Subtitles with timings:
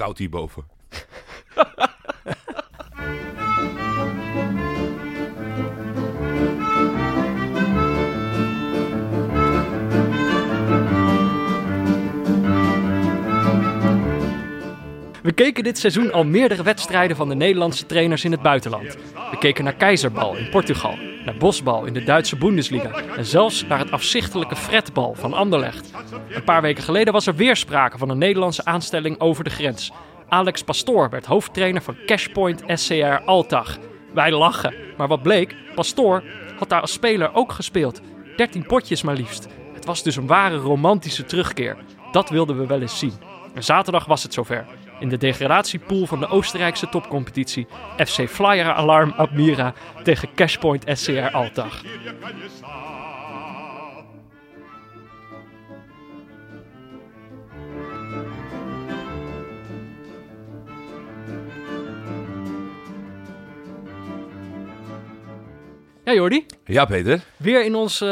[0.00, 0.64] koud hierboven.
[15.22, 18.96] We keken dit seizoen al meerdere wedstrijden van de Nederlandse trainers in het buitenland.
[19.30, 20.98] We keken naar Keizerbal in Portugal,
[21.30, 25.92] naar Bosbal in de Duitse Bundesliga en zelfs naar het afzichtelijke Fretbal van Anderlecht.
[26.28, 29.92] Een paar weken geleden was er weer sprake van een Nederlandse aanstelling over de grens.
[30.28, 33.78] Alex Pastoor werd hoofdtrainer van Cashpoint SCR Altag.
[34.14, 36.22] Wij lachen, maar wat bleek, Pastoor
[36.58, 38.00] had daar als speler ook gespeeld.
[38.36, 39.48] 13 potjes maar liefst.
[39.74, 41.76] Het was dus een ware romantische terugkeer.
[42.12, 43.14] Dat wilden we wel eens zien.
[43.54, 44.66] En zaterdag was het zover.
[45.00, 51.82] In de degradatiepool van de Oostenrijkse topcompetitie FC Flyer Alarm Admira tegen Cashpoint SCR Altag.
[66.04, 66.46] Ja, Jordi.
[66.64, 67.20] Ja, Peter.
[67.36, 68.08] Weer in ons, eh,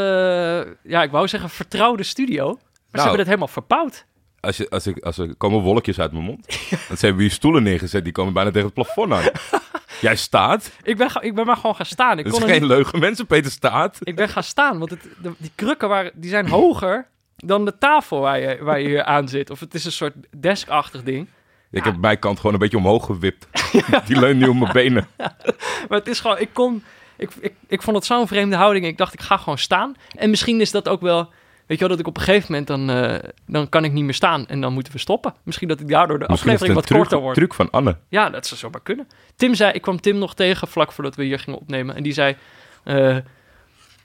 [0.82, 2.44] ja, ik wou zeggen vertrouwde studio.
[2.46, 3.00] Maar ze Nou.
[3.00, 4.06] hebben het helemaal verpauwd.
[4.40, 6.46] Als, je, als, ik, als er komen wolkjes uit mijn mond.
[6.88, 8.04] Dan zijn we hier stoelen neergezet.
[8.04, 9.22] Die komen bijna tegen het plafond aan.
[10.00, 10.70] Jij staat.
[10.82, 12.18] Ik ben, ga- ik ben maar gewoon gaan staan.
[12.18, 12.98] Ik, Dat kon is geen niet- leugen.
[12.98, 13.98] Mensen, Peter staat.
[14.02, 17.78] ik ben gaan staan, want het, de- die krukken waren, die zijn hoger dan de
[17.78, 19.50] tafel waar je, waar je hier aan zit.
[19.50, 21.28] Of het is een soort deskachtig ding.
[21.70, 23.46] Ik heb mijn kant gewoon een beetje omhoog gewipt.
[24.06, 25.08] Die leunt nu op mijn benen.
[25.88, 26.84] Maar het is gewoon, ik kon,
[27.16, 28.86] ik, ik, ik vond het zo'n vreemde houding.
[28.86, 29.94] Ik dacht, ik ga gewoon staan.
[30.16, 31.30] En misschien is dat ook wel,
[31.68, 34.04] weet je wel, dat ik op een gegeven moment dan, eh, dan kan ik niet
[34.04, 34.46] meer staan.
[34.46, 35.34] En dan moeten we stoppen.
[35.42, 37.36] Misschien dat ik daardoor de Misschien aflevering wat truc, korter wordt.
[37.38, 37.96] truc van Anne.
[38.08, 39.08] Ja, dat zou zomaar kunnen.
[39.36, 41.96] Tim zei, ik kwam Tim nog tegen vlak voordat we hier gingen opnemen.
[41.96, 42.36] En die zei,
[42.84, 43.16] eh,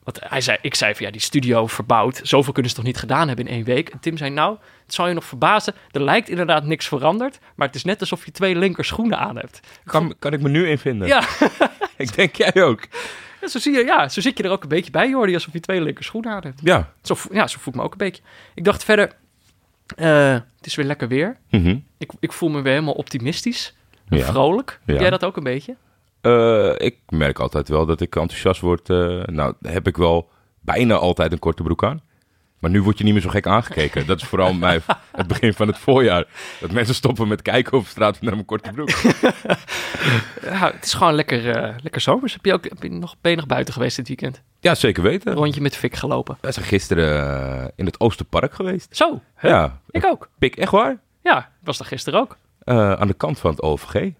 [0.03, 2.19] wat hij zei, ik zei van ja, die studio verbouwd.
[2.23, 3.89] Zoveel kunnen ze toch niet gedaan hebben in één week.
[3.89, 5.73] En Tim zei, nou, het zal je nog verbazen.
[5.91, 7.39] Er lijkt inderdaad niks veranderd.
[7.55, 9.59] Maar het is net alsof je twee linker schoenen aan hebt.
[9.85, 11.07] Kan, kan ik me nu invinden?
[11.07, 11.23] Ja,
[11.97, 12.81] Ik denk jij ook.
[13.43, 15.33] Ja, zo, zie je, ja, zo zit je er ook een beetje bij, Jordi.
[15.33, 16.59] Alsof je twee linker schoenen aan hebt.
[16.63, 16.93] Ja.
[17.01, 18.21] Zo, ja, zo voelt me ook een beetje.
[18.55, 19.11] Ik dacht verder,
[19.95, 21.37] eh, het is weer lekker weer.
[21.49, 21.77] Mhm.
[21.97, 23.75] Ik, ik voel me weer helemaal optimistisch.
[24.09, 24.25] En Ja.
[24.25, 24.79] vrolijk.
[24.85, 24.99] Ja.
[24.99, 25.75] jij dat ook een beetje?
[26.21, 28.89] Eh, ik merk altijd wel dat ik enthousiast word.
[28.89, 30.29] eh, nou, heb ik wel
[30.61, 32.01] bijna altijd een korte broek aan.
[32.63, 34.05] Maar nu word je niet meer zo gek aangekeken.
[34.05, 34.81] Dat is vooral mijn,
[35.11, 36.25] het begin van het voorjaar.
[36.59, 38.89] Dat mensen stoppen met kijken op straat naar mijn korte broek.
[40.41, 42.33] Ja, het is gewoon lekker, eh, lekker zomers.
[42.33, 44.41] Heb je ook heb je nog, ben je nog buiten geweest dit weekend?
[44.59, 45.33] Ja, zeker Een weten.
[45.33, 46.37] rondje met Fik gelopen.
[46.41, 48.87] We zijn gisteren eh, in het Oosterpark geweest.
[48.95, 49.49] Zo, hè?
[49.49, 50.29] Ja, ik ook.
[50.39, 50.97] pik echt waar.
[51.23, 52.37] Ja, ik was daar gisteren ook.
[52.59, 54.11] Eh, aan de kant van het OVG.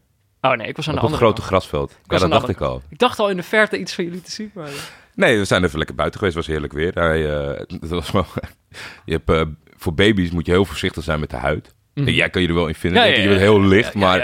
[0.42, 1.48] Oh nee, ik was aan Op de het andere grote kant.
[1.48, 1.92] grasveld.
[1.92, 2.82] Ja, was dat dacht ik al.
[2.90, 4.52] Ik dacht al in de verte iets van jullie te zien.
[4.54, 4.70] Maar...
[5.16, 6.38] Nee, we zijn even lekker buiten geweest.
[6.38, 6.94] Het was heerlijk weer.
[6.94, 8.26] Hij, eh, het was wel,
[9.06, 9.42] je hebt, eh,
[9.78, 11.74] voor baby's moet je heel voorzichtig zijn met de huid.
[11.94, 13.08] En jij kan je er wel in vinden.
[13.08, 13.22] Ja.
[13.22, 14.20] Je bent heel licht, maar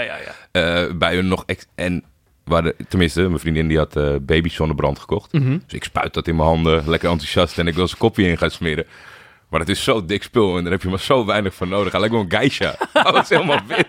[0.52, 1.42] eh, bij hun nog...
[1.46, 2.04] Ex en
[2.44, 3.94] waar tenminste, mijn vriendin die had
[4.26, 5.32] baby zonnebrand gekocht.
[5.32, 5.58] Mhm.
[5.64, 7.58] Dus ik spuit dat in mijn handen, lekker enthousiast.
[7.58, 8.86] En ik wil zijn kopje in gaan smeren.
[9.50, 11.90] Maar het is zo dik spul en daar heb je maar zo weinig van nodig.
[11.90, 12.74] Hij lijkt wel een geisha.
[12.92, 13.88] Hij is helemaal wit.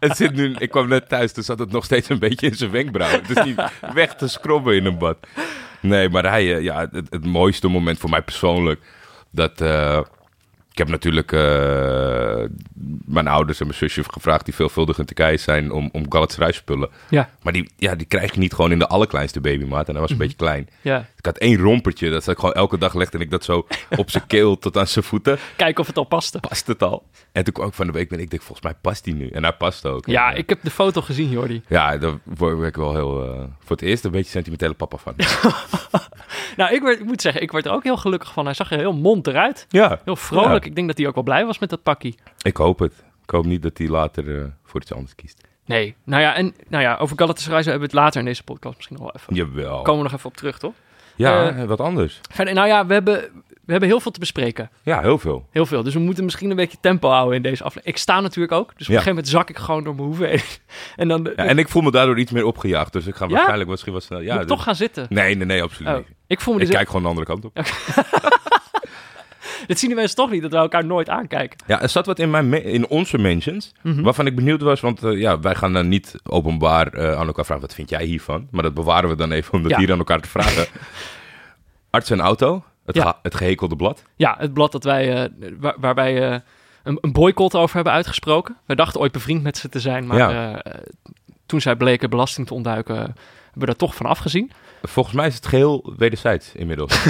[0.00, 2.54] Het zit nu, ik kwam net thuis, toen zat het nog steeds een beetje in
[2.54, 3.10] zijn wenkbrauw.
[3.10, 3.60] Het is niet
[3.94, 5.16] weg te scrobben in een bad.
[5.80, 8.80] Nee, maar hij, eh, ja, het, het mooiste moment voor mij persoonlijk,
[9.30, 9.60] dat...
[9.60, 10.00] eh,
[10.76, 12.44] ik heb natuurlijk eh,
[13.04, 16.88] mijn ouders en mijn zusje gevraagd, die veelvuldig in Turkije zijn, om, om Galatasaray spullen.
[17.08, 19.86] Ja, Maar die, ja, die krijg je niet gewoon in de allerkleinste babymaat.
[19.86, 20.68] En hij was een beetje klein.
[20.80, 21.06] ja.
[21.16, 23.66] Ik had één rompertje, dat ik gewoon elke dag legde en ik dat zo
[23.96, 25.38] op zijn keel tot aan zijn voeten.
[25.56, 26.40] Kijken of het al paste.
[26.40, 27.06] Past het al?
[27.32, 29.28] En toen kwam ik van de week ben ik denk, volgens mij past hij nu.
[29.28, 30.06] En hij past ook.
[30.06, 31.62] Ja, En, eh, ik heb de foto gezien, Jordi.
[31.68, 35.14] Ja, daar word ik wel heel, eh, voor het eerst een beetje sentimentele papa van.
[36.56, 38.44] Nou, ik, werd, ik moet zeggen, ik werd er ook heel gelukkig van.
[38.44, 39.66] Hij zag er heel mond eruit.
[39.68, 40.64] ja, Heel vrolijk.
[40.64, 40.65] Ja.
[40.66, 42.14] Ik denk dat hij ook wel blij was met dat pakkie.
[42.42, 42.92] ik hoop het.
[43.22, 45.40] Ik hoop niet dat hij later eh, voor iets anders kiest.
[45.64, 48.76] Nee, nou ja, en nou ja, over Galatasaray hebben we het later in deze podcast
[48.76, 49.34] misschien nog wel even.
[49.34, 49.82] Jawel.
[49.82, 50.72] Komen we nog even op terug, toch?
[51.16, 52.20] ja, Eh, wat anders.
[52.30, 53.14] Verder, nou ja, we hebben,
[53.64, 54.70] we hebben heel veel te bespreken.
[54.82, 55.46] Ja, heel veel.
[55.50, 55.82] Heel veel.
[55.82, 57.94] Dus we moeten misschien een beetje tempo houden in deze aflevering.
[57.96, 58.66] Ik sta natuurlijk ook.
[58.66, 58.84] Dus op Ja.
[58.86, 60.40] een gegeven moment zak ik gewoon door mijn hoeven heen.
[60.96, 62.92] En dan Ja, en ik voel me daardoor iets meer opgejaagd.
[62.92, 63.30] Dus ik ga Ja?
[63.32, 64.20] waarschijnlijk misschien wat snel...
[64.20, 65.06] Ja, dus- toch gaan zitten.
[65.08, 66.06] Nee, nee, nee, absoluut Oh, niet.
[66.26, 66.74] ik voel me Ik dus...
[66.76, 67.52] kijk gewoon de andere kant op.
[69.66, 71.58] Dit zien de mensen toch niet, dat we elkaar nooit aankijken.
[71.66, 74.02] Ja, er zat wat in, mijn in onze mentions, Mhm.
[74.02, 77.44] waarvan ik benieuwd was, want eh, ja, wij gaan dan niet openbaar eh, aan elkaar
[77.44, 78.48] vragen, wat vind jij hiervan?
[78.50, 79.78] Maar dat bewaren we dan even om dat Ja.
[79.78, 80.66] hier aan elkaar te vragen.
[81.90, 83.18] Arts en auto, het, Ja.
[83.22, 84.02] het gehekelde blad.
[84.16, 85.30] Ja, het blad dat wij, eh,
[85.60, 86.42] waar, waar wij
[86.82, 88.56] een, een boycott over hebben uitgesproken.
[88.66, 90.62] Wij dachten ooit bevriend met ze te zijn, maar Ja.
[91.46, 93.14] toen zij bleken belasting te ontduiken, hebben
[93.52, 94.50] we daar toch van afgezien.
[94.88, 96.92] Volgens mij is het geheel wederzijds inmiddels.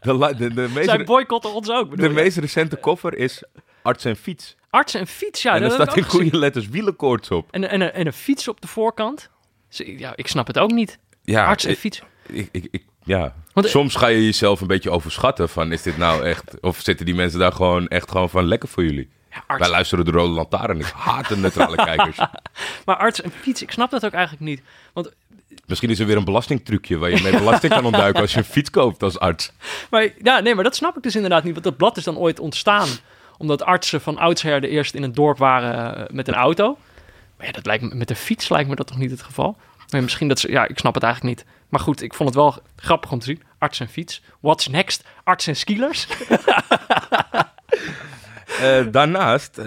[0.00, 2.20] de, la- de, de, meest, Zij re- boycotten ons ook, bedoel de je?
[2.22, 3.42] meest recente koffer is
[3.82, 4.56] arts en fiets.
[4.70, 5.54] Arts en fiets, ja.
[5.54, 6.22] en er dat heb staat ik in ook gezien.
[6.30, 7.48] goede letters wielenkoorts op.
[7.50, 9.30] En, en, en een fiets op de voorkant.
[9.68, 10.98] Dus, ja, ik snap het ook niet.
[11.22, 12.02] Ja, Arts en ik- fiets.
[12.26, 13.34] ik, ik, ik- ja.
[13.52, 16.60] Want- eh, Soms ga je jezelf een beetje overschatten van is dit nou echt...
[16.60, 19.08] Of zitten die mensen daar gewoon echt gewoon van lekker voor jullie?
[19.30, 20.78] Ja, arts, Wij luisteren de Rode Lantaarn.
[20.78, 22.16] Ik haat de neutrale kijkers.
[22.84, 24.62] maar arts en fiets, ik snap dat ook eigenlijk niet.
[24.92, 25.12] Want
[25.66, 28.44] Misschien is er weer een belastingtrucje waar je mee belasting kan ontduiken als je een
[28.44, 29.52] fiets koopt als arts.
[29.90, 31.52] Maar ja, nee, maar dat snap ik dus inderdaad niet.
[31.52, 32.88] Want dat blad is dan ooit ontstaan.
[33.38, 36.78] Omdat artsen van oudsher de eerste in het dorp waren eh, met een auto.
[37.36, 39.56] Maar ja, dat lijkt me, met een fiets lijkt me dat toch niet het geval?
[39.90, 41.46] Misschien dat ze, ja, ik snap het eigenlijk niet.
[41.68, 43.42] Maar goed, ik vond het wel grappig om te zien.
[43.58, 44.22] Arts en fiets.
[44.40, 45.04] What's next?
[45.24, 46.06] Arts en skielers.
[48.58, 49.64] Eh, daarnaast eh,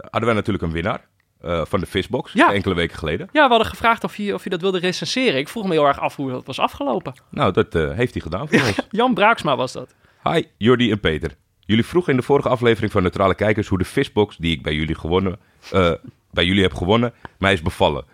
[0.00, 1.06] hadden wij natuurlijk een winnaar
[1.42, 2.32] eh, van de Fishbox.
[2.32, 2.52] Ja.
[2.52, 3.28] Enkele weken geleden.
[3.32, 5.38] Ja, we hadden gevraagd of je, of je dat wilde recenseren.
[5.38, 7.12] Ik vroeg me heel erg af hoe dat was afgelopen.
[7.28, 8.76] Nou, dat eh, heeft hij gedaan voor ons.
[8.90, 9.94] Jan Braaksma was dat.
[10.22, 11.30] Hi, Jordi en Peter.
[11.60, 14.74] Jullie vroegen in de vorige aflevering van Neutrale Kijkers hoe de Fishbox, die ik bij
[14.74, 15.38] jullie, gewonnen,
[15.70, 15.92] eh,
[16.30, 18.04] bij jullie heb gewonnen, mij is bevallen.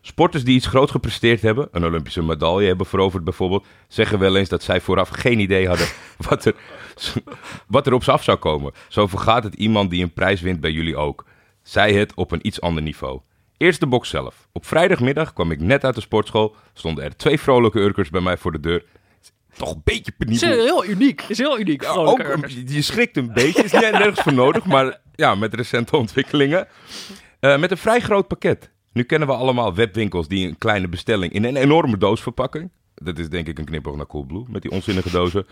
[0.00, 4.48] Sporters die iets groot gepresteerd hebben, een Olympische medaille hebben veroverd bijvoorbeeld, zeggen wel eens
[4.48, 5.86] dat zij vooraf geen idee hadden
[6.28, 6.54] wat er,
[7.66, 8.72] wat er op ze af zou komen.
[8.88, 11.24] Zo vergaat het iemand die een prijs wint bij jullie ook.
[11.66, 13.20] Zij het op een iets ander niveau.
[13.56, 14.48] Eerst de box zelf.
[14.52, 18.36] Op vrijdagmiddag kwam ik net uit de sportschool, stonden er twee vrolijke urkers bij mij
[18.36, 18.84] voor de deur.
[19.56, 20.64] Toch een beetje Is penibel.
[20.64, 21.22] heel uniek.
[21.28, 21.82] Is heel uniek.
[21.82, 25.54] Ja, ook, een- je schrikt een beetje, is niet nergens voor nodig, maar ja, met
[25.54, 26.68] recente ontwikkelingen.
[27.40, 28.70] Eh, met een vrij groot pakket.
[28.92, 32.70] Nu kennen we allemaal webwinkels die een kleine bestelling in een enorme doos verpakken.
[32.94, 35.46] Dat is denk ik een knipoog naar Coolblue, met die onzinnige dozen.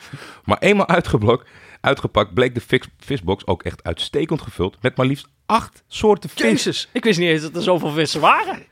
[0.45, 1.47] Maar eenmaal uitgeblok,
[1.81, 6.43] uitgepakt bleek de fix, visbox ook echt uitstekend gevuld met maar liefst acht soorten vis.
[6.43, 8.67] Jezus, ik wist niet eens dat er zoveel vissen waren.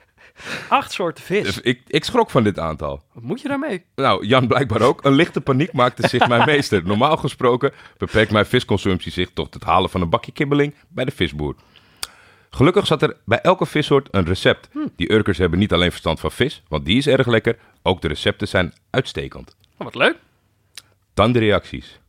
[0.68, 1.44] Acht soorten vis.
[1.44, 3.02] Dus ik, ik schrok van dit aantal.
[3.12, 3.84] Wat moet je daarmee?
[3.94, 5.04] Nou, Jan blijkbaar ook.
[5.04, 6.84] Een lichte paniek maakte zich mijn meester.
[6.84, 11.10] Normaal gesproken beperkt mijn visconsumptie zich tot het halen van een bakje kibbeling bij de
[11.10, 11.54] visboer.
[12.50, 14.68] Gelukkig zat er bij elke vissoort een recept.
[14.96, 17.58] Die Urkers hebben niet alleen verstand van vis, want die is erg lekker.
[17.82, 19.56] Ook de recepten zijn uitstekend.
[19.78, 20.16] Oh, wat leuk.
[21.14, 22.00] Dan de reacties.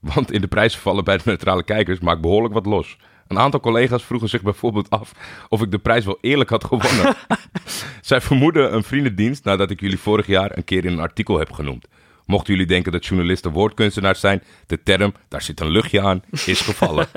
[0.00, 2.96] Want in de prijsvervallen bij de neutrale kijkers maakt behoorlijk wat los.
[3.28, 5.12] Een aantal collega's vroegen zich bijvoorbeeld af
[5.48, 7.14] of ik de prijs wel eerlijk had gewonnen.
[8.00, 11.52] Zij vermoeden een vriendendienst nadat ik jullie vorig jaar een keer in een artikel heb
[11.52, 11.86] genoemd.
[12.26, 16.60] Mochten jullie denken dat journalisten woordkunstenaars zijn, de term, daar zit een luchtje aan, is
[16.60, 17.08] gevallen.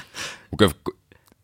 [0.50, 0.76] Ook even,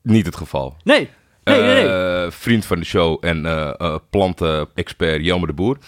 [0.03, 0.77] niet het geval.
[0.85, 1.09] Nee.
[1.45, 1.89] Nee, nee, nee.
[1.89, 5.79] Eh, vriend van de show en eh eh, plantenexpert Jelmer de Boer.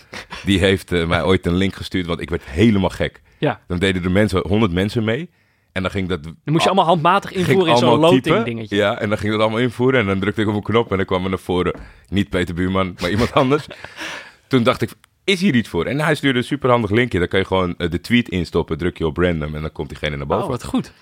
[0.45, 3.23] Die heeft mij ooit een link gestuurd, want ik werd helemaal gek.
[3.39, 5.31] Ja, Dan deden er mensen, 100 mensen mee.
[5.73, 6.23] En dan ging dat.
[6.23, 8.77] dan moest je allemaal handmatig invoeren in zo'n loting dingetje.
[8.77, 10.01] Ja, en dan ging dat allemaal invoeren.
[10.01, 11.75] En dan drukte ik op een knop en dan kwam er naar voren.
[12.09, 13.67] Niet Peter Buurman, maar iemand anders.
[14.49, 14.91] Toen dacht ik,
[15.25, 15.85] is hier iets voor?
[15.87, 17.19] En hij stuurde een superhandig linkje.
[17.19, 19.89] Dan kan je gewoon eh, de tweet instoppen, druk je op random en dan komt
[19.89, 20.45] diegene naar boven.
[20.45, 20.93] Oh, wat goed.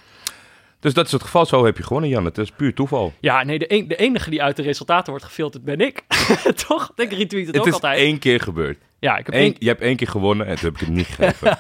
[0.81, 1.47] Dus dat is het geval.
[1.47, 2.25] Zo heb je gewonnen, Jan.
[2.25, 3.13] Het is puur toeval.
[3.21, 6.03] Ja, nee, de, een- de enige die uit de resultaten wordt gefilterd ben ik.
[6.69, 6.93] Toch?
[6.97, 7.99] Ik retweet het, Het ook is altijd.
[7.99, 8.79] één keer gebeurd.
[8.99, 9.55] Ja, ik heb Eén, één...
[9.59, 11.59] je hebt één keer gewonnen en toen heb ik het niet gegeven.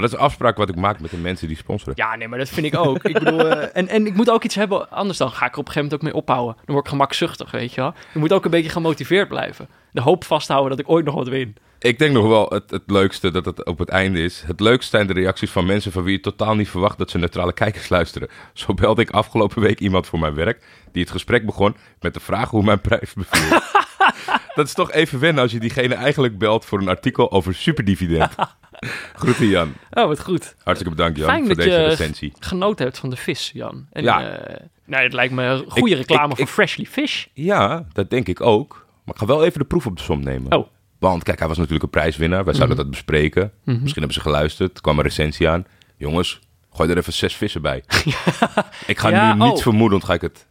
[0.00, 1.92] Maar dat is een afspraak wat ik maak met de mensen die sponsoren.
[1.96, 3.04] Ja, nee, maar dat vind ik ook.
[3.04, 5.58] ik bedoel, eh, en, en ik moet ook iets hebben, anders dan ga ik er
[5.58, 6.54] op een gegeven moment ook mee ophouden.
[6.56, 7.94] Dan word ik gemakzuchtig, weet je wel.
[8.12, 9.68] Je moet ook een beetje gemotiveerd blijven.
[9.92, 11.56] De hoop vasthouden dat ik ooit nog wat win.
[11.78, 14.42] Ik denk nog wel het, het leukste dat het op het einde is.
[14.46, 17.18] Het leukste zijn de reacties van mensen van wie je totaal niet verwacht dat ze
[17.18, 18.28] neutrale kijkers luisteren.
[18.52, 22.20] Zo belde ik afgelopen week iemand voor mijn werk die het gesprek begon met de
[22.20, 23.60] vraag hoe mijn prijs beviel.
[24.54, 28.34] dat is toch even wennen als je diegene eigenlijk belt voor een artikel over superdividend.
[29.20, 29.72] Groeten Jan.
[29.90, 30.54] Oh, wat goed.
[30.62, 32.32] Hartstikke bedankt Jan Fijn voor dat deze je recensie.
[32.38, 33.86] genoten hebt van de vis, Jan.
[33.92, 34.40] En, Ja.
[34.84, 37.26] nee, het lijkt me een goede Ik- reclame ik- voor ik- Freshly Fish.
[37.34, 38.86] Ja, dat denk ik ook.
[39.04, 40.52] Maar ik ga wel even de proef op de som nemen.
[40.56, 40.66] Oh.
[40.98, 42.44] Want kijk, hij was natuurlijk een prijswinnaar.
[42.44, 43.52] Wij zouden dat bespreken.
[43.64, 44.74] Misschien hebben ze geluisterd.
[44.76, 45.66] Er kwam een recensie aan.
[45.96, 46.40] Jongens,
[46.72, 47.84] gooi er even zes vissen bij.
[48.86, 49.62] ik ga Ja, nu niet oh.
[49.62, 50.46] vermoedend, ga ik het,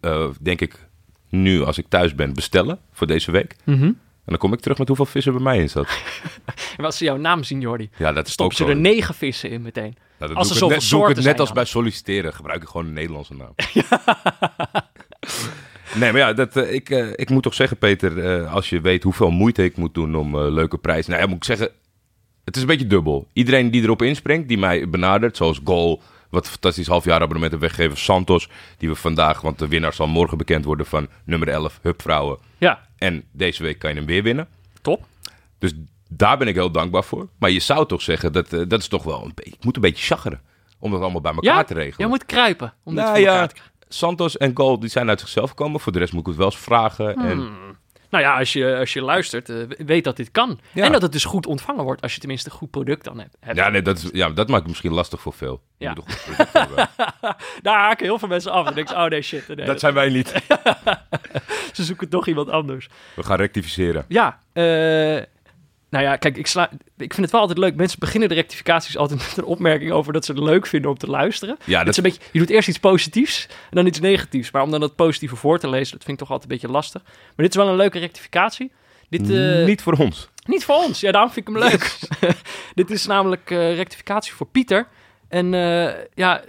[0.00, 0.88] eh, denk ik,
[1.28, 3.56] nu als ik thuis ben bestellen voor deze week.
[3.64, 3.92] Mhm.
[4.24, 5.88] En dan kom ik terug met hoeveel vissen bij mij in zat.
[6.76, 9.14] En als ze jouw naam zien, Jordi, Ja, dat is ook stoppen ze er negen
[9.14, 9.96] vissen in meteen.
[10.18, 11.56] Als er zoveel net, doe ik soorten het net als dan.
[11.56, 12.34] bij solliciteren.
[12.34, 13.54] Gebruik ik gewoon een Nederlandse naam.
[16.00, 18.80] nee, maar ja, dat, eh, ik, eh, ik moet toch zeggen, Peter, eh, als je
[18.80, 21.10] weet hoeveel moeite ik moet doen om leuke prijzen.
[21.10, 21.68] Nou ja, moet ik zeggen,
[22.44, 23.26] het is een beetje dubbel.
[23.32, 26.02] Iedereen die erop inspringt, die mij benadert, zoals Goal,
[26.34, 28.48] wat fantastisch halfjaarabonnement heeft weggegeven, Santos,
[28.78, 32.38] die we vandaag, want de winnaar zal morgen bekend worden van nummer 11, Hupvrouwen.
[32.58, 34.48] Ja, En deze week kan je hem weer winnen.
[34.82, 35.04] top.
[35.58, 35.72] Dus
[36.08, 37.28] daar ben ik heel dankbaar voor.
[37.38, 39.76] Maar je zou toch zeggen, dat, eh, dat is toch wel een beetje, ik moet
[39.76, 40.40] een beetje chaggeren.
[40.78, 41.96] Om dat allemaal bij elkaar Ja, te regelen.
[41.98, 43.72] je moet kruipen om dit Nou voor ja, elkaar te krijgen.
[43.88, 45.80] Santos en Gold die zijn uit zichzelf gekomen.
[45.80, 47.14] Voor de rest moet ik het wel eens vragen.
[47.16, 47.76] En Hmm.
[48.10, 49.56] Nou ja, als je, als je luistert, eh,
[49.86, 50.60] weet dat dit kan.
[50.72, 50.84] Ja.
[50.84, 53.36] En dat het dus goed ontvangen wordt als je tenminste een goed product dan hebt.
[53.40, 53.56] hebt.
[53.56, 55.62] Ja, nee, dat, is, ja, dat maakt het misschien lastig voor veel.
[55.78, 55.94] Je Ja.
[57.62, 58.66] Daar haken heel veel mensen af.
[58.66, 59.48] En denken ze, oh nee, shit.
[59.48, 60.32] Nee, dat zijn wij niet.
[61.72, 62.88] Ze zoeken toch iemand anders.
[63.16, 64.04] We gaan rectificeren.
[64.08, 65.22] Ja, eh,
[65.94, 67.76] nou ja, kijk, ik, sla, ik vind het wel altijd leuk.
[67.76, 70.98] Mensen beginnen de rectificaties altijd met een opmerking over dat ze het leuk vinden om
[70.98, 71.56] te luisteren.
[71.64, 74.50] Ja, dat, is een beetje, je doet eerst iets positiefs en dan iets negatiefs.
[74.50, 76.74] Maar om dan het positieve voor te lezen, dat vind ik toch altijd een beetje
[76.74, 77.02] lastig.
[77.04, 78.72] Maar dit is wel een leuke rectificatie.
[79.08, 80.28] Dit, eh, niet voor ons.
[80.46, 81.00] Niet voor ons.
[81.00, 81.98] Ja, daarom vind ik hem leuk.
[82.74, 84.88] Dit is namelijk eh, rectificatie voor Pieter.
[85.28, 86.42] En eh, ja,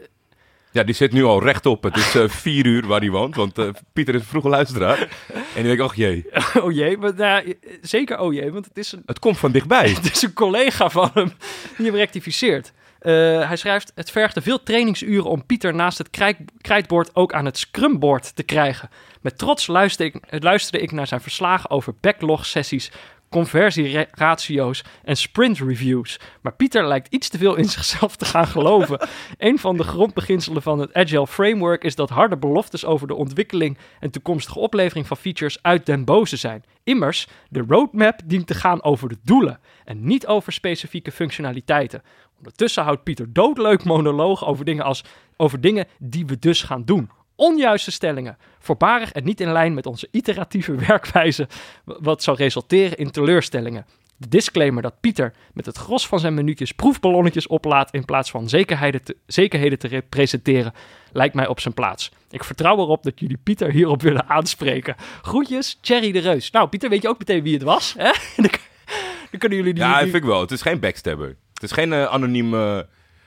[0.75, 1.83] Ja, die zit nu al rechtop.
[1.83, 4.99] Het is eh, vier uur waar hij woont, want eh, Pieter is een vroege luisteraar.
[5.33, 6.25] En die denkt, ach jee,
[6.63, 6.97] oh jee.
[6.97, 9.89] Maar, nou, ja, zeker oh jee, want het is, een, het komt van dichtbij.
[10.01, 11.31] het is een collega van hem
[11.77, 12.73] die hem rectificeert.
[12.99, 13.11] Eh,
[13.47, 17.57] hij schrijft, het vergde veel trainingsuren om Pieter naast het krijk- krijtbord ook aan het
[17.57, 18.89] scrumboard te krijgen.
[19.21, 22.91] Met trots luisterde ik, luisterde ik naar zijn verslagen over backlog-sessies,
[23.29, 26.19] conversieratio's en sprint reviews.
[26.41, 29.07] Maar Pieter lijkt iets te veel in zichzelf te gaan geloven.
[29.37, 33.77] een van de grondbeginselen van het Agile Framework is dat harde beloftes over de ontwikkeling
[33.99, 36.63] en toekomstige oplevering van features uit den boze zijn.
[36.83, 42.03] Immers, de roadmap dient te gaan over de doelen en niet over specifieke functionaliteiten.
[42.37, 45.03] Ondertussen houdt Pieter doodleuk monoloog over dingen als
[45.37, 47.09] over dingen die we dus gaan doen.
[47.35, 51.47] Onjuiste stellingen, voorbarig en niet in lijn met onze iteratieve werkwijze,
[51.83, 53.85] wat zou resulteren in teleurstellingen.
[54.17, 58.49] De disclaimer dat Pieter met het gros van zijn minuutjes proefballonnetjes oplaat in plaats van
[58.49, 60.73] zekerheden te, zekerheden te representeren,
[61.11, 62.11] lijkt mij op zijn plaats.
[62.29, 64.95] Ik vertrouw erop dat jullie Pieter hierop willen aanspreken.
[65.21, 66.51] Groetjes, Thierry de Reus.
[66.51, 67.95] Nou, Pieter, weet je ook meteen wie het was?
[67.97, 68.11] Hè?
[68.41, 69.83] Dan, kunnen jullie die...
[69.83, 70.41] Ja, die- vind ik wel.
[70.41, 71.35] Het is geen backstabber.
[71.53, 72.79] Het is geen eh, anoniem eh,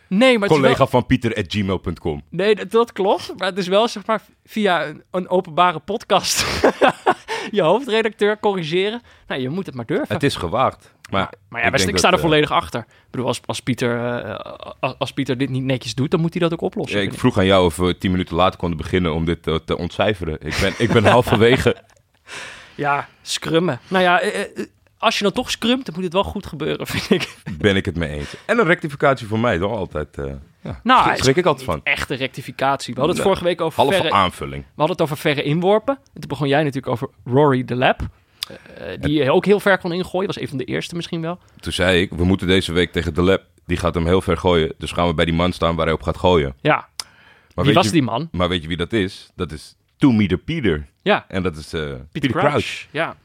[0.08, 2.22] Nee, maar collega wel- van pieter.gmail.com.
[2.30, 3.32] Nee, dat, dat klopt.
[3.36, 6.44] Maar het is wel zeg maar via een, openbare podcast
[7.50, 9.02] je hoofdredacteur corrigeren.
[9.26, 10.14] Nou, je moet het maar durven.
[10.14, 10.94] Het is gewaagd.
[11.10, 12.80] Maar, maar ja, ik best, ik sta dat, er eh, volledig achter.
[12.80, 16.32] Ik bedoel, als, als, Pieter, eh, als, als Pieter dit niet netjes doet, dan moet
[16.32, 17.00] hij dat ook oplossen.
[17.00, 19.54] Ja, ik vroeg aan jou of we tien minuten later konden beginnen om dit eh,
[19.54, 20.34] te ontcijferen.
[20.40, 21.76] Ik ben, ik ben halverwege.
[22.74, 23.80] Ja, scrummen.
[23.88, 24.20] Nou ja,
[24.98, 27.36] als je dan toch scrumt, dan moet het wel goed gebeuren, vind ik.
[27.58, 28.34] Ben ik het mee eens.
[28.46, 29.72] En een rectificatie voor mij, toch?
[29.72, 30.18] Altijd.
[30.18, 31.80] eh ja, Nou, is schrik ik altijd van.
[31.84, 32.94] Echte rectificatie.
[32.94, 34.62] We hadden het Nee, vorige week over Halve verre, aanvulling.
[34.62, 35.94] we hadden het over verre inworpen.
[36.14, 38.00] En toen begon jij natuurlijk over Rory de Lab.
[38.76, 40.26] Eh, die ook heel ver kon ingooien.
[40.26, 41.38] Was een van de eerste misschien wel.
[41.60, 43.42] Toen zei ik, we moeten deze week tegen de lab.
[43.66, 44.74] Die gaat hem heel ver gooien.
[44.78, 46.54] Dus gaan we bij die man staan waar hij op gaat gooien.
[46.60, 46.88] Ja,
[47.54, 48.28] Maar wie was je, die man?
[48.32, 49.30] Maar weet je wie dat is?
[49.34, 50.86] Dat is Two Meter Peter.
[51.02, 52.48] Ja, En dat is eh, Peter, Peter Crouch.
[52.50, 52.86] Crouch.
[52.90, 53.16] Ja,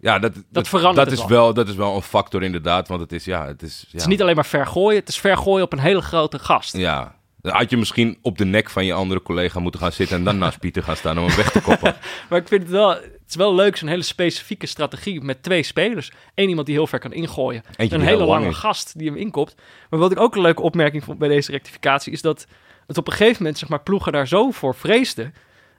[0.00, 1.28] Ja, dat, dat, verandert dat is wel.
[1.28, 1.54] wel.
[1.54, 2.88] Dat is wel een factor inderdaad.
[2.88, 3.80] Want het is, ja, het is...
[3.80, 6.00] Ja, Het is niet alleen maar ver gooien, het is ver gooien op een hele
[6.02, 6.76] grote gast.
[6.76, 7.14] Ja.
[7.40, 10.16] Dan had je misschien op de nek van je andere collega moeten gaan zitten...
[10.16, 11.96] en dan naast Pieter gaan staan om hem weg te koppen.
[12.28, 15.62] Maar ik vind het wel, het is wel leuk, zo'n hele specifieke strategie met twee
[15.62, 16.12] spelers.
[16.34, 17.62] Eén iemand die heel ver kan ingooien.
[17.76, 19.54] En een hele lang lange gast die hem inkopt.
[19.90, 22.46] Maar wat ik ook een leuke opmerking vond bij deze rectificatie is dat
[22.86, 25.34] het op een gegeven moment, zeg maar, ploegen daar zo voor vreesden.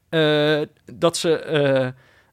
[0.10, 0.62] eh,
[0.94, 1.36] dat ze.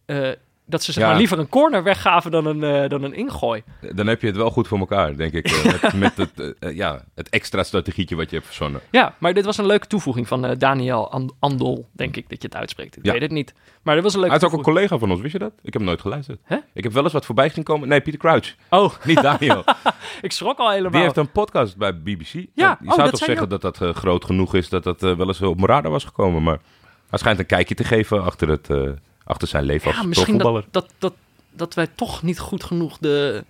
[0.06, 0.36] eh, eh,
[0.66, 1.08] dat ze zeg Ja.
[1.08, 3.62] maar liever een corner weggaven dan een, eh, dan een ingooi.
[3.94, 5.46] Dan heb je het wel goed voor elkaar, denk ik.
[5.46, 8.80] eh, met met het, eh, ja, het extra strategietje wat je hebt verzonnen.
[8.90, 12.48] Ja, maar dit was een leuke toevoeging van Daniel And- Andol, denk ik dat je
[12.48, 12.96] het uitspreekt.
[12.96, 13.12] Ik Ja.
[13.12, 13.54] weet het niet.
[13.82, 15.52] Maar dit was een leuke Hij is ook een collega van ons, wist je dat?
[15.56, 16.40] Ik heb hem nooit geluisterd.
[16.74, 17.88] Ik heb wel eens wat voorbij zien komen.
[17.88, 18.54] Nee, Peter Crouch.
[18.70, 19.64] Oh, Niet Daniel.
[20.20, 20.90] ik schrok al helemaal.
[20.90, 22.32] Die heeft een podcast bij BBC.
[22.54, 24.68] Ja, je oh, zou dat toch zeggen dat dat groot genoeg is...
[24.68, 26.42] dat dat wel eens op mijn radar was gekomen.
[26.42, 26.58] Maar
[27.10, 28.68] hij schijnt een kijkje te geven achter, het,
[29.24, 31.14] achter zijn leven Ja, als misschien dat, dat, dat,
[31.52, 33.44] dat wij toch niet goed genoeg de,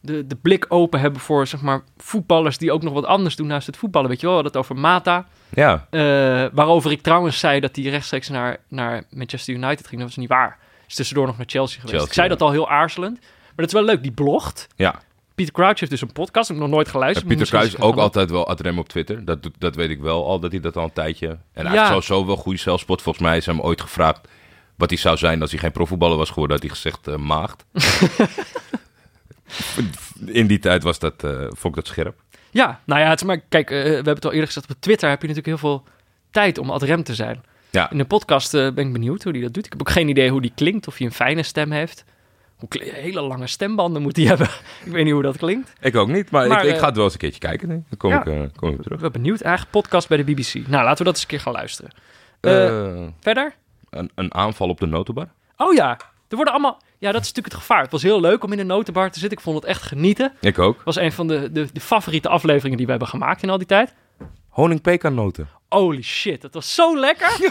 [0.00, 3.46] de, de blik open hebben voor zeg maar, voetballers die ook nog wat anders doen
[3.46, 4.08] naast het voetballen.
[4.08, 5.26] Weet je wel, het over Mata.
[5.48, 6.00] Ja, eh,
[6.52, 10.00] waarover ik trouwens zei dat hij rechtstreeks naar, naar Manchester United ging.
[10.00, 10.58] Dat was niet waar.
[10.88, 11.90] Is tussendoor nog naar Chelsea geweest.
[11.90, 12.32] Chelsea, ik zei ja.
[12.32, 13.18] dat al heel aarzelend.
[13.20, 14.68] Maar dat is wel leuk, die blogt.
[14.76, 15.00] ja.
[15.34, 17.26] Pieter Crouch heeft dus een podcast, heb ik nog nooit geluisterd.
[17.28, 19.24] Pieter Crouch eens ook altijd wel ad rem op Twitter.
[19.24, 21.28] Dat, dat weet ik wel al, dat hij dat al een tijdje...
[21.52, 21.80] En hij Ja.
[21.80, 23.02] heeft sowieso wel goede zelfspot.
[23.02, 24.28] Volgens mij is hem ooit gevraagd
[24.76, 26.56] wat hij zou zijn als hij geen profvoetballer was geworden.
[26.60, 27.64] Had hij gezegd eh, maagd.
[30.26, 32.22] In die tijd was dat, eh, vond ik dat scherp.
[32.50, 34.76] Ja, nou ja, het is maar, kijk, eh, we hebben het al eerder gezegd, op
[34.80, 35.84] Twitter heb je natuurlijk heel veel
[36.30, 37.42] tijd om ad rem te zijn.
[37.70, 37.90] Ja.
[37.90, 39.64] In de podcast ben ik benieuwd hoe hij dat doet.
[39.66, 42.04] Ik heb ook geen idee hoe die klinkt, of hij een fijne stem heeft.
[42.56, 44.48] Hoe hele lange stembanden moet hij hebben.
[44.84, 45.72] ik weet niet hoe dat klinkt.
[45.80, 47.68] Ik ook niet, maar, Maar, ik, ik ga het wel eens een keertje kijken.
[47.68, 48.24] Dan kom, Ja.
[48.24, 48.96] ik, kom ik terug.
[48.96, 49.40] Ik ben benieuwd.
[49.40, 50.54] Eigen podcast bij de BBC.
[50.54, 51.90] Nou, laten we dat eens een keer gaan luisteren.
[53.20, 53.54] Verder?
[53.98, 55.28] Een, een aanval op de notenbar.
[55.56, 55.90] Oh ja,
[56.28, 56.82] er worden allemaal...
[56.98, 57.82] Ja, dat is natuurlijk het gevaar.
[57.82, 59.38] Het was heel leuk om in de notenbar te zitten.
[59.38, 60.32] Ik vond het echt genieten.
[60.40, 60.74] Ik ook.
[60.74, 63.58] Het was een van de, de, de favoriete afleveringen die we hebben gemaakt in al
[63.58, 63.94] die tijd.
[64.48, 65.48] Honingpekannoten.
[65.68, 67.36] Holy shit, dat was zo lekker.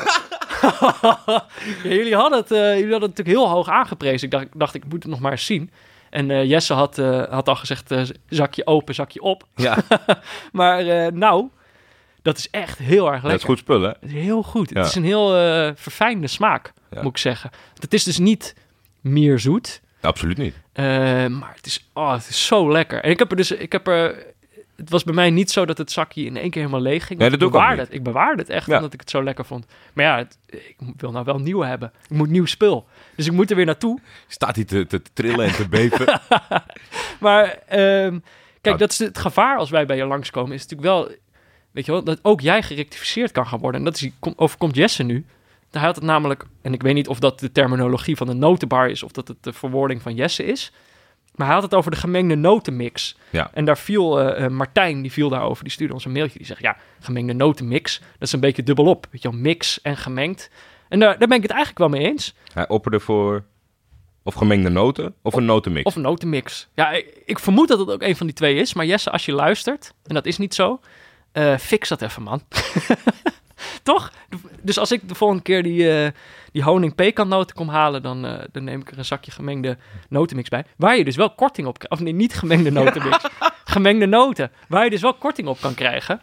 [0.63, 1.45] Ja,
[1.83, 4.25] jullie, hadden het, eh, jullie hadden het natuurlijk heel hoog aangeprezen.
[4.25, 5.71] Ik dacht, ik dacht, ik moet het nog maar eens zien.
[6.09, 7.93] En eh, Jesse had, eh, had al gezegd,
[8.29, 9.43] zakje open, zakje op.
[9.55, 9.77] Ja,
[10.51, 11.49] Maar eh, nou,
[12.23, 13.29] dat is echt heel erg lekker.
[13.31, 13.87] dat is goed spul, hè?
[13.87, 14.69] Het is heel goed.
[14.69, 17.49] Het is een heel eh, verfijnde smaak, moet ik zeggen.
[17.79, 18.55] Het is dus niet
[19.01, 19.81] meer zoet.
[20.01, 20.55] Absoluut niet.
[20.73, 20.83] eh,
[21.27, 23.03] maar het is, oh, het is zo lekker.
[23.03, 24.25] En ik heb er dus, ik heb er,
[24.75, 27.19] het was bij mij niet zo dat het zakje in één keer helemaal leeg ging.
[27.19, 27.77] Nee, dat doe ik ook niet.
[27.77, 27.93] het.
[27.93, 28.75] Ik bewaarde het echt Ja.
[28.75, 29.65] omdat ik het zo lekker vond.
[29.93, 31.91] Maar ja, het- ik wil nou wel nieuw hebben.
[32.09, 32.87] Ik moet nieuw spul.
[33.15, 33.99] Dus ik moet er weer naartoe.
[34.27, 36.21] Staat hij te, te trillen en te beven?
[37.19, 38.19] Maar ehm,
[38.51, 40.53] kijk, Nou, dat is het gevaar als wij bij je langskomen.
[40.55, 41.11] Is natuurlijk wel,
[41.73, 43.79] weet je wel, dat ook jij gerectificeerd kan gaan worden.
[43.79, 45.25] En dat is, kom- overkomt Jesse nu.
[45.71, 48.89] Hij had het namelijk, en ik weet niet of dat de terminologie van de notenbar
[48.89, 50.71] is, of dat het de verwoording van Jesse is.
[51.35, 53.17] Maar hij had het over de gemengde notenmix.
[53.29, 53.49] Ja.
[53.53, 56.37] En daar viel eh, eh, Martijn, die viel daarover, die stuurde ons een mailtje.
[56.37, 59.07] Die zegt, ja, gemengde notenmix, dat is een beetje dubbelop.
[59.11, 60.49] Weet je wel, mix en gemengd.
[60.89, 62.35] En daar, daar ben ik het eigenlijk wel mee eens.
[62.53, 63.43] Hij opperde voor
[64.23, 65.85] of gemengde noten of een notenmix.
[65.85, 66.67] Of een notenmix.
[66.73, 68.73] Ja, ik, ik vermoed dat het ook een van die twee is.
[68.73, 70.79] Maar Jesse, als je luistert, en dat is niet zo,
[71.33, 72.41] eh, fix dat even, man.
[73.83, 74.11] Toch?
[74.61, 76.11] Dus als ik de volgende keer die, eh,
[76.51, 79.77] die honing pekannoten kom halen, dan, eh, dan neem ik er een zakje gemengde
[80.09, 80.65] notenmix bij.
[80.77, 81.85] Waar je dus wel korting op.
[81.87, 83.25] Of nee, niet gemengde notenmix.
[83.65, 84.51] gemengde noten.
[84.67, 86.21] Waar je dus wel korting op kan krijgen.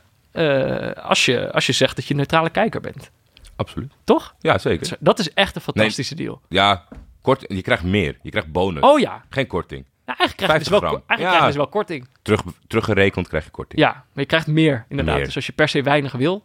[1.03, 3.11] als, je, als je zegt dat je een neutrale kijker bent.
[3.57, 3.93] Absoluut.
[4.05, 4.35] Toch?
[4.39, 4.97] Ja, zeker.
[5.01, 6.41] Dat is echt een fantastische deal.
[6.49, 6.85] Ja,
[7.23, 8.19] kort, je krijgt meer.
[8.23, 8.83] Je krijgt bonus.
[8.83, 9.25] Oh ja.
[9.29, 9.85] Geen korting.
[10.17, 11.29] Nou, eigenlijk krijg je dus 50 wel, eigenlijk Ja.
[11.29, 12.09] krijg je dus wel korting.
[12.23, 13.81] Terug, teruggerekend krijg je korting.
[13.81, 15.17] Ja, maar je krijgt meer, inderdaad.
[15.17, 15.25] Meer.
[15.25, 16.45] Dus als je per se weinig wil,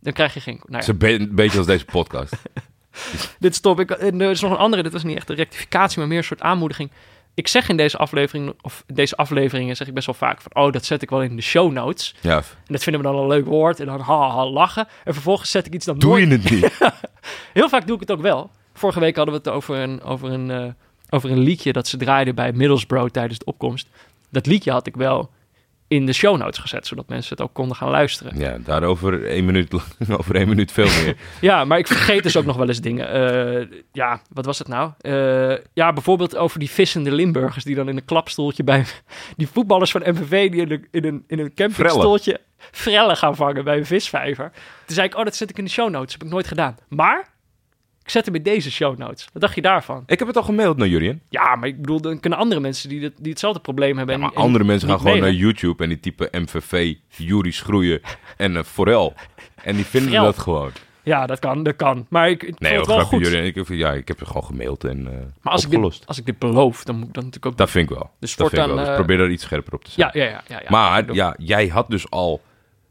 [0.00, 0.54] dan krijg je geen...
[0.66, 2.32] Nou Het is ja, een, be- een beetje als deze podcast.
[3.38, 3.90] dit stop ik.
[3.90, 6.24] En er is nog een andere, dit was niet echt een rectificatie, maar meer een
[6.24, 6.90] soort aanmoediging.
[7.34, 10.62] Ik zeg in deze aflevering, of in deze afleveringen zeg ik best wel vaak van,
[10.64, 12.14] oh, dat zet ik wel in de show notes.
[12.20, 12.42] Ja, En
[12.72, 14.88] dat vinden we dan een leuk woord en dan ha, ha lachen.
[15.04, 16.28] En vervolgens zet ik iets dan doe nooit.
[16.28, 16.78] je het niet?
[17.52, 18.50] Heel vaak doe ik het ook wel.
[18.74, 20.64] Vorige week hadden we het over een, over een, eh,
[21.10, 23.88] over een liedje dat ze draaiden bij Middlesbrough tijdens de opkomst.
[24.30, 25.30] Dat liedje had ik wel
[25.88, 28.38] in de show notes gezet, zodat mensen het ook konden gaan luisteren.
[28.38, 29.74] Ja, daarover één minuut,
[30.18, 31.16] over één minuut veel meer.
[31.40, 33.10] Ja, maar ik vergeet dus ook nog wel eens dingen.
[33.10, 34.90] Eh, ja, wat was het nou?
[35.00, 38.84] Eh, ja, bijvoorbeeld over die vissende Limburgers die dan in een klapstoeltje bij
[39.36, 42.40] die voetballers van MVV die in, de, in een, in een campingstoeltje
[42.70, 44.50] frellen gaan vangen bij een visvijver.
[44.86, 46.12] Toen zei ik, oh, dat zet ik in de show notes.
[46.12, 46.76] heb ik nooit gedaan.
[46.88, 47.28] Maar
[48.06, 49.28] ik zet hem in deze show notes.
[49.32, 50.02] Wat dacht je daarvan?
[50.06, 51.20] Ik heb het al gemaild naar Julian.
[51.28, 54.14] Ja, maar ik bedoel, dan kunnen andere mensen die, dit, die hetzelfde probleem hebben.
[54.14, 55.32] Ja, maar en andere mensen gaan gewoon naar.
[55.32, 58.00] YouTube en die typen MVV, Jury Schroeien
[58.36, 59.14] en eh, Forel.
[59.62, 60.70] En die vinden dat gewoon.
[61.02, 62.06] Ja, dat kan, dat kan.
[62.08, 63.26] Maar ik, ik Nee, vond het wel goed.
[63.26, 63.44] Julian.
[63.44, 66.26] Ik, ja, ik heb het gewoon gemaild en eh Maar als ik, dit, als ik
[66.26, 67.58] dit beloof, dan moet ik dat natuurlijk ook...
[67.58, 68.10] Dat vind ik wel.
[68.20, 68.76] Dus dat vind ik wel.
[68.76, 70.20] Dus eh, probeer daar iets scherper op te ja, zetten.
[70.22, 70.70] ja, ja, ja, ja.
[70.70, 72.40] maar ja, jij had dus al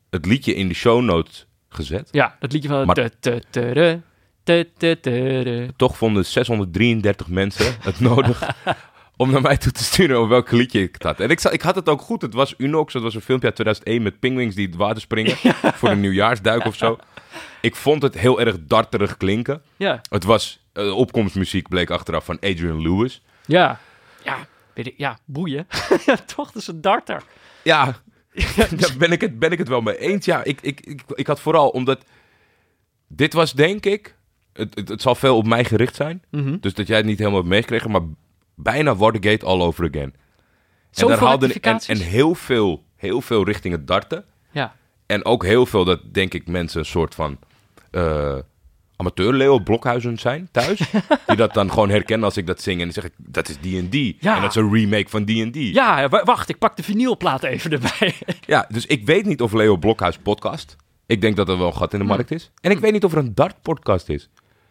[0.10, 2.10] het liedje in de show notes gezet.
[2.12, 2.86] Ja, dat liedje van...
[2.86, 3.10] Maar-
[5.76, 8.56] Toch vonden 633 mensen het nodig
[9.18, 11.20] om naar mij toe te sturen over welk liedje ik het had.
[11.20, 12.22] En ik, zat, ik had het ook goed.
[12.22, 12.94] Het was Unox.
[12.94, 15.36] Het was een filmpje uit 2001 met pinguïns die het water springen.
[15.76, 16.98] Voor een nieuwjaarsduik of zo.
[17.62, 19.62] Ik vond het heel erg darterig klinken.
[19.76, 23.22] Ja, Het was eh, opkomstmuziek, bleek achteraf, van Adrian Lewis.
[23.46, 23.80] ja.
[24.24, 24.38] Ja,
[24.74, 25.68] weet ik, ja, boeien.
[26.06, 27.22] ja, toch, dat is een darter.
[27.64, 27.86] Ja,
[28.78, 30.26] daar ben ik, het, ben ik het wel mee eens.
[30.26, 32.04] Ja, ik, ik, ik, ik had vooral, omdat
[33.08, 34.15] dit was denk ik,
[34.56, 36.24] het, het, het zal veel op mij gericht zijn.
[36.32, 36.58] Mhm.
[36.60, 38.02] Dus dat jij het niet helemaal hebt meegekregen, maar
[38.56, 40.14] bijna Watergate all over again.
[40.92, 44.26] Zoveel en, daar haalde- en, en heel veel, heel veel richting het darten.
[44.52, 47.38] Ja, En ook heel veel dat, denk ik, mensen een soort van
[47.92, 48.38] eh
[48.98, 50.80] amateur Leo Blokhuizen zijn thuis.
[51.28, 52.78] die dat dan gewoon herkennen als ik dat zing.
[52.80, 54.24] En dan zeg ik, dat is D&D.
[54.24, 54.36] Ja.
[54.36, 55.56] En dat is een remake van D&D.
[55.56, 58.14] ja wa- wacht, ik pak de vinylplaat even erbij.
[58.46, 60.76] Ja, dus ik weet niet of Leo Blokhuis podcast.
[61.06, 62.52] Ik denk dat er wel een gat in de markt is.
[62.62, 64.30] En ik weet niet of er een dart podcast is.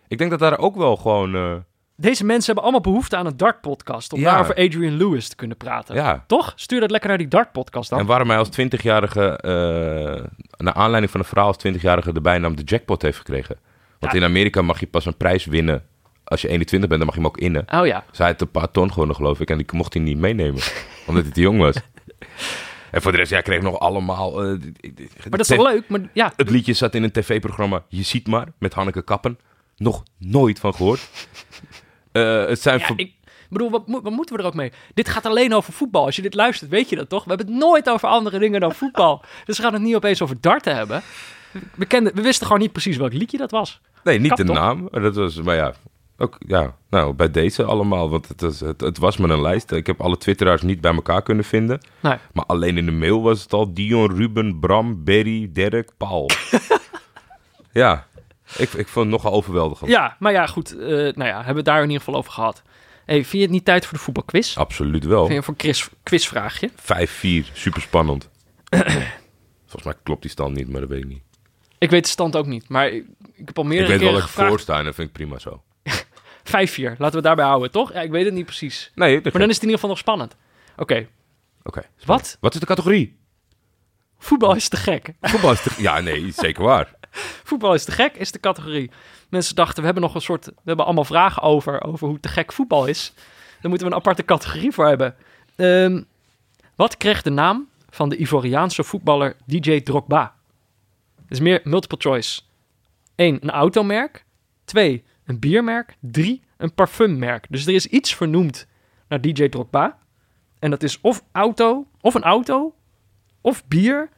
[0.09, 1.35] Ik denk dat daar ook wel gewoon...
[1.35, 1.53] eh,
[1.97, 4.13] Deze mensen hebben allemaal behoefte aan een dart-podcast...
[4.13, 4.31] om Ja.
[4.31, 5.95] daar over Adrian Lewis te kunnen praten.
[5.95, 6.25] ja.
[6.27, 6.53] Toch?
[6.57, 7.99] Stuur dat lekker naar die dart-podcast dan.
[7.99, 10.25] En waarom hij als 20-jarige, eh
[10.57, 13.57] naar aanleiding van een verhaal als 20-jarige de bijnaam de jackpot heeft gekregen.
[13.99, 14.19] Want Ja.
[14.19, 15.83] in Amerika mag je pas een prijs winnen.
[16.25, 17.65] Als je 21 bent, dan mag je hem ook innen.
[17.81, 19.51] Oh ja, hij had een paar ton gewonnen, geloof ik.
[19.51, 20.63] En die mocht hij niet meenemen,
[21.07, 21.77] omdat hij te jong was.
[22.91, 24.43] En voor de rest, ja, ik kreeg nog allemaal...
[24.43, 25.89] eh, maar dat is toch leuk?
[25.89, 29.39] Maar ja, Het liedje zat in een tv-programma Je ziet maar, met Hanneke Kappen.
[29.77, 31.01] Nog nooit van gehoord.
[32.13, 32.79] Eh, het zijn...
[32.79, 34.73] ja ik bedoel, wat, moet- wat moeten we er ook mee?
[34.95, 36.05] Dit gaat alleen over voetbal.
[36.05, 37.25] Als je dit luistert, weet je dat toch?
[37.25, 39.23] We hebben het nooit over andere dingen dan voetbal.
[39.47, 41.03] dus we gaan het niet opeens over darten hebben.
[41.75, 43.81] We, kenden, we wisten gewoon niet precies welk liedje dat was.
[44.05, 44.57] nee, niet de toch?
[44.57, 44.89] naam.
[44.91, 45.73] maar Dat was, maar ja,
[46.19, 48.11] Ook, ja, nou, bij deze allemaal.
[48.11, 49.73] Want het, is, het, het was me een lijst.
[49.73, 51.81] Ik heb alle twitteraars niet bij elkaar kunnen vinden.
[52.01, 52.17] Nee.
[52.33, 56.31] Maar alleen in de mail was het al Dion, Ruben, Bram, Berry, Dirk, Paul.
[57.73, 58.07] ja,
[58.57, 59.91] ik, ik vond het nogal overweldigend.
[59.91, 60.79] Ja, maar ja, goed.
[60.79, 62.63] eh, nou ja, hebben we het daar in ieder geval over gehad.
[63.05, 64.57] Hey, vind je het niet tijd voor de voetbalquiz?
[64.57, 65.27] Absoluut wel.
[65.27, 66.71] Vind je voor een quiz, quizvraagje?
[66.71, 68.31] 5-4, super spannend.
[69.67, 71.23] Volgens mij klopt die stand niet, maar dat weet ik niet.
[71.79, 73.05] Ik weet de stand ook niet, maar ik,
[73.35, 75.09] ik heb al Ik meerdere weet wel keren dat ik voor sta en dat vind
[75.09, 75.63] ik prima zo.
[75.93, 77.93] 5-4, laten we het daarbij houden, toch?
[77.93, 78.93] Ja, ik weet het niet precies.
[78.95, 80.37] Nee, Maar dan is het in ieder geval nog spannend.
[80.77, 81.07] Oké,
[81.63, 81.83] Oké.
[82.05, 82.37] wat?
[82.41, 83.17] Wat is de categorie?
[84.19, 85.13] Voetbal is te gek.
[85.21, 86.95] Voetbal is te- Ja, nee, zeker waar.
[87.49, 88.91] Voetbal is te gek, is de categorie.
[89.29, 90.47] Mensen dachten, we hebben nog een soort...
[90.47, 93.13] We hebben allemaal vragen over, over hoe te gek voetbal is.
[93.61, 95.15] Daar moeten we een aparte categorie voor hebben.
[95.57, 96.03] Ehm,
[96.75, 100.35] wat kreeg de naam van de Ivoriaanse voetballer DJ Drogba?
[101.29, 102.41] Dus meer multiple choice.
[103.15, 103.39] 1.
[103.41, 104.25] Een automerk.
[104.65, 105.05] 2.
[105.25, 105.97] Een biermerk.
[106.01, 106.43] 3.
[106.57, 107.47] Een parfummerk.
[107.49, 108.67] Dus er is iets vernoemd
[109.09, 109.99] naar DJ Drogba.
[110.59, 112.75] En dat is of auto, of een auto,
[113.41, 114.09] of bier,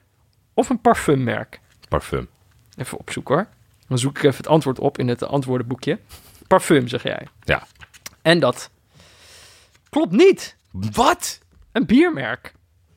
[0.55, 1.61] of een parfummerk.
[1.89, 2.29] Parfum.
[2.77, 3.47] Even opzoeken hoor.
[3.89, 5.99] Dan zoek ik even het antwoord op in het antwoordenboekje.
[6.47, 7.27] Parfum, zeg jij.
[7.45, 7.67] Ja.
[8.23, 8.71] En dat
[9.91, 10.57] klopt niet.
[10.71, 11.41] Wat?
[11.73, 12.55] Een biermerk.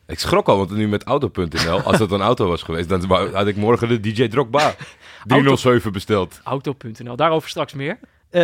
[0.07, 3.47] Ik schrok al, want nu met auto.nl, als het een auto was geweest, dan had
[3.47, 4.75] ik morgen de DJ Drogba
[5.25, 6.39] 307 besteld.
[6.43, 7.99] Auto.nl, daarover straks meer.
[8.29, 8.41] Eh,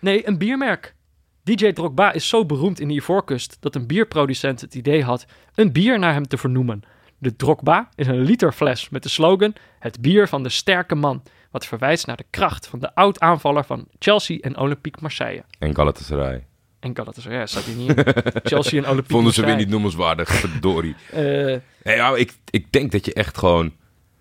[0.00, 0.94] nee, een biermerk.
[1.42, 5.72] DJ Drogba is zo beroemd in de Ivoorkust dat een bierproducent het idee had een
[5.72, 6.82] bier naar hem te vernoemen.
[7.22, 11.66] De Drogba is een literfles met de slogan Het bier van de sterke man, wat
[11.66, 15.44] verwijst naar de kracht van de oud-aanvaller van Chelsea en Olympique Marseille.
[15.58, 16.46] En Galatasaray.
[16.80, 18.04] En Galatasaray, staat hier niet in.
[18.50, 20.94] Chelsea en Olympique Vonden ze weer niet noemenswaardig, verdorie.
[21.10, 21.20] Eh,
[21.82, 23.72] Nee, ja, ik, ik denk dat je echt gewoon...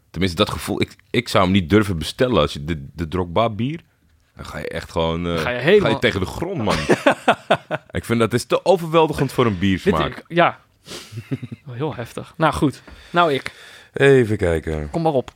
[0.09, 0.81] Tenminste, dat gevoel...
[0.81, 3.79] Ik, ik zou hem niet durven bestellen als je de, de Drogba bier...
[4.35, 5.27] Dan ga je echt gewoon...
[5.27, 6.75] eh, ga je helemaal- tegen de grond, man.
[7.91, 10.17] ik vind dat is te overweldigend voor een Dit, biersmaak.
[10.17, 10.59] ik, ja.
[11.65, 12.33] Wel Heel heftig.
[12.37, 12.81] Nou goed.
[13.09, 13.53] Nou ik.
[13.93, 14.89] Even kijken.
[14.89, 15.33] Kom maar op.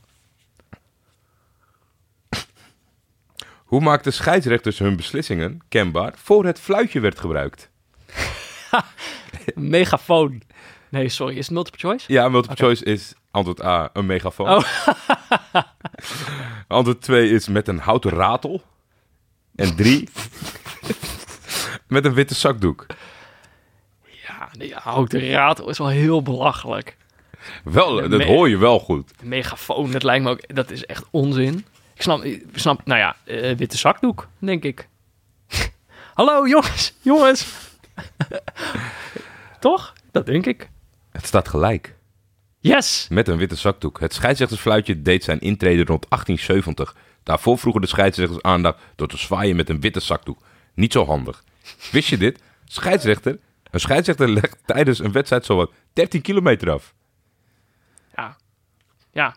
[3.54, 7.70] Hoe maakten scheidsrechters hun beslissingen kenbaar voor het fluitje werd gebruikt?
[9.54, 10.42] Megafoon.
[10.88, 11.36] Nee, sorry.
[11.36, 12.12] Is het multiple choice?
[12.12, 14.48] Ja, multiple choice is antwoord A, een megafoon.
[14.48, 14.86] Oh.
[16.68, 18.62] antwoord 2 is met een houten ratel.
[19.54, 20.08] En 3
[21.88, 22.86] met een witte zakdoek.
[24.58, 26.96] Ja, nee, houten ratel is wel heel belachelijk.
[27.64, 29.10] Wel, dat hoor je wel goed.
[29.20, 30.54] Een megafoon, dat lijkt me ook...
[30.54, 31.64] Dat is echt onzin.
[31.94, 34.88] Ik snap, ik snap nou ja, eh, witte zakdoek, denk ik.
[36.14, 36.94] Hallo, jongens.
[37.00, 37.46] Jongens.
[39.60, 39.92] Toch?
[40.12, 40.68] Dat denk ik.
[41.12, 41.94] Het staat gelijk.
[42.60, 43.06] Yes.
[43.10, 44.00] Met een witte zakdoek.
[44.00, 46.94] Het scheidsrechtersfluitje deed zijn intrede rond 1870.
[47.22, 50.38] Daarvoor vroegen de scheidsrechters aandacht door te zwaaien met een witte zakdoek.
[50.74, 51.44] Niet zo handig.
[51.92, 52.40] Wist je dit?
[52.64, 53.38] Scheidsrechter,
[53.70, 56.94] een scheidsrechter legt tijdens een wedstrijd zowat 13 kilometer af.
[58.16, 58.36] Ja.
[59.12, 59.36] Ja.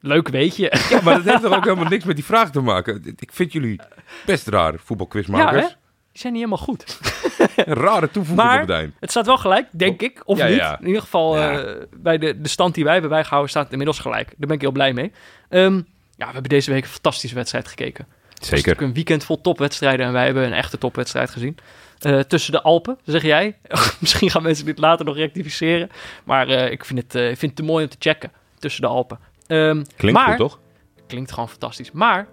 [0.00, 0.86] Leuk weet je.
[0.90, 3.02] Ja, maar dat heeft toch ook helemaal niks met die vraag te maken.
[3.16, 3.80] Ik vind jullie
[4.26, 5.62] best raar, Ja, voetbalquizmakers.
[5.62, 5.68] hè?
[6.12, 6.98] Die zijn niet helemaal goed.
[7.56, 8.90] Een rare toevoeging Maar- op het.
[9.00, 10.22] Het staat wel gelijk, denk ik.
[10.24, 10.56] Of Ja, niet.
[10.56, 10.78] ja.
[10.80, 11.60] In ieder geval, Ja.
[11.60, 14.26] eh, bij de, de stand die wij hebben bijgehouden, staat het inmiddels gelijk.
[14.28, 15.12] Daar ben ik heel blij mee.
[15.48, 15.74] Ehm,
[16.16, 18.04] ja, we hebben deze week een fantastische wedstrijd gekeken.
[18.04, 18.56] Het was Zeker.
[18.56, 21.56] natuurlijk een weekend vol topwedstrijden en wij hebben een echte topwedstrijd gezien.
[21.98, 23.58] Eh, tussen de Alpen, zeg jij.
[24.00, 25.88] Misschien gaan mensen dit later nog rectificeren.
[26.24, 28.32] Maar eh, ik vind het, ik vind het te mooi om te checken.
[28.58, 29.18] Tussen de Alpen.
[29.46, 30.58] Ehm, Klinkt maar, goed, toch?
[31.06, 31.90] Klinkt gewoon fantastisch.
[31.92, 32.28] Maar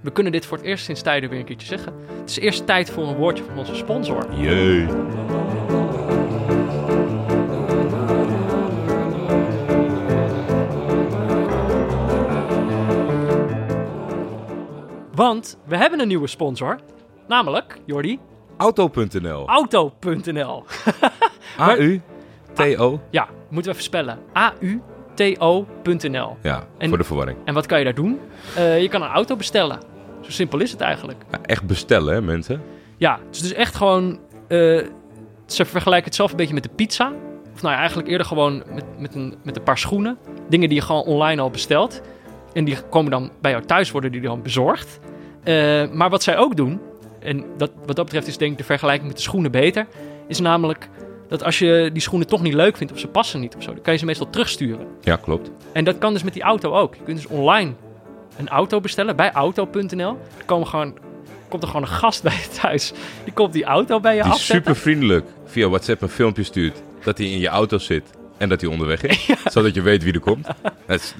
[0.00, 1.94] we kunnen dit voor het eerst sinds tijden weer een keertje zeggen.
[2.20, 4.34] Het is eerst tijd voor een woordje van onze sponsor.
[4.34, 4.86] Jee.
[15.14, 16.80] Want we hebben een nieuwe sponsor.
[17.28, 18.18] Namelijk, Jordi,
[18.60, 19.48] Auto.nl.
[19.48, 20.64] Auto.nl.
[21.60, 23.00] A-U-T-O.
[23.10, 24.18] Ja, moeten we even spellen.
[24.36, 26.36] A-U-T-O.nl.
[26.42, 27.38] Ja, En- voor de verwarring.
[27.44, 28.20] En wat kan je daar doen?
[28.56, 29.78] Eh, je kan een auto bestellen.
[30.20, 31.22] Zo simpel is het eigenlijk.
[31.30, 32.62] Ja, echt bestellen, hè, mensen?
[32.96, 34.18] Ja, het is dus echt gewoon...
[34.48, 34.58] eh,
[35.46, 37.12] ze vergelijken het zelf een beetje met de pizza.
[37.54, 40.18] Of nou ja, eigenlijk eerder gewoon met, met, een, met een paar schoenen.
[40.48, 42.00] Dingen die je gewoon online al bestelt.
[42.52, 44.98] En die komen dan bij jou thuis, worden die dan bezorgd.
[45.44, 46.80] Eh, maar wat zij ook doen,
[47.20, 49.86] en dat, wat dat betreft is denk ik de vergelijking met de schoenen beter...
[50.28, 50.88] is namelijk
[51.28, 53.72] dat als je die schoenen toch niet leuk vindt of ze passen niet of zo...
[53.72, 54.86] dan kan je ze meestal terugsturen.
[55.00, 55.50] Ja, klopt.
[55.72, 56.94] En dat kan dus met die auto ook.
[56.94, 57.72] Je kunt dus online
[58.36, 60.18] een auto bestellen bij auto.nl.
[60.38, 60.98] Er komen gewoon,
[61.48, 62.92] komt er gewoon een gast bij je thuis.
[63.24, 64.56] Die komt die auto bij je afzetten.
[64.56, 68.60] super vriendelijk via WhatsApp een filmpje stuurt dat hij in je auto zit en dat
[68.60, 69.30] hij onderweg is.
[69.52, 70.46] Zodat je weet wie er komt.
[70.86, 71.14] Dat is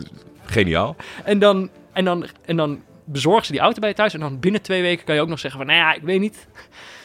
[0.44, 0.96] geniaal.
[1.24, 2.80] En dan, en dan, en dan
[3.12, 4.14] bezorgen ze die auto bij je thuis.
[4.14, 6.20] En dan binnen twee weken kan je ook nog zeggen van, nou ja, ik weet
[6.20, 6.46] niet.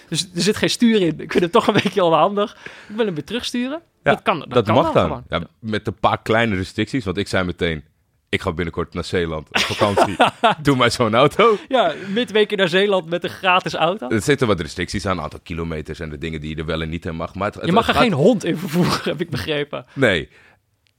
[0.10, 1.20] Dus er zit geen stuur in.
[1.20, 2.58] Ik vind het toch een beetje onhandig.
[2.90, 3.82] Ik wil hem weer terugsturen.
[4.04, 5.24] Ja, dat kan, dat, Dat, kan mag dan.
[5.30, 7.06] Ja, met een paar kleine restricties.
[7.06, 7.84] Want ik zei meteen,
[8.30, 10.16] ik ga binnenkort naar Zeeland op vakantie.
[10.62, 11.58] Doe mij zo'n auto.
[11.68, 14.10] Ja, midweken naar Zeeland met een gratis auto.
[14.10, 16.90] Er zitten wat restricties aan, aantal kilometers en de dingen die je er wel en
[16.90, 17.36] niet in mag.
[17.36, 19.86] Maar het, het- Je mag er gaat- geen hond in vervoeren, heb ik begrepen.
[19.94, 20.30] Nee.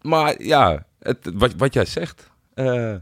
[0.03, 2.31] Maar ja, het, wat, wat jij zegt.
[2.55, 2.95] eh,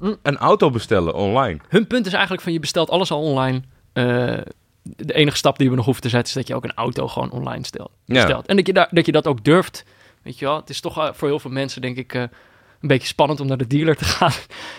[0.00, 0.14] Hm.
[0.22, 1.58] Een auto bestellen online.
[1.68, 3.62] Hun punt is eigenlijk van je bestelt alles al online.
[3.92, 4.38] Eh,
[4.82, 7.08] de enige stap die we nog hoeven te zetten is dat je ook een auto
[7.08, 7.90] gewoon online stelt.
[8.04, 8.42] Ja.
[8.46, 9.84] En dat je, daar, dat je dat ook durft.
[10.22, 12.88] Weet je wel, het is toch eh, voor heel veel mensen denk ik eh, een
[12.88, 14.32] beetje spannend om naar de dealer te gaan.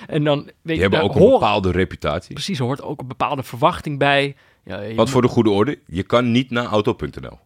[0.07, 2.33] en dan weet Die je, hebben daar ook een bepaalde reputatie.
[2.33, 4.35] Precies, er hoort ook een bepaalde verwachting bij.
[4.63, 7.39] Ja, je Want voor de goede orde, je kan niet naar auto.nl.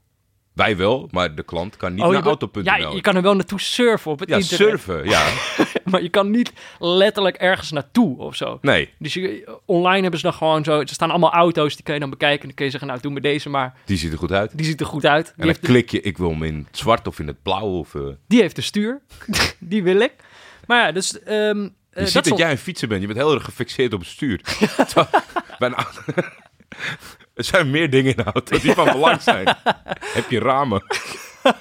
[0.55, 2.63] Wij wel, maar de klant kan niet Oh, naar auto.nl.
[2.63, 4.67] Ja, je kan er wel naartoe surfen op het Ja, internet.
[4.67, 5.25] surfen, ja.
[5.91, 8.57] Maar je kan niet letterlijk ergens naartoe of zo.
[8.61, 10.79] Nee, Dus je, online hebben ze dan gewoon zo...
[10.79, 12.39] Er staan allemaal auto's, die kun je dan bekijken.
[12.39, 13.73] En dan kun je zeggen, nou, doe me deze maar.
[13.85, 14.57] die ziet er goed uit.
[14.57, 15.25] Die ziet er goed uit.
[15.25, 17.41] Die, En dan de, klik je, ik wil hem in het zwart of in het
[17.43, 17.77] blauw.
[17.79, 19.01] Of, eh, die heeft de stuur.
[19.59, 20.13] die wil ik.
[20.67, 21.19] Maar ja, dus...
[21.19, 23.01] ehm, eh, je dat ziet dat, jij een fietser bent.
[23.01, 24.41] Je bent heel erg gefixeerd op het stuur.
[25.59, 26.23] Bij een.
[27.35, 29.47] Er zijn meer dingen in de auto die van belang zijn.
[30.17, 30.83] Heb je ramen?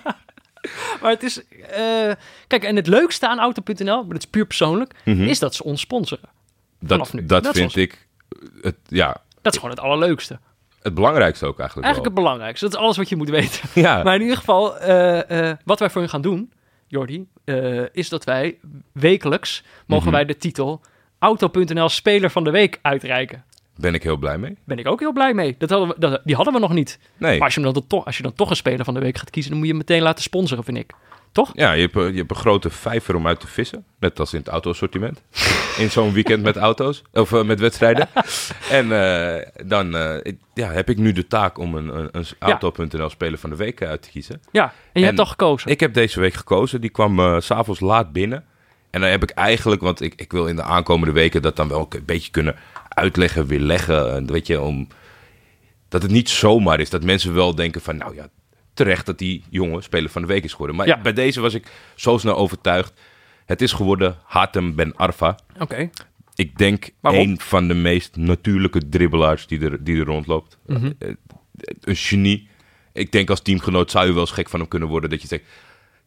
[1.01, 1.47] Maar het is...
[1.49, 2.13] eh,
[2.47, 4.95] kijk, en het leukste aan Auto.nl, maar dat is puur persoonlijk...
[5.05, 6.29] is dat ze ons sponsoren.
[6.83, 7.27] Vanaf Dat, nu.
[7.27, 8.07] dat, vind ons- ik
[8.63, 10.39] het, ja, Dat is gewoon het allerleukste.
[10.83, 12.65] het belangrijkste ook eigenlijk, Eigenlijk het belangrijkste.
[12.65, 13.61] Dat is alles wat je moet weten.
[13.75, 13.85] wel.
[13.85, 16.53] Ja, Maar in ieder geval, eh, eh, wat wij voor je gaan doen,
[16.87, 17.29] Jordi,
[17.93, 18.59] is dat wij
[18.93, 20.15] wekelijks mogen Mhm.
[20.15, 20.81] wij de titel
[21.19, 23.45] Auto.nl Speler van de Week uitreiken.
[23.77, 24.57] Ben ik heel blij mee.
[24.65, 25.55] Ben ik ook heel blij mee.
[25.59, 26.99] Dat hadden we, dat, die hadden we nog niet.
[27.17, 27.33] Nee.
[27.39, 29.31] Maar als je, dan toch, als je dan toch een Speler van de Week gaat
[29.31, 30.93] kiezen, dan moet je hem meteen laten sponsoren, vind ik.
[31.33, 31.51] Toch?
[31.55, 33.85] Ja, je hebt, een- je hebt een grote vijver om uit te vissen.
[33.99, 35.23] Net als in het auto-assortiment.
[35.79, 37.03] In zo'n weekend met auto's.
[37.13, 38.09] Of eh, met wedstrijden.
[38.71, 43.09] en eh, dan eh, ja, heb ik nu de taak om een, een, een Auto.nl
[43.11, 44.41] Speler van de Week uit te kiezen.
[44.53, 45.71] Ja, en je En hebt al gekozen.
[45.71, 46.81] Ik heb deze week gekozen.
[46.81, 48.45] Die kwam s s'avonds laat binnen.
[48.91, 51.69] En dan heb ik eigenlijk, want ik, ik wil in de aankomende weken dat dan
[51.69, 52.57] wel een beetje kunnen
[52.95, 54.15] uitleggen, weerleggen.
[54.15, 54.89] En weet je, om,
[55.89, 56.91] dat het niet zomaar is.
[56.91, 58.29] Dat mensen wel denken van, nou ja,
[58.75, 60.77] terecht dat die jongen speler van de week is geworden.
[60.77, 61.01] Maar Ja.
[61.01, 62.93] bij deze was ik zo snel overtuigd.
[63.47, 65.39] Het is geworden Hatem Ben Arfa.
[65.59, 65.91] Oké.
[66.35, 67.21] Ik denk Waarom?
[67.21, 70.59] een van de meest natuurlijke dribbelaars die er, die er rondloopt.
[70.67, 70.93] Mhm.
[70.99, 71.09] Eh,
[71.81, 72.49] Een genie.
[72.93, 75.11] Ik denk als teamgenoot zou je wel eens gek van hem kunnen worden.
[75.11, 75.45] Dat je zegt,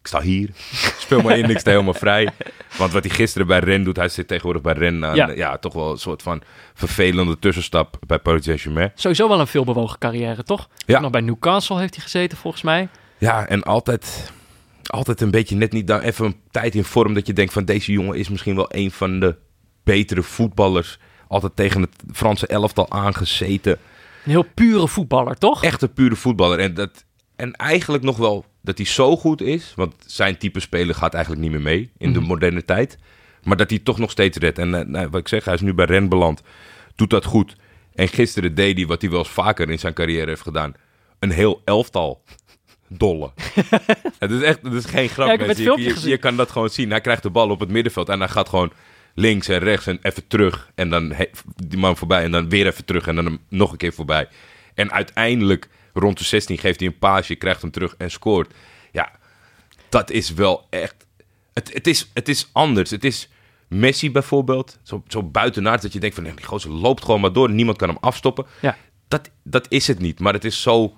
[0.07, 0.49] ik sta hier,
[1.05, 2.29] speel maar in, ik sta helemaal vrij.
[2.77, 5.15] Want wat hij gisteren bij Ren doet, hij zit tegenwoordig bij Ren aan.
[5.15, 5.29] Ja.
[5.29, 6.41] Ja, toch wel een soort van
[6.73, 8.91] vervelende tussenstap bij Paris Saint-Germain.
[8.95, 10.69] Sowieso wel een veelbewogen carrière, toch?
[10.85, 10.99] Ja.
[10.99, 12.87] Nog bij Newcastle heeft hij gezeten, volgens mij.
[13.17, 14.31] Ja, en altijd,
[14.83, 17.65] altijd een beetje net niet daar even een tijd in vorm dat je denkt van
[17.65, 19.35] deze jongen is misschien wel een van de
[19.83, 20.99] betere voetballers.
[21.27, 23.71] Altijd tegen het Franse elftal aangezeten.
[23.71, 25.63] Een heel pure voetballer, toch?
[25.63, 26.59] Echt een pure voetballer.
[26.59, 27.05] En, dat,
[27.37, 29.73] en eigenlijk nog wel dat hij zo goed is.
[29.75, 32.27] Want zijn type speler gaat eigenlijk niet meer mee in de Mhm.
[32.27, 32.97] moderne tijd.
[33.43, 34.57] Maar dat hij toch nog steeds redt.
[34.59, 36.41] En eh, nou, wat ik zeg, hij is nu bij Ren beland.
[36.95, 37.55] Doet dat goed.
[37.95, 40.73] En gisteren deed hij wat hij wel eens vaker in zijn carrière heeft gedaan.
[41.19, 42.23] Een heel elftal
[42.87, 43.31] dolle.
[44.19, 45.27] het is echt, het is geen grap.
[45.39, 45.81] Ja, mensen.
[45.81, 46.89] je, je, kan dat gewoon zien.
[46.89, 48.71] Hij krijgt de bal op het middenveld en hij gaat gewoon
[49.15, 50.71] links en rechts en even terug.
[50.75, 51.29] En dan he-
[51.65, 54.27] die man voorbij en dan weer even terug en dan hem nog een keer voorbij.
[54.73, 55.67] En uiteindelijk
[55.97, 58.53] rond de 16 geeft hij een paasje, krijgt hem terug en scoort.
[58.91, 59.11] Ja,
[59.89, 60.95] dat is wel echt...
[61.53, 62.89] Het, het, is, het is anders.
[62.89, 63.29] Het is
[63.67, 64.79] Messi bijvoorbeeld.
[64.83, 66.23] Zo, zo buitenaard dat je denkt van...
[66.23, 67.49] nee, die gozer loopt gewoon maar door.
[67.49, 68.45] Niemand kan hem afstoppen.
[68.61, 68.77] Ja.
[69.07, 70.19] Dat, dat is het niet.
[70.19, 70.97] Maar het is zo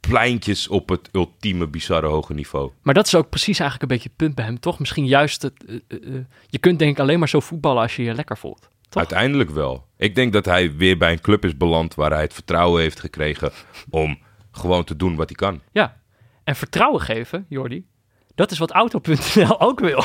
[0.00, 2.70] pleintjes op het ultieme bizarre hoge niveau.
[2.82, 4.78] Maar dat is ook precies eigenlijk een beetje het punt bij hem, toch?
[4.78, 5.64] Misschien juist het...
[5.64, 8.38] eh, eh, eh, je kunt denk ik alleen maar zo voetballen als je je lekker
[8.38, 8.68] voelt.
[8.88, 9.02] Toch?
[9.02, 9.86] Uiteindelijk wel.
[9.96, 11.94] Ik denk dat hij weer bij een club is beland...
[11.94, 13.52] waar hij het vertrouwen heeft gekregen
[13.90, 14.18] om
[14.50, 15.60] gewoon te doen wat hij kan.
[15.72, 15.96] Ja.
[16.44, 17.86] En vertrouwen geven, Jordi,
[18.34, 20.04] dat is wat Auto.nl ook wil.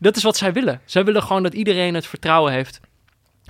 [0.00, 0.80] dat is wat zij willen.
[0.84, 2.80] Zij willen gewoon dat iedereen het vertrouwen heeft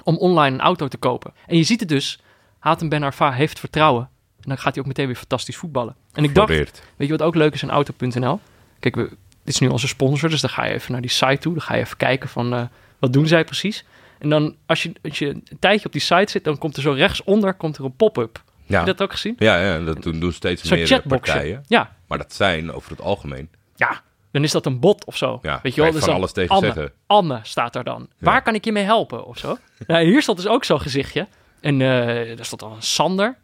[0.03, 1.33] om online een auto te kopen.
[1.47, 2.21] En je ziet het dus,
[2.59, 4.09] Hatem Ben Arfa heeft vertrouwen.
[4.41, 5.97] En dan gaat hij ook meteen weer fantastisch voetballen.
[6.13, 8.41] En ik dacht, weet je wat ook leuk is aan Auto.nl?
[8.79, 9.09] Kijk, we,
[9.45, 11.53] dit is nu onze sponsor, dus dan ga je even naar die site toe.
[11.53, 12.65] Dan ga je even kijken van, eh,
[12.99, 13.85] wat doen zij precies?
[14.27, 16.83] En dan, als je, als je een tijdje op die site zit, dan komt er
[16.83, 18.43] zo rechtsonder komt er een pop-up.
[18.65, 18.77] Ja.
[18.77, 19.35] Heb je dat ook gezien?
[19.39, 21.33] Ja, ja, dat doen, doen steeds meer chatboxje.
[21.33, 21.65] partijen.
[21.67, 23.51] Ja, Maar dat zijn over het algemeen...
[23.77, 24.01] ja,
[24.33, 25.39] dan is dat een bot of zo.
[25.43, 26.93] Ja, Weet je wel, dus van alles tegen Anne, zeggen.
[27.07, 28.09] Anne staat daar dan.
[28.19, 29.57] Waar kan ik je mee helpen of zo?
[29.87, 31.27] nou, hier stond dus ook zo'n gezichtje.
[31.61, 33.37] En eh daar stond dan een Sander.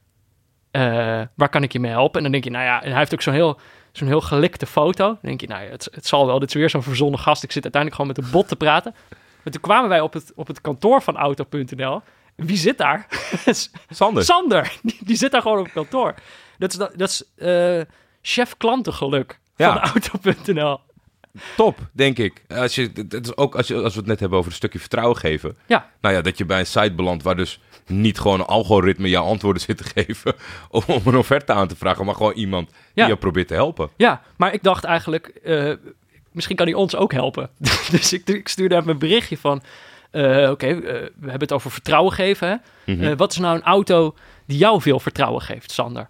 [0.71, 0.83] Eh,
[1.35, 2.17] waar kan ik je mee helpen?
[2.17, 3.61] En dan denk je, nou ja, en hij heeft ook zo'n heel,
[3.93, 5.05] zo'n heel gelikte foto.
[5.07, 6.39] Dan denk je, nou ja, het, het zal wel.
[6.39, 7.43] Dit is weer zo'n verzonnen gast.
[7.43, 8.95] Ik zit uiteindelijk gewoon met een bot te praten.
[9.45, 12.01] Maar toen kwamen wij op het, op het kantoor van Auto.nl.
[12.37, 13.07] Wie zit daar?
[13.91, 14.25] Sander.
[14.25, 14.73] Sander.
[14.83, 16.15] Die, die zit daar gewoon op het kantoor.
[16.59, 17.81] Dat is, dat is eh,
[18.23, 19.73] chef klantengeluk Ja.
[19.73, 20.81] van Auto.nl.
[21.57, 22.43] Top, denk ik.
[22.49, 24.79] Als, je, dat is ook als, je, als we het net hebben over een stukje
[24.79, 25.57] vertrouwen geven.
[25.67, 25.91] Ja.
[26.01, 29.25] Nou ja, dat je bij een site belandt waar dus niet gewoon een algoritme jouw
[29.25, 30.35] antwoorden zit te geven
[30.71, 33.91] om, om een offerte aan te vragen, maar gewoon iemand die jou probeert te helpen.
[33.97, 35.73] Ja, maar ik dacht eigenlijk, eh,
[36.33, 37.51] misschien kan hij ons ook helpen.
[37.91, 39.63] dus ik, ik stuurde hem een berichtje van,
[40.11, 42.49] eh, oké, eh, we hebben het over vertrouwen geven.
[42.49, 42.57] Hè?
[42.93, 43.05] Mhm.
[43.05, 44.15] Eh, wat is nou een auto
[44.47, 46.09] die jou veel vertrouwen geeft, Sander?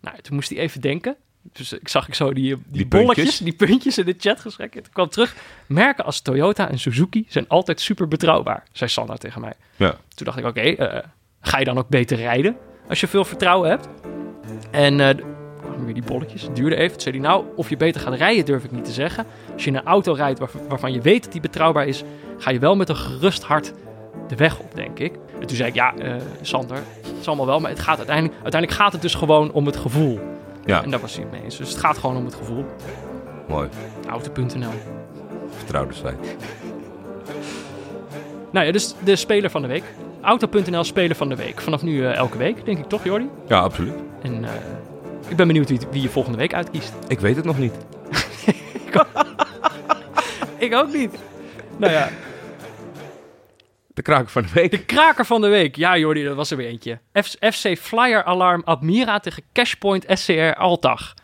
[0.00, 1.16] Nou, toen moest hij even denken.
[1.52, 3.38] Dus ik zag ik zo die, die, Die bolletjes, puntjes.
[3.38, 4.82] die puntjes in de chat geschreven.
[4.82, 5.36] Toen kwam terug.
[5.66, 9.52] Merken als Toyota en Suzuki zijn altijd super betrouwbaar, zei Sander tegen mij.
[9.76, 9.90] Ja.
[10.14, 11.02] Toen dacht ik, oké,
[11.40, 12.56] ga je dan ook beter rijden
[12.88, 13.88] als je veel vertrouwen hebt?
[14.70, 14.96] En
[15.84, 16.92] weer die bolletjes, het duurde even.
[16.92, 19.26] Toen zei hij, nou, of je beter gaat rijden durf ik niet te zeggen.
[19.52, 22.04] Als je in een auto rijdt waar- waarvan je weet dat die betrouwbaar is,
[22.38, 23.72] ga je wel met een gerust hart
[24.28, 25.12] de weg op, denk ik.
[25.40, 28.34] En toen zei ik, ja, eh, Sander, het is allemaal wel, maar het gaat uiteindelijk,
[28.42, 30.20] uiteindelijk gaat het dus gewoon om het gevoel.
[30.64, 31.56] Ja, En daar was hij mee eens.
[31.56, 32.64] Dus het gaat gewoon om het gevoel.
[33.48, 33.68] mooi.
[34.08, 34.70] Auto.nl.
[35.56, 36.14] Vertrouwde site.
[38.50, 39.82] Nou ja, dus de speler van de week.
[40.20, 41.60] Auto.nl speler van de week.
[41.60, 43.28] Vanaf nu eh, elke week, denk ik toch, Jordi?
[43.48, 43.94] Ja, absoluut.
[44.22, 44.50] En eh,
[45.34, 46.92] ik ben benieuwd wie, wie je volgende week uitkiest.
[47.08, 47.74] Ik weet het nog niet.
[50.58, 51.18] Ik ook niet.
[51.76, 52.08] Nou ja,
[53.86, 54.70] De kraker van de week.
[54.70, 55.76] de kraker van de week.
[55.76, 56.98] Ja, Jordi, dat was er weer eentje.
[57.40, 61.14] FC Flyer Alarm Admira tegen Cashpoint SCR Altag.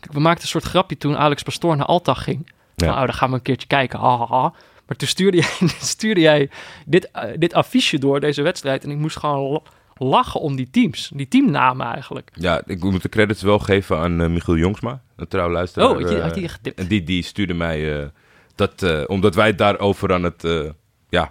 [0.00, 2.52] Kijk, we maakten een soort grapje toen Alex Pastoor naar Altag ging.
[2.74, 2.86] Ja.
[2.86, 3.98] Nou, dan gaan we een keertje kijken.
[3.98, 4.52] Ha, ha, ha.
[4.86, 6.50] Maar toen stuurde jij, stuurde jij
[6.86, 8.84] dit, eh, dit affiche door, deze wedstrijd.
[8.84, 9.62] En ik moest gewoon
[9.98, 11.10] lachen om die teams.
[11.14, 12.30] Die teamnamen eigenlijk.
[12.34, 15.88] Ja, ik moet de credits wel geven aan eh, Michiel Jongsma, een trouw luisteraar.
[15.88, 16.78] Oh, had je, eh, had die getipt?
[16.78, 18.06] En die, die stuurde mij eh,
[18.54, 20.72] dat, omdat wij daarover aan het
[21.08, 21.30] ja,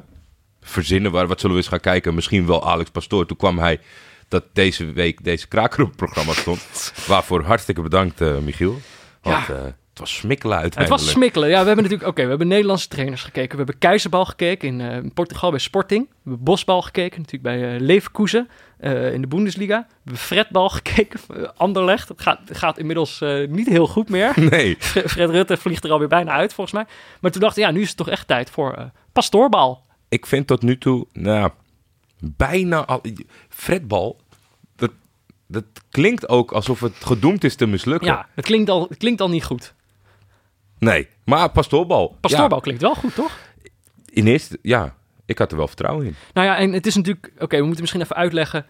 [0.62, 1.28] verzinnen waren.
[1.28, 2.16] Wat zullen we eens gaan kijken?
[2.16, 3.26] Misschien wel Alex Pastoor.
[3.26, 3.80] Toen kwam hij
[4.28, 6.94] dat deze week deze kraker op het programma stond.
[7.08, 8.80] Waarvoor hartstikke bedankt, Michiel.
[9.22, 9.76] Want Ja.
[10.00, 11.04] Het was smikkelen Het uiteindelijk.
[11.04, 11.50] was smikkelen.
[11.50, 12.10] Ja, we hebben natuurlijk...
[12.10, 13.50] Oké, we hebben Nederlandse trainers gekeken.
[13.52, 16.08] We hebben Keizerbal gekeken in, eh, in Portugal bij Sporting.
[16.10, 19.78] We hebben Bosbal gekeken natuurlijk bij eh, Leverkusen eh, in de Bundesliga.
[19.88, 22.08] We hebben Fredbal gekeken, uh, Anderlecht.
[22.10, 24.34] Het gaat, het gaat inmiddels niet heel goed meer.
[24.50, 26.86] Nee, Fre- Fred Rutte vliegt er alweer bijna uit, volgens mij.
[27.22, 29.84] Maar toen dacht ik, ja, nu is het toch echt tijd voor pastoorbal.
[30.10, 31.50] ik vind tot nu toe, nou,
[32.20, 33.02] bijna al.
[33.50, 34.20] Fredbal,
[34.76, 34.92] dat,
[35.48, 38.08] dat klinkt ook alsof het gedoemd is te mislukken.
[38.08, 39.74] Ja, het klinkt al, het klinkt al niet goed.
[40.80, 42.18] Nee, maar pastoorbal.
[42.20, 43.38] Pastoorbal klinkt wel goed, toch?
[44.10, 46.16] In eerste, ja, ik had er wel vertrouwen in.
[46.34, 47.32] Nou ja, en het is natuurlijk...
[47.40, 48.66] Oké, we moeten misschien even uitleggen.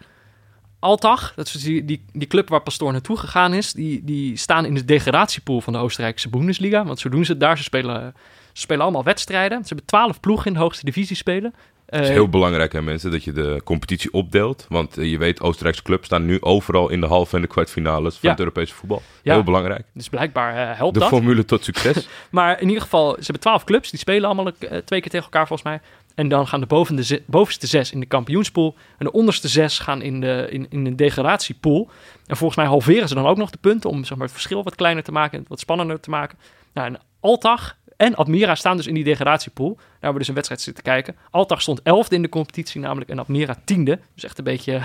[0.78, 3.72] Altag, dat is dus die, die, die club waar Pastoor naartoe gegaan is...
[3.72, 6.84] Die, die staan in de degradatiepool van de Oostenrijkse Bundesliga.
[6.84, 7.56] Want zo doen ze het daar.
[7.56, 8.14] Ze spelen,
[8.52, 9.60] ze spelen allemaal wedstrijden.
[9.60, 11.54] Ze hebben twaalf ploegen in de hoogste divisie spelen.
[11.88, 14.66] Het is Eh, heel belangrijk, hè, mensen, dat je de competitie opdeelt.
[14.68, 18.12] Want eh, je weet, Oostenrijkse clubs staan nu overal in de halve en de kwartfinales
[18.12, 18.30] van Ja.
[18.30, 19.02] het Europese voetbal.
[19.22, 19.32] Ja.
[19.34, 19.84] Heel belangrijk.
[19.94, 21.08] Dus blijkbaar eh, helpt De dat.
[21.08, 22.08] formule tot succes.
[22.30, 23.90] Maar in ieder geval, ze hebben twaalf clubs.
[23.90, 24.52] Die spelen allemaal
[24.84, 25.80] twee keer tegen elkaar volgens mij.
[26.14, 28.74] En dan gaan de, boven de bovenste zes in de kampioenspool.
[28.98, 31.90] En de onderste zes gaan in de, in, in de degradatiepool.
[32.26, 33.90] En volgens mij halveren ze dan ook nog de punten...
[33.90, 36.38] om zeg maar, het verschil wat kleiner te maken en wat spannender te maken.
[36.72, 39.74] Nou, en Altag en Admira staan dus in die degradatiepool.
[39.74, 41.16] Daar hebben we dus een wedstrijd zitten kijken.
[41.30, 43.98] Altag stond elfde in de competitie namelijk en Admira tiende.
[44.14, 44.80] Dus echt een beetje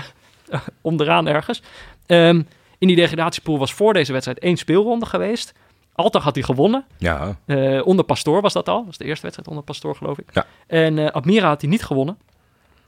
[0.48, 1.62] eh, onderaan ergens.
[2.06, 2.42] Ehm,
[2.78, 5.52] in die degradatiepool was voor deze wedstrijd één speelronde geweest.
[5.92, 6.84] Altag had die gewonnen.
[6.98, 8.76] ja, Eh, onder Pastoor was dat al.
[8.76, 10.28] Dat was de eerste wedstrijd onder Pastoor, geloof ik.
[10.32, 10.46] Ja.
[10.66, 12.18] En eh, Admira had hij niet gewonnen.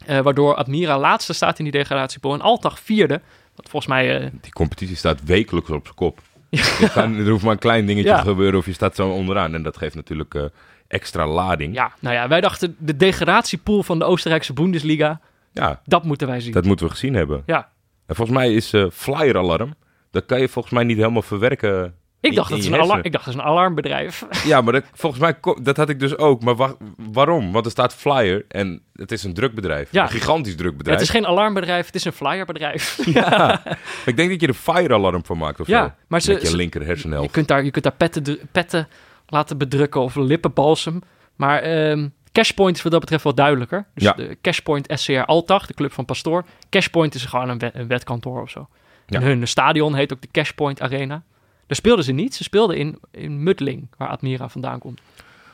[0.06, 2.34] Waardoor Admira laatste staat in die degradatiepool.
[2.34, 3.20] En Altag vierde.
[3.54, 4.30] Wat volgens mij...
[4.40, 6.20] die competitie staat wekelijks op zijn kop.
[6.94, 8.20] Kan, er hoeft maar een klein dingetje Ja.
[8.22, 9.54] te gebeuren of je staat zo onderaan.
[9.54, 10.44] En dat geeft natuurlijk eh,
[10.88, 11.74] extra lading.
[11.74, 15.20] ja, nou ja, wij dachten de degradatiepool van de Oostenrijkse Bundesliga.
[15.52, 16.52] Ja, Dat moeten wij zien.
[16.52, 17.42] dat moeten we gezien hebben.
[17.46, 17.68] Ja.
[18.06, 19.74] En volgens mij is eh flyer alarm.
[20.10, 21.94] Dat kan je volgens mij niet helemaal verwerken.
[22.26, 24.26] Ik dacht, dat is je een alarm, ik dacht dat is een alarmbedrijf.
[24.44, 26.42] Ja, maar dat, volgens mij, dat had ik dus ook.
[26.42, 26.76] Maar wa-
[27.12, 27.52] waarom?
[27.52, 29.92] Want er staat flyer en het is een drukbedrijf.
[29.92, 30.02] Ja.
[30.02, 30.98] Een gigantisch Ja, drukbedrijf.
[30.98, 32.98] het is geen alarmbedrijf, het is een flyerbedrijf.
[33.12, 33.62] Ja.
[34.06, 35.92] Ik denk dat je er fire alarm van maakt of Ja, zo.
[36.08, 37.30] maar ze- Met je linker Je hersenhelft.
[37.32, 38.88] kunt daar, je kunt daar petten, petten
[39.26, 41.00] laten bedrukken of lippenbalsem.
[41.36, 43.86] Maar ehm, Cashpoint is wat dat betreft wel duidelijker.
[43.94, 44.12] Dus Ja.
[44.12, 46.44] de Cashpoint SCR Altag, de club van Pastoor.
[46.70, 48.68] Cashpoint is gewoon een, wet- een wetkantoor of zo.
[49.06, 49.18] Ja.
[49.20, 51.22] En hun stadion heet ook de Cashpoint Arena.
[51.66, 52.34] Daar speelden ze niet.
[52.34, 55.00] Ze speelden in, in Muddling, waar Admira vandaan komt.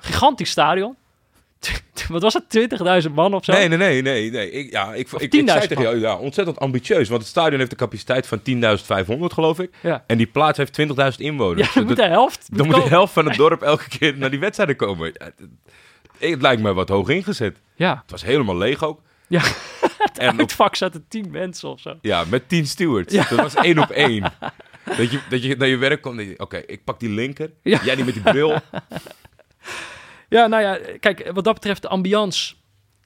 [0.01, 0.97] Gigantisch stadion.
[2.09, 3.05] wat was het?
[3.09, 3.53] 20.000 man of zo?
[3.53, 4.31] Nee, nee, nee, nee.
[4.31, 4.51] nee.
[4.51, 7.09] Ik, ja, ik, ik, ik 10.000 zei tegen jou, ja, ontzettend ambitieus.
[7.09, 9.75] Want het stadion heeft een capaciteit van 10.500, geloof ik.
[9.83, 11.61] Ja, En die plaats heeft 20.000 inwoners.
[11.69, 12.49] ja dan Dus moet de helft.
[12.57, 15.13] dan moet de helft van het dorp elke keer naar die wedstrijden komen.
[15.15, 15.31] Ja,
[16.31, 17.57] Het lijkt me wat hoog ingezet.
[17.75, 19.01] Ja, Het was helemaal leeg ook.
[19.27, 19.41] ja.
[19.99, 21.97] het En uitvak zaten tien mensen of zo.
[22.01, 23.15] Ja, met tien stewards.
[23.15, 24.23] Dat was één op één.
[24.85, 27.51] Dat je, dat je naar je werk komt en je- Oké, ik pak die linker.
[27.63, 27.81] Ja.
[27.85, 28.59] Jij die met die bril.
[30.29, 32.55] Ja, nou ja, kijk, wat dat betreft de ambiance.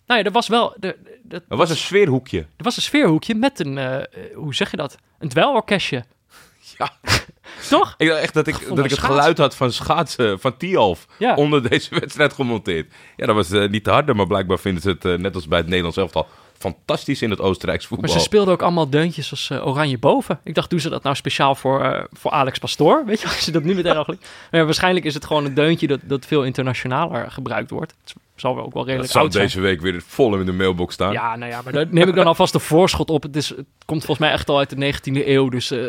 [0.06, 0.96] Nou ja, er was wel, er,
[1.28, 2.38] er, Er was een sfeerhoekje.
[2.38, 4.04] er was een sfeerhoekje met een, eh, eh,
[4.34, 4.96] hoe zeg je dat?
[5.18, 6.04] Een dweilorkestje.
[6.78, 6.90] Ja.
[7.70, 7.94] Toch?
[7.96, 9.06] Ik dacht echt dat ik, dat ik het schaatsen.
[9.08, 11.34] geluid had van schaatsen, van Tialf, Ja.
[11.34, 12.92] onder deze wedstrijd gemonteerd.
[13.16, 15.48] Ja, dat was eh, niet te harde, maar blijkbaar vinden ze het, eh, net als
[15.48, 16.28] bij het Nederlands elftal,
[16.58, 18.08] fantastisch in het Oostenrijks voetbal.
[18.08, 20.40] Maar ze speelden ook allemaal deuntjes als eh, Oranje boven.
[20.44, 23.02] Ik dacht, doen ze dat nou speciaal voor, eh, voor Alex Pastoor?
[23.06, 25.44] Weet je, als je dat nu meteen al gelijk- Maar ja, waarschijnlijk is het gewoon
[25.44, 27.94] een deuntje dat, dat veel internationaler gebruid wordt.
[28.04, 29.44] Het zal wel ook wel dat redelijk zal oud zijn.
[29.44, 31.12] deze week weer vol in de mailbox staan.
[31.12, 33.22] Ja, nou ja, maar daar neem ik dan alvast een voorschot op.
[33.22, 35.48] Het, is, het komt volgens mij echt al uit de 19e eeuw.
[35.48, 35.84] Dus eh,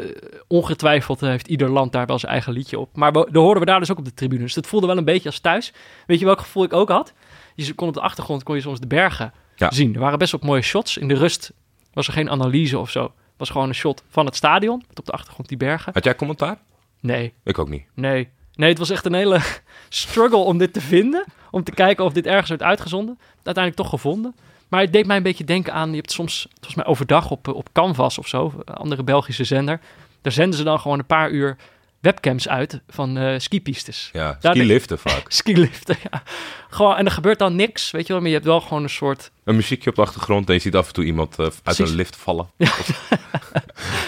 [0.47, 2.89] ongetwijfeld heeft ieder land daar wel zijn eigen liedje op.
[2.95, 4.41] Maar we, dat hoorden we daar dus ook op de tribune.
[4.41, 5.73] Dus het voelde wel een beetje als thuis.
[6.07, 7.13] Weet je welk gevoel ik ook had?
[7.55, 9.71] Je kon op de achtergrond kon je soms de bergen Ja.
[9.71, 9.93] zien.
[9.93, 10.97] Er waren best wel mooie shots.
[10.97, 11.51] In de rust
[11.93, 13.03] was er geen analyse of zo.
[13.03, 14.83] Het was gewoon een shot van het stadion.
[14.87, 15.93] Met op de achtergrond die bergen.
[15.93, 16.57] Had jij commentaar?
[16.99, 17.85] Nee, Ik ook niet.
[17.93, 18.29] nee.
[18.55, 19.39] Nee, het was echt een hele
[19.89, 21.25] struggle om dit te vinden.
[21.51, 23.19] Om te kijken of dit ergens werd uitgezonden.
[23.33, 24.35] Uiteindelijk toch gevonden.
[24.67, 25.89] Maar het deed mij een beetje denken aan...
[25.89, 28.53] Je hebt soms, volgens mij overdag op, eh, op Canvas of zo...
[28.65, 29.79] een andere Belgische zender.
[30.21, 31.57] Daar zenden ze dan gewoon een paar uur
[32.01, 34.09] webcams uit van eh skipistes.
[34.13, 35.23] Ja, Daar- skiliften vaak.
[35.41, 36.23] Skiliften, ja.
[36.69, 38.17] Gewoon, en er gebeurt dan niks, weet je wel.
[38.21, 39.31] Maar je hebt wel gewoon een soort...
[39.43, 41.89] Een muziekje op de achtergrond en je ziet af en toe iemand eh, uit Precies.
[41.89, 42.47] een lift vallen.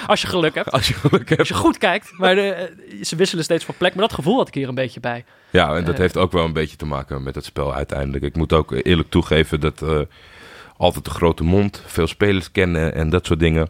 [0.08, 0.72] Als je geluk hebt.
[0.72, 1.40] Als je geluk hebt.
[1.40, 2.12] Als je goed kijkt.
[2.18, 3.96] Maar de, eh, ze wisselen steeds van plek.
[3.96, 5.26] Maar dat gevoel had ik hier een beetje bij.
[5.50, 8.24] Ja, en dat heeft ook wel een beetje te maken met het spel uiteindelijk.
[8.24, 9.84] Ik moet ook eerlijk toegeven dat
[10.78, 13.70] altijd de grote mond, veel spelers kennen en dat soort dingen.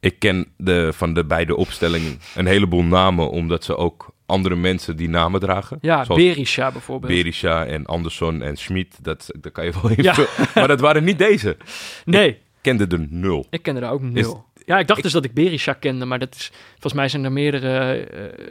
[0.00, 4.96] Ik ken de, van de beide opstellingen een heleboel namen, omdat ze ook andere mensen
[4.96, 5.78] die namen dragen.
[5.80, 7.12] Ja, Zoals Berisha bijvoorbeeld.
[7.12, 9.96] Berisha en Anderson en Schmid, dat, dat kan je wel Ja.
[9.96, 10.30] invullen.
[10.54, 11.56] Maar dat waren niet deze.
[12.04, 12.28] nee.
[12.28, 13.46] Ik kende er nul.
[13.50, 14.44] Ik kende er ook nul.
[14.66, 17.32] ja, ik dacht dus dat ik Berisha kende, maar dat is, volgens mij zijn er
[17.32, 17.92] meerdere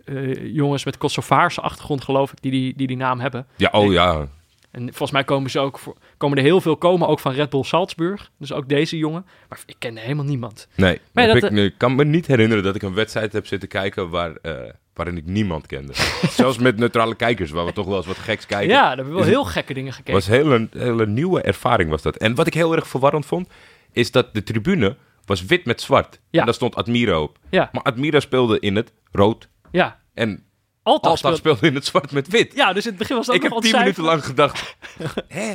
[0.06, 3.48] eh, eh, jongens met Kosovaarse achtergrond, geloof ik, die die, die, die naam hebben.
[3.56, 4.28] Ja, oh ja.
[4.72, 7.50] En volgens mij komen ze ook voor, komen er heel veel komen ook van Red
[7.50, 8.32] Bull Salzburg.
[8.40, 9.26] Dus ook deze jongen.
[9.50, 10.68] Maar ik kende helemaal niemand.
[10.76, 13.34] Nee, Maar heb dat, ik, nu- ik kan me niet herinneren dat ik een wedstrijd
[13.34, 14.54] heb zitten kijken waar, eh,
[14.94, 15.94] waarin ik niemand kende.
[16.30, 18.70] Zelfs met neutrale kijkers, waar we toch wel eens wat geks kijken.
[18.70, 20.14] Ja, daar hebben we wel heel gekke dingen gekeken.
[20.14, 22.16] was heel een hele nieuwe ervaring was dat.
[22.18, 23.48] En wat ik heel erg verwarrend vond,
[23.92, 24.96] is dat de tribune
[25.26, 26.20] was wit met zwart.
[26.30, 26.40] Ja.
[26.40, 27.38] En daar stond Admira op.
[27.50, 30.00] Ja, Maar Admira speelde in het rood ja.
[30.14, 30.44] en
[30.84, 32.54] Alta speelde in het zwart met wit.
[32.56, 34.76] Ja, dus in het begin was dat ik heb nog tien minuten lang gedacht,
[35.28, 35.54] hè?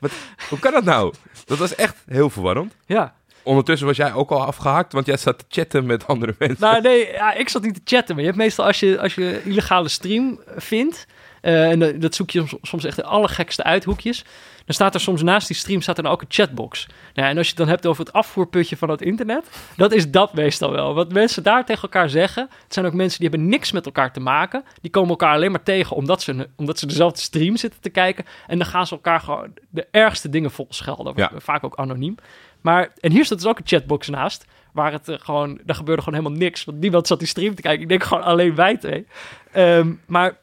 [0.00, 0.10] Wat,
[0.48, 1.14] hoe kan dat nou?
[1.44, 2.74] Dat was echt heel verwarrend.
[2.86, 3.14] Ja.
[3.42, 6.56] Ondertussen was jij ook al afgehaakt, want jij zat te chatten met andere mensen.
[6.60, 8.14] Nou, nee, ja, ik zat niet te chatten.
[8.14, 11.06] Maar je hebt meestal als je, als je illegale stream vindt.
[11.40, 14.24] eh, en dat- zoek je soms, soms echt de allergekste uithoekjes.
[14.70, 16.86] Dan staat er soms naast die stream staat er dan ook een chatbox.
[17.14, 19.50] Nou, en als je het dan hebt over het afvoerputje van het internet.
[19.76, 20.94] Dat is dat meestal wel.
[20.94, 22.48] Wat mensen daar tegen elkaar zeggen.
[22.64, 24.64] Het zijn ook mensen die hebben niks met elkaar te maken.
[24.80, 28.24] Die komen elkaar alleen maar tegen omdat ze, omdat ze dezelfde stream zitten te kijken.
[28.46, 31.12] En dan gaan ze elkaar gewoon de ergste dingen volschelden.
[31.16, 31.30] Ja.
[31.36, 32.14] Vaak ook anoniem.
[32.60, 34.46] Maar, en hier staat dus ook een chatbox naast.
[34.72, 36.64] Waar het eh, gewoon, daar gebeurde gewoon helemaal niks.
[36.64, 37.82] Want niemand zat die stream te kijken.
[37.82, 39.06] Ik denk gewoon alleen wij twee.
[39.52, 40.38] Ehm, maar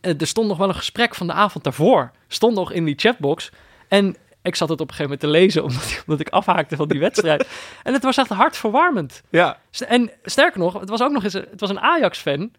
[0.00, 2.10] er stond nog wel een gesprek van de avond daarvoor.
[2.28, 3.50] Stond nog in die chatbox.
[3.88, 5.62] En ik zat het op een gegeven moment te lezen.
[5.68, 7.48] Omdat, ik- omdat ik afhaakte van die wedstrijd.
[7.84, 9.22] en het was echt hartverwarmend.
[9.30, 12.50] Ja, En sterker nog, het was ook nog eens een, het was een Ajax-fan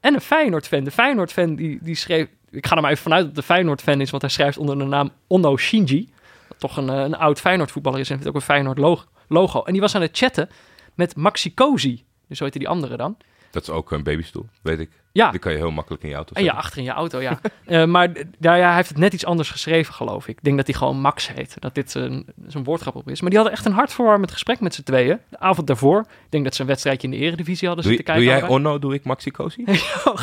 [0.00, 0.84] en een Feyenoord-fan.
[0.84, 2.26] De Feyenoord-fan die, die schreef...
[2.50, 4.84] Ik ga er maar even vanuit dat de Feyenoord-fan is, want hij schrijft onder de
[4.84, 6.12] naam Onno Shinji.
[6.48, 9.62] Wat toch een, eh, een oud Feyenoord-voetballer is en heeft ook een Feyenoord-logo.
[9.62, 10.48] En die was aan het chatten
[10.94, 12.04] met Maxi Cosi.
[12.28, 13.16] Dus zo heette die andere dan.
[13.56, 14.90] Dat is ook een babystoel, weet ik.
[15.12, 16.64] Ja, Die kan je heel makkelijk in je auto en ja, zetten.
[16.64, 17.40] achter in je auto, ja.
[17.64, 20.36] Eh, maar d- ja, hij heeft het net iets anders geschreven, geloof ik.
[20.36, 21.56] Ik denk dat hij gewoon Max heet.
[21.60, 23.20] Dat dit een, zo'n woordgrap op is.
[23.20, 25.20] Maar die hadden echt een hartverwarmend gesprek met z'n tweeën.
[25.28, 26.00] De avond daarvoor.
[26.00, 28.40] Ik denk dat ze een wedstrijdje in de eredivisie hadden Doe, zitten doe kijken.
[28.40, 28.66] jij allebei.
[28.68, 29.64] Onno, doe ik Maxi Cosi?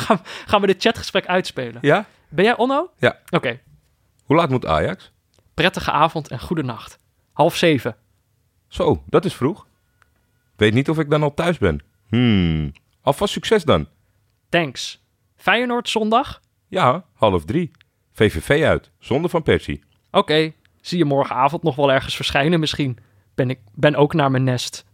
[0.04, 1.78] Gaan, gaan we dit chatgesprek uitspelen?
[1.80, 2.06] Ja?
[2.28, 2.90] Ben jij Onno?
[2.98, 3.18] Ja.
[3.30, 3.60] Oké.
[4.24, 5.12] Hoe laat moet Ajax?
[5.54, 6.98] Prettige avond en goede nacht.
[7.32, 7.96] Half zeven.
[8.68, 9.66] Zo, dat is vroeg.
[10.56, 11.80] Weet niet of ik dan al thuis ben.
[12.08, 12.72] Hmm,
[13.04, 13.88] alvast succes dan.
[14.48, 15.02] Thanks.
[15.36, 16.40] Feyenoord zondag?
[16.68, 17.70] Ja, half drie.
[18.12, 19.82] VVV uit, zonder Van Persie.
[20.10, 20.52] Oké.
[20.80, 22.98] Zie je morgenavond nog wel ergens verschijnen misschien.
[23.34, 24.84] Ben ik ben ook naar mijn nest.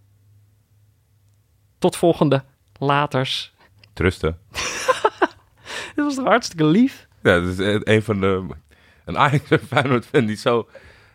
[1.79, 2.45] Tot volgende.
[2.79, 3.55] Laters.
[3.93, 4.39] Trusten.
[5.95, 7.09] Dit was toch hartstikke lief?
[7.23, 8.47] Ja, dat is een van de...
[9.05, 10.69] Een Ajax en Feyenoord fan die zo...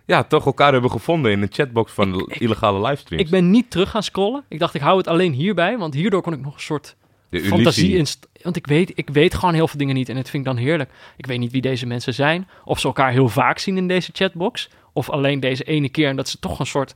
[0.05, 3.23] Ja, toch elkaar hebben gevonden in een chatbox van ik- illegale livestreams.
[3.23, 4.43] Ik ben niet terug gaan scrollen.
[4.47, 5.77] Ik dacht, ik hou het alleen hierbij.
[5.77, 6.95] Want hierdoor kon ik nog een soort
[7.29, 8.05] De fantasie in...
[8.41, 10.63] Want ik weet, ik weet gewoon heel veel dingen niet en dat vind ik dan
[10.63, 10.89] heerlijk.
[11.17, 12.47] Ik weet niet wie deze mensen zijn.
[12.65, 14.69] Of ze elkaar heel vaak zien in deze chatbox.
[14.93, 16.93] Of alleen deze ene keer en dat ze toch een soort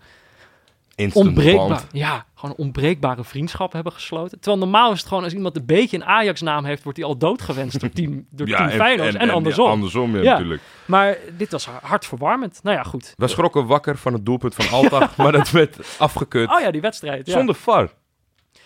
[0.99, 1.85] Instant onbreekbaar, band.
[1.91, 4.39] ja, gewoon een onbreekbare vriendschap hebben gesloten.
[4.39, 7.17] Terwijl normaal is het gewoon als iemand een beetje een Ajax-naam heeft, wordt hij al
[7.17, 9.65] doodgewenst door team, door team Feyenoord en, andersom.
[9.65, 10.31] ja, andersom, ja, Ja.
[10.31, 10.61] natuurlijk.
[10.85, 12.59] maar dit was hartverwarmend.
[12.63, 13.13] Nou ja, goed.
[13.17, 16.81] We schrokken wakker van het doelpunt van Altag, maar dat werd afgekeurd Oh ja, die
[16.81, 17.25] wedstrijd.
[17.27, 17.33] Ja.
[17.33, 17.89] zonder VAR.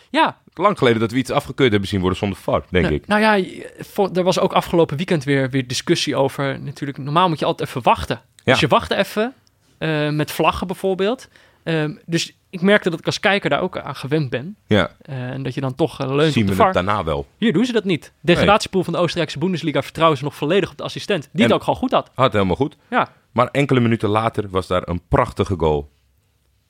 [0.10, 3.08] Ja, Lang geleden dat we iets afgekeurd hebben zien worden zonder VAR, denk nou, ik.
[3.08, 6.60] nou ja, voor, er was ook afgelopen weekend weer, weer discussie over.
[6.60, 8.22] Natuurlijk, normaal moet je altijd even wachten.
[8.44, 9.34] Dus je wacht even
[9.78, 11.28] eh, met vlaggen bijvoorbeeld.
[11.64, 14.56] Ehm, dus ik merkte dat ik als kijker daar ook aan gewend ben.
[14.68, 17.28] Ja, Eh, en dat je dan toch eh, leunt zien op we het daarna wel.
[17.38, 18.12] Hier doen ze dat niet.
[18.22, 21.30] Degradatiepool van de Oostenrijkse Bundesliga vertrouwen ze nog volledig op de assistent.
[21.32, 22.12] Die het En- ook gewoon goed had.
[22.14, 22.76] Had helemaal goed.
[22.90, 23.12] Ja.
[23.32, 25.92] Maar enkele minuten later was daar een prachtige goal.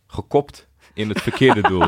[0.08, 1.88] Gekopt in het verkeerde doel.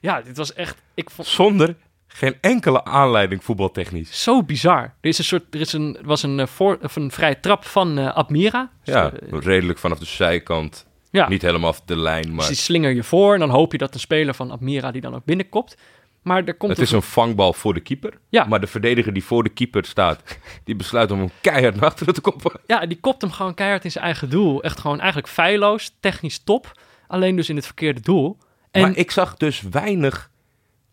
[0.00, 0.76] ja, dit was echt...
[0.94, 1.74] Ik vond Zonder
[2.06, 4.22] geen enkele aanleiding voetbaltechnisch.
[4.22, 4.82] zo bizar.
[4.82, 7.64] Er, is een soort, er is een, was een, eh, voor, of een vrije trap
[7.64, 8.70] van eh, Admira.
[8.84, 10.86] Dus, Ja, eh, redelijk vanaf de zijkant.
[11.10, 11.28] Ja.
[11.28, 13.94] Niet helemaal de lijn, Dus maar die slinger je voor en dan hoop je dat
[13.94, 15.76] een speler van Admira die dan ook binnenkopt.
[16.22, 18.18] Maar er komt het is een vangbal voor de keeper.
[18.28, 18.44] Ja.
[18.44, 20.22] Maar de verdediger die voor de keeper staat,
[20.64, 22.60] die besluit om hem keihard naar achteren te koppen.
[22.66, 24.62] Ja, die kopt hem gewoon keihard in zijn eigen doel.
[24.62, 26.80] Echt gewoon eigenlijk feilloos, technisch top.
[27.06, 28.38] Alleen dus in het verkeerde doel.
[28.70, 30.30] En Maar ik zag dus weinig,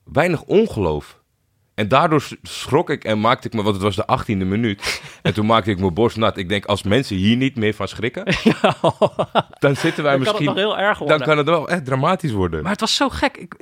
[0.03, 1.20] weinig ongeloof.
[1.76, 4.84] En daardoor schrok ik en maakte ik me, want het was de 18e minuut.
[5.21, 6.38] En toen maakte ik mijn borst nat.
[6.38, 8.26] Ik denk, als mensen hier niet meer van schrikken,
[9.59, 10.45] dan zitten wij dan kan het misschien...
[10.45, 11.17] nog heel erg worden.
[11.17, 12.61] Dan kan het wel echt dramatisch worden.
[12.61, 13.38] Maar het was zo gek.
[13.38, 13.55] Ik,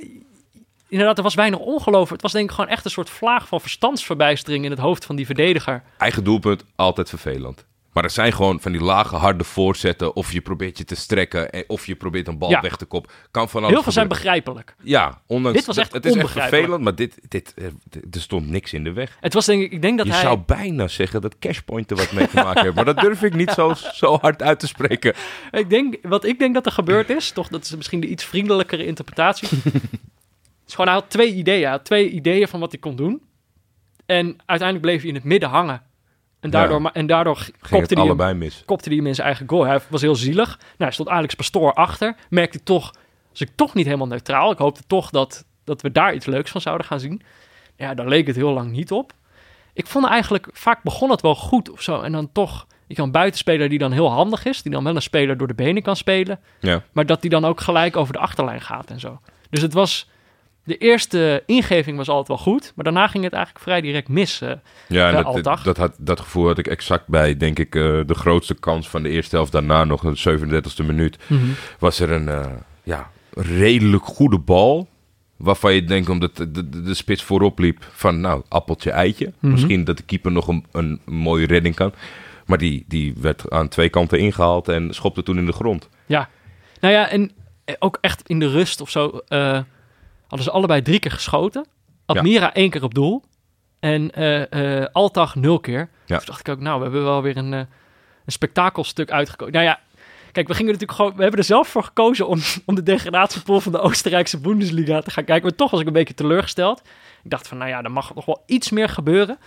[0.87, 2.09] inderdaad, er was weinig ongeloof.
[2.09, 5.15] Het was denk ik gewoon echt een soort vlaag van verstandsverbijstering in het hoofd van
[5.15, 5.83] die verdediger.
[5.97, 7.65] Eigen doelpunt, altijd vervelend.
[7.93, 10.15] Maar er zijn gewoon van die lage, harde voorzetten.
[10.15, 11.63] Of je probeert je te strekken.
[11.67, 12.61] Of je probeert een bal Ja.
[12.61, 13.11] weg te kop.
[13.31, 14.75] Kan van alles Heel veel zijn begrijpelijk.
[14.81, 15.57] Ja, ondanks...
[15.57, 17.71] Dit was echt Het is echt vervelend, maar dit, dit, er,
[18.11, 19.17] er stond niks in de weg.
[19.19, 20.21] Het was denk ik, ik denk dat je hij...
[20.21, 22.75] zou bijna zeggen dat Cashpoint er wat mee te maken heeft.
[22.75, 25.13] Maar dat durf ik niet zo, zo hard uit te spreken.
[25.51, 28.25] Ik denk, wat ik denk dat er gebeurd is, toch, dat is misschien de iets
[28.25, 29.47] vriendelijkere interpretatie.
[29.47, 29.63] het
[30.67, 31.61] is gewoon, hij had twee ideeën.
[31.61, 33.21] Hij had twee ideeën van wat hij kon doen.
[34.05, 35.81] En uiteindelijk bleef hij in het midden hangen.
[36.43, 36.93] En daardoor, Ja.
[36.93, 38.63] en daardoor kopte hij, hem, mis.
[38.65, 39.65] kopte hij hem in zijn eigen goal.
[39.65, 40.47] Hij was heel zielig.
[40.57, 42.15] Nou, hij stond Alex Pastoor achter.
[42.29, 42.93] Merkte toch,
[43.31, 44.51] was ik toch niet helemaal neutraal.
[44.51, 47.21] Ik hoopte toch dat, dat we daar iets leuks van zouden gaan zien.
[47.75, 49.13] Ja, daar leek het heel lang niet op.
[49.73, 52.01] Ik vond eigenlijk, vaak begon het wel goed of zo.
[52.01, 54.61] En dan toch, ik een buitenspeler die dan heel handig is.
[54.61, 56.39] Die dan wel een speler door de benen kan spelen.
[56.59, 56.83] Ja.
[56.91, 59.19] Maar dat die dan ook gelijk over de achterlijn gaat en zo.
[59.49, 60.09] Dus het was...
[60.65, 62.71] De eerste ingeving was altijd wel goed.
[62.75, 64.41] Maar daarna ging het eigenlijk vrij direct mis.
[64.41, 64.51] eh.
[64.87, 67.81] Ja, en dat, dat, dat, had, dat gevoel had ik exact bij, denk ik, eh,
[68.05, 69.51] de grootste kans van de eerste helft.
[69.51, 71.17] Daarna nog een 37e minuut.
[71.79, 72.45] Was er een eh,
[72.83, 74.87] ja, redelijk goede bal.
[75.37, 79.33] Waarvan je denkt, omdat de, de, de spits voorop liep, van nou, appeltje, eitje.
[79.39, 79.51] Mhm.
[79.51, 81.93] Misschien dat de keeper nog een, een, mooie redding kan.
[82.45, 85.89] Maar die, die werd aan twee kanten ingehaald en schopte toen in de grond.
[86.05, 86.29] Ja.
[86.79, 87.31] Nou ja, en
[87.79, 89.21] ook echt in de rust of zo...
[90.33, 91.65] hadden ze allebei drie keer geschoten.
[92.05, 93.23] Admira één keer op doel.
[93.79, 95.89] En eh Altag nul keer.
[96.05, 96.17] Ja.
[96.17, 99.53] Toen dacht ik ook, nou, we hebben wel weer een, eh, een spektakelstuk uitgekozen.
[99.53, 99.79] Nou ja,
[100.31, 101.15] kijk, we gingen natuurlijk gewoon...
[101.15, 105.11] We hebben er zelf voor gekozen om, om de degradatiepool van de Oostenrijkse Bundesliga te
[105.11, 105.43] gaan kijken.
[105.47, 106.81] Maar toch was ik een beetje teleurgesteld.
[107.23, 109.37] Ik dacht van, nou ja, er mag nog wel iets meer gebeuren.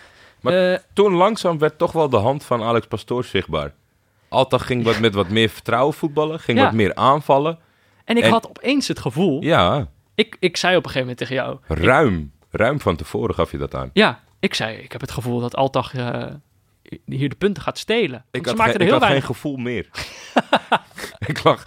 [0.41, 3.72] Maar Toen langzaam werd toch wel de hand van Alex Pastoor zichtbaar.
[4.28, 6.41] Altag ging wat met wat meer vertrouwen voetballen.
[6.41, 6.64] Ging Ja.
[6.64, 7.59] wat meer aanvallen.
[8.05, 9.43] en ik en- had opeens het gevoel...
[9.43, 11.59] Ja, Ik, ik zei op een gegeven moment tegen jou...
[11.83, 12.33] ruim.
[12.51, 13.91] Ruim van tevoren gaf je dat aan.
[13.93, 16.25] Ja, ik zei, ik heb het gevoel dat Altag eh,
[17.05, 18.25] hier de punten gaat stelen.
[18.31, 19.89] Ik had, er ik heel had geen gevoel meer.
[21.27, 21.64] ik lag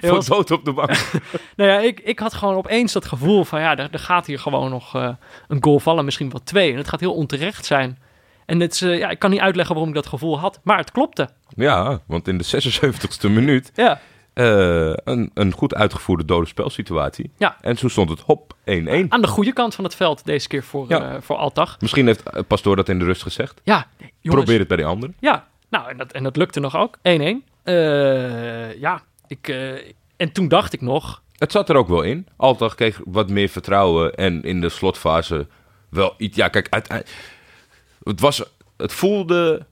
[0.00, 0.90] voor dood op de bank.
[1.56, 4.38] Nou ja, ik, ik had gewoon opeens dat gevoel van, ja, er, er gaat hier
[4.38, 5.10] gewoon nog eh,
[5.48, 6.70] een goal vallen, misschien wel twee.
[6.72, 7.98] En het gaat heel onterecht zijn.
[8.46, 10.78] En het, is, eh, ja, ik kan niet uitleggen waarom ik dat gevoel had, maar
[10.78, 11.28] het klopte.
[11.48, 14.00] Ja, want in de 76e minuut Ja,
[14.32, 17.30] eh, een, een goed uitgevoerde dode spelsituatie.
[17.36, 17.56] Ja.
[17.60, 18.62] En toen stond het hop 1-1.
[19.08, 21.14] aan de goede kant van het veld deze keer voor, Ja.
[21.14, 21.76] eh, voor Altag.
[21.80, 23.60] Misschien heeft eh, Pastoor dat in de rust gezegd.
[23.64, 24.14] Ja, jongens.
[24.44, 25.16] Probeer het bij de anderen.
[25.20, 26.96] Ja, nou, en dat, en dat lukte nog ook.
[26.96, 27.00] 1-1.
[27.62, 29.48] Eh, ja, ik,
[30.16, 32.26] en toen dacht ik nog, Het zat er ook wel in.
[32.36, 35.46] Altag kreeg wat meer vertrouwen en in de slotfase
[35.90, 36.36] wel iets.
[36.36, 37.10] Ja, kijk, uiteind-
[38.02, 38.42] het, was,
[38.76, 39.66] het voelde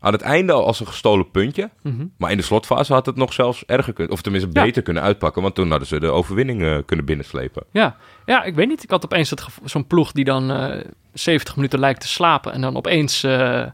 [0.00, 1.70] aan het einde al als een gestolen puntje.
[1.82, 2.06] Mhm.
[2.18, 4.62] Maar in de slotfase had het nog zelfs erger kunnen, of tenminste Ja.
[4.64, 5.42] beter kunnen uitpakken.
[5.42, 7.64] Want toen hadden ze de overwinning eh, kunnen binnenslepen.
[7.70, 8.82] Ja, ja, ik weet niet.
[8.82, 9.32] Ik had opeens
[9.64, 12.52] zo'n ploeg die dan eh 70 minuten lijkt te slapen.
[12.52, 13.64] En dan opeens eh,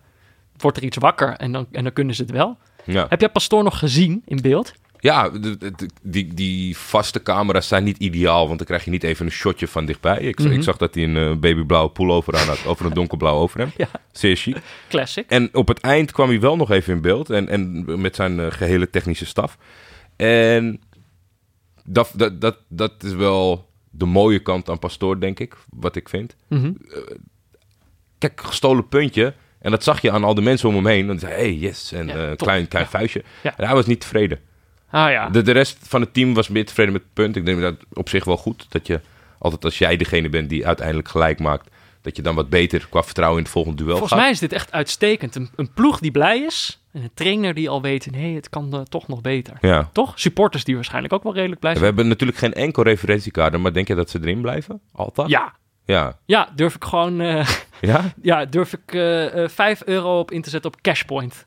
[0.57, 2.57] wordt er iets wakker en dan, en dan kunnen ze het wel.
[2.85, 4.72] Ja, Heb jij Pastoor nog gezien in beeld?
[5.05, 8.91] Ja, de- de- de- die, die vaste camera's zijn niet ideaal, want dan krijg je
[8.91, 10.19] niet even een shotje van dichtbij.
[10.21, 10.51] Ik, Mhm.
[10.53, 13.73] ik zag dat hij een eh, babyblauwe pullover aan had, over een donkerblauw overhemd.
[13.77, 13.89] Ja.
[14.13, 14.57] Zeer chic.
[14.89, 15.25] Classic.
[15.29, 17.31] En op het eind kwam hij wel nog even in beeld.
[17.31, 19.59] En, en met zijn eh, gehele technische staf.
[20.17, 20.81] En
[21.85, 25.55] dat, dat, dat, dat is wel de mooie kant aan Pastoor, denk ik.
[25.71, 26.37] Wat ik vind.
[26.49, 26.73] Mhm.
[28.19, 29.35] Kijk, gestolen puntje.
[29.59, 31.11] En dat zag je aan al de mensen om hem heen.
[31.11, 31.93] En zei hey, yes.
[31.93, 33.23] En Ja, eh, klein, klein vuistje.
[33.43, 34.41] En hij was niet tevreden.
[34.95, 35.29] Ah ja.
[35.29, 37.37] De, de rest van het team was meer tevreden met het punt.
[37.37, 38.67] Ik denk dat op zich wel goed.
[38.69, 39.01] Dat je
[39.39, 41.69] altijd als jij degene bent die uiteindelijk gelijk maakt.
[42.03, 44.21] Dat je dan wat beter qua vertrouwen in het volgende duel Volgens gaat.
[44.23, 45.35] mij is dit echt uitstekend.
[45.35, 46.83] Een, een ploeg die blij is.
[46.93, 49.57] En een trainer die al weet, nee, het kan eh, toch nog beter.
[49.61, 49.89] Ja.
[49.93, 50.13] Toch?
[50.21, 51.91] Supporters die waarschijnlijk ook wel redelijk blij We zijn.
[51.93, 53.61] hebben natuurlijk geen enkel referentiekader.
[53.61, 54.81] Maar denk je dat ze erin blijven?
[54.93, 55.29] Altijd?
[55.29, 55.53] Ja.
[55.85, 56.19] Ja.
[56.27, 57.21] Ja, durf ik gewoon...
[57.21, 57.49] eh,
[57.81, 58.01] Ja?
[58.23, 61.47] ja, durf ik eh eh 5 euro op in te zetten op Cashpoint.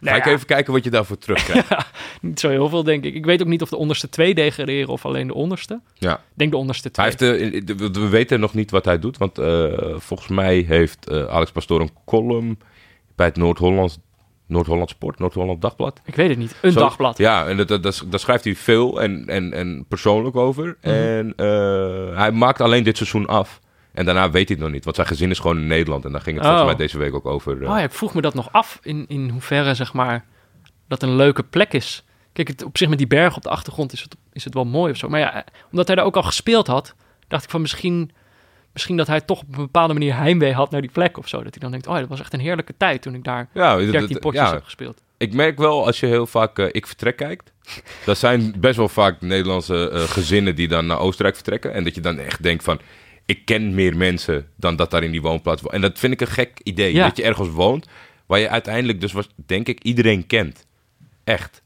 [0.00, 1.90] Ga ik even kijken wat je daarvoor terugkrijgt.
[2.20, 3.14] Niet zo heel veel, denk ik.
[3.14, 5.80] Ik weet ook niet of de onderste twee degraderen of alleen de onderste.
[5.94, 6.14] ja.
[6.14, 7.06] Ik denk de onderste twee.
[7.06, 9.18] Hij heeft, eh, we weten nog niet wat hij doet.
[9.18, 12.58] Want eh, volgens mij heeft eh, Alex Pastoor een column
[13.14, 13.98] bij het Noord-Hollands
[14.48, 16.00] Noord-Holland Sport, Noord-Holland Dagblad.
[16.04, 16.56] Ik weet het niet.
[16.62, 17.18] Een Zo- dagblad.
[17.18, 20.76] Ja, en dat, dat, daar schrijft hij veel en, en, en persoonlijk over.
[20.82, 20.90] Mhm.
[20.94, 21.32] En
[22.16, 23.60] hij maakt alleen dit seizoen af.
[23.96, 26.04] En daarna weet hij het nog niet, want zijn gezin is gewoon in Nederland.
[26.04, 26.76] En daar ging het volgens Oh.
[26.76, 27.62] mij deze week ook over.
[27.62, 27.70] eh.
[27.70, 30.24] Oh ja, ik vroeg me dat nog af in, in hoeverre, zeg maar,
[30.88, 32.04] dat een leuke plek is.
[32.32, 34.64] Kijk, het, op zich met die bergen op de achtergrond is het, is het wel
[34.64, 35.08] mooi of zo.
[35.08, 36.94] Maar ja, eh, omdat hij daar ook al gespeeld had,
[37.28, 38.10] dacht ik van misschien,
[38.72, 41.36] misschien dat hij toch op een bepaalde manier heimwee had naar die plek of zo.
[41.42, 43.76] Dat hij dan denkt, oh dat was echt een heerlijke tijd toen ik daar ja,
[43.76, 45.02] dat- 13 dat- potjes ja, heb gespeeld.
[45.16, 47.52] ik merk wel als je heel vaak eh, Ik Vertrek kijkt.
[48.06, 51.72] Dat zijn best wel vaak Nederlandse gezinnen die dan naar Oostenrijk vertrekken.
[51.72, 52.80] En dat je dan echt denkt van,
[53.26, 55.74] ik ken meer mensen dan dat daar in die woonplaats woont.
[55.74, 56.92] En dat vind ik een gek idee.
[56.92, 57.06] Ja.
[57.06, 57.86] Dat je ergens woont
[58.26, 60.66] waar je uiteindelijk dus, was, denk ik, iedereen kent.
[61.24, 61.62] Echt.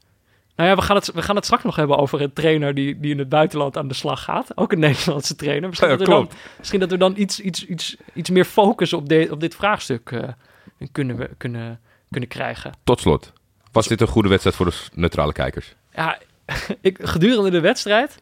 [0.55, 2.99] Nou ja, we gaan, het, we gaan het straks nog hebben over een trainer die,
[2.99, 4.57] die in het buitenland aan de slag gaat.
[4.57, 5.69] Ook een Nederlandse trainer.
[5.69, 8.93] Misschien, Ja, dat, we dan, misschien dat we dan iets, iets, iets, iets meer focus
[8.93, 10.29] op, de, op dit vraagstuk eh,
[10.91, 12.71] kunnen, we, kunnen, kunnen krijgen.
[12.83, 13.33] Tot slot.
[13.71, 15.75] Was dit een goede wedstrijd voor de neutrale kijkers?
[15.95, 16.17] Ja,
[16.81, 18.17] ik, gedurende de wedstrijd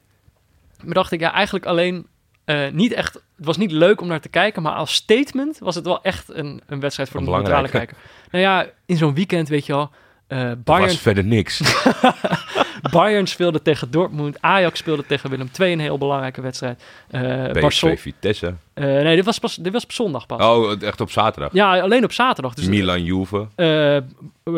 [0.83, 2.07] bedacht ik ja, eigenlijk alleen
[2.49, 3.13] eh, niet echt.
[3.13, 6.29] Het was niet leuk om naar te kijken, maar als statement was het wel echt
[6.33, 7.97] een, een wedstrijd voor Een de neutrale kijker.
[8.31, 9.89] Nou ja, in zo'n weekend, weet je wel.
[10.27, 11.61] eh Er Bayern, was verder niks.
[12.91, 14.37] Bayern speelde tegen Dortmund.
[14.41, 16.83] Ajax speelde tegen Willem II, een heel belangrijke wedstrijd.
[17.09, 17.21] Eh
[17.51, 18.53] Barcel- PSV, Vitesse.
[18.73, 20.41] eh, nee, dit was, pas, dit was op zondag pas.
[20.45, 21.53] Oh, echt op zaterdag.
[21.53, 22.53] Ja, alleen op zaterdag.
[22.53, 23.47] Dus Milan, Juve.
[23.55, 23.97] eh,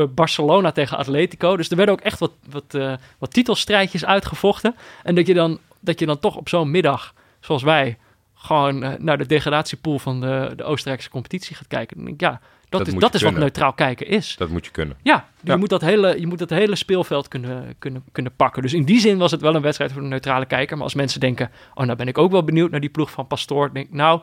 [0.09, 1.57] Barcelona tegen Atletico.
[1.57, 4.75] Dus er werden ook echt wat, wat, eh, wat titelstrijdjes uitgevochten.
[5.03, 7.97] En dat je dan, dat je dan toch op zo'n middag, zoals wij,
[8.35, 11.95] gewoon eh, naar de degradatiepool van de, de Oostenrijkse competitie gaat kijken.
[11.95, 12.39] Dan denk ik, ja,
[12.69, 14.35] dat, Dat is, dat je is wat neutraal kijken is.
[14.35, 14.97] Dat moet je kunnen.
[15.01, 15.57] Ja, je, Ja.
[15.57, 18.61] Moet dat hele, je moet dat hele speelveld kunnen, kunnen, kunnen pakken.
[18.61, 20.75] Dus in die zin was het wel een wedstrijd voor de neutrale kijker.
[20.75, 23.27] Maar als mensen denken, oh, nou ben ik ook wel benieuwd naar die ploeg van
[23.27, 23.73] Pastoor.
[23.73, 24.21] Denk ik, nou,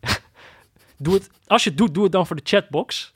[0.96, 3.12] doe het, als je het doet, doe het dan voor de chatbox.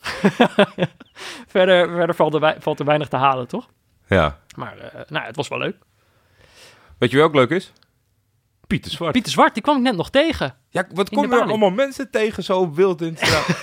[1.55, 3.69] verder verder valt, er, wei- valt er weinig te halen, toch?
[4.09, 4.39] Ja.
[4.57, 5.77] Maar eh, nou, het was wel leuk.
[6.99, 7.73] Weet je wie ook leuk is?
[8.67, 9.13] Pieter Zwart.
[9.13, 10.55] Pieter Zwart, die kwam ik net nog tegen.
[10.71, 11.49] Ja, wat kom je er balie.
[11.49, 13.17] allemaal mensen tegen zo wild in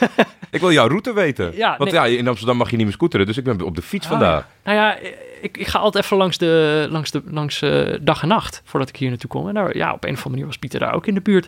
[0.52, 1.56] ik wil jouw route weten.
[1.56, 2.12] Ja, Want nee.
[2.12, 4.48] ja, in Amsterdam mag je niet meer scooteren, dus ik ben op de fiets vandaag.
[4.64, 4.98] Nou ja,
[5.42, 8.90] ik, ik ga altijd even langs, de, langs, de, langs eh, dag en nacht voordat
[8.90, 9.48] ik hier naartoe kom.
[9.48, 11.48] En daar, ja, op een of andere manier was Pieter daar ook in de buurt.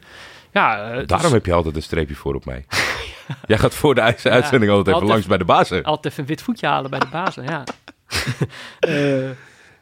[0.51, 2.65] Ja, eh, Daarom heb je altijd een streepje voor op mij.
[3.47, 5.83] Jij gaat voor de uitz- uitzending altijd even langs bij de bazen.
[5.83, 7.63] altijd even een wit voetje halen bij de bazen, ja.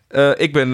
[0.07, 0.67] Eh, ik ben,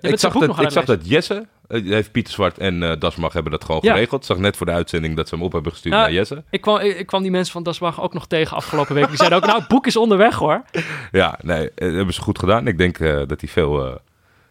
[0.00, 3.64] ik zag, dat, ik zag dat Jesse, heeft Pieter Zwart en eh Dasmag hebben dat
[3.64, 3.92] gewoon Ja.
[3.92, 4.20] geregeld.
[4.20, 6.00] Ik zag net voor de uitzending dat ze hem op hebben gestuurd Ja.
[6.00, 6.44] naar Jesse.
[6.50, 9.08] ik, kwam, ik, ik kwam die mensen van Dasbach ook nog tegen afgelopen week.
[9.08, 10.62] Die zeiden ook, nou, het boek is onderweg hoor.
[11.12, 12.66] Ja, nee, eh, dat hebben ze goed gedaan.
[12.66, 13.94] Ik denk eh, dat hij veel, eh,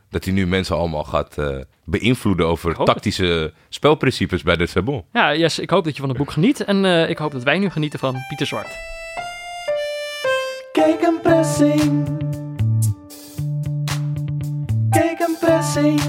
[0.10, 5.04] dat hij nu mensen allemaal gaat eh, beïnvloeden over tactische spelprincipes bij de Sabon.
[5.14, 6.64] Ja, Jess, ik hoop dat je van het boek geniet.
[6.64, 8.68] En eh, ik hoop dat wij nu genieten van Pieter Zwart.
[10.72, 12.08] Kijk een pressing.
[14.90, 16.02] Kijk een pressing.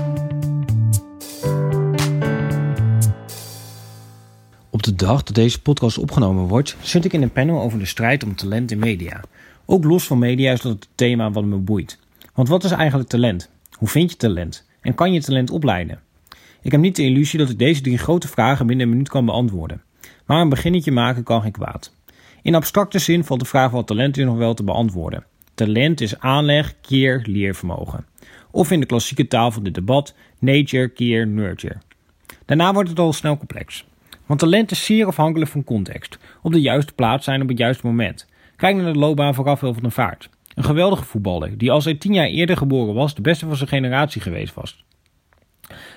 [4.70, 7.86] Op de dag dat deze podcast opgenomen wordt, zit ik in een panel over de
[7.86, 9.20] strijd om talent in media.
[9.64, 11.98] Ook los van media is dat het thema wat me boeit.
[12.34, 13.50] Want wat is eigenlijk talent?
[13.72, 14.66] Hoe vind je talent?
[14.80, 16.00] En kan je talent opleiden?
[16.62, 19.24] Ik heb niet de illusie dat ik deze drie grote vragen binnen een minuut kan
[19.24, 19.82] beantwoorden.
[20.26, 21.92] Maar een beginnetje maken kan geen kwaad.
[22.42, 25.24] In abstracte zin valt de vraag wat talent is nog wel te beantwoorden.
[25.54, 28.06] Talent is aanleg, keer, leervermogen.
[28.54, 31.76] Of in de klassieke taal van dit debat, nature, keer, nurture.
[32.44, 33.84] Daarna wordt het al snel complex.
[34.26, 36.18] Want talent is zeer afhankelijk van context.
[36.42, 38.26] Op de juiste plaats zijn op het juiste moment.
[38.56, 40.28] Kijk naar de loopbaan van Rafael van der Vaart.
[40.54, 43.68] Een geweldige voetballer, die als hij tien jaar eerder geboren was, de beste van zijn
[43.68, 44.84] generatie geweest was.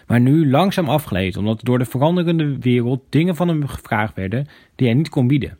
[0.08, 4.88] Maar nu langzaam afgeleid, omdat door de veranderende wereld dingen van hem gevraagd werden die
[4.88, 5.58] hij niet kon bieden.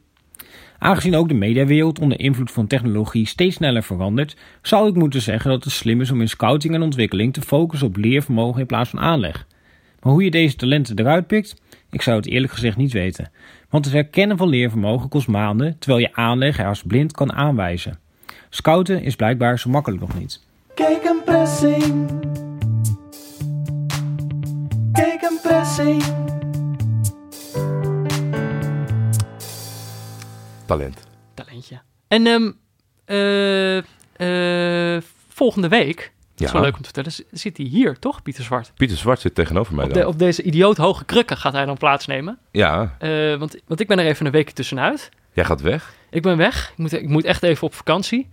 [0.80, 5.49] Aangezien ook de mediawereld onder invloed van technologie steeds sneller verandert, zou ik moeten zeggen
[5.49, 8.89] dat het slim is om in scouting en ontwikkeling te focussen op leervermogen in plaats
[8.89, 9.47] van aanleg.
[10.01, 13.32] Maar hoe je deze talenten eruit pikt, ik zou het eerlijk gezegd niet weten.
[13.69, 17.99] Want het herkennen van leervermogen kost maanden, terwijl je aanleg er als blind kan aanwijzen.
[18.49, 20.41] Scouten is blijkbaar zo makkelijk nog niet.
[20.73, 22.09] Kijk een pressing.
[24.91, 26.46] Kijk.
[30.68, 31.07] Talent.
[31.34, 31.80] Talentje.
[32.07, 32.51] En ehm,
[33.05, 33.78] eh,
[34.95, 35.97] eh, volgende week,
[36.36, 36.51] dat is Ja.
[36.53, 38.72] wel leuk om te vertellen, zit hij hier, toch, Pieter Zwart?
[38.76, 40.01] Pieter Zwart zit tegenover mij Op, dan.
[40.01, 42.39] de, op deze idioot hoge krukken gaat hij dan plaatsnemen.
[42.51, 45.09] Ja, Eh, want, want ik ben er even een weekje tussenuit.
[45.34, 45.93] jij gaat weg.
[46.09, 46.72] Ik ben weg.
[46.72, 48.30] Ik moet, ik moet echt even op vakantie.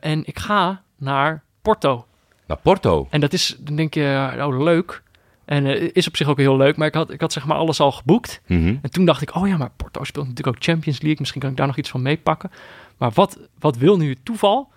[0.00, 2.06] En ik ga naar Porto.
[2.46, 3.06] Naar Porto.
[3.10, 5.02] En dat is, dan denk je, oh leuk.
[5.44, 6.76] En eh, is op zich ook heel leuk.
[6.76, 8.40] Maar ik had, ik had zeg maar alles al geboekt.
[8.46, 8.76] Mhm.
[8.82, 11.18] En toen dacht ik, oh ja, maar Porto speelt natuurlijk ook Champions League.
[11.20, 12.50] Misschien kan ik daar nog iets van meepakken.
[12.96, 14.72] Maar wat, wat wil nu het toeval?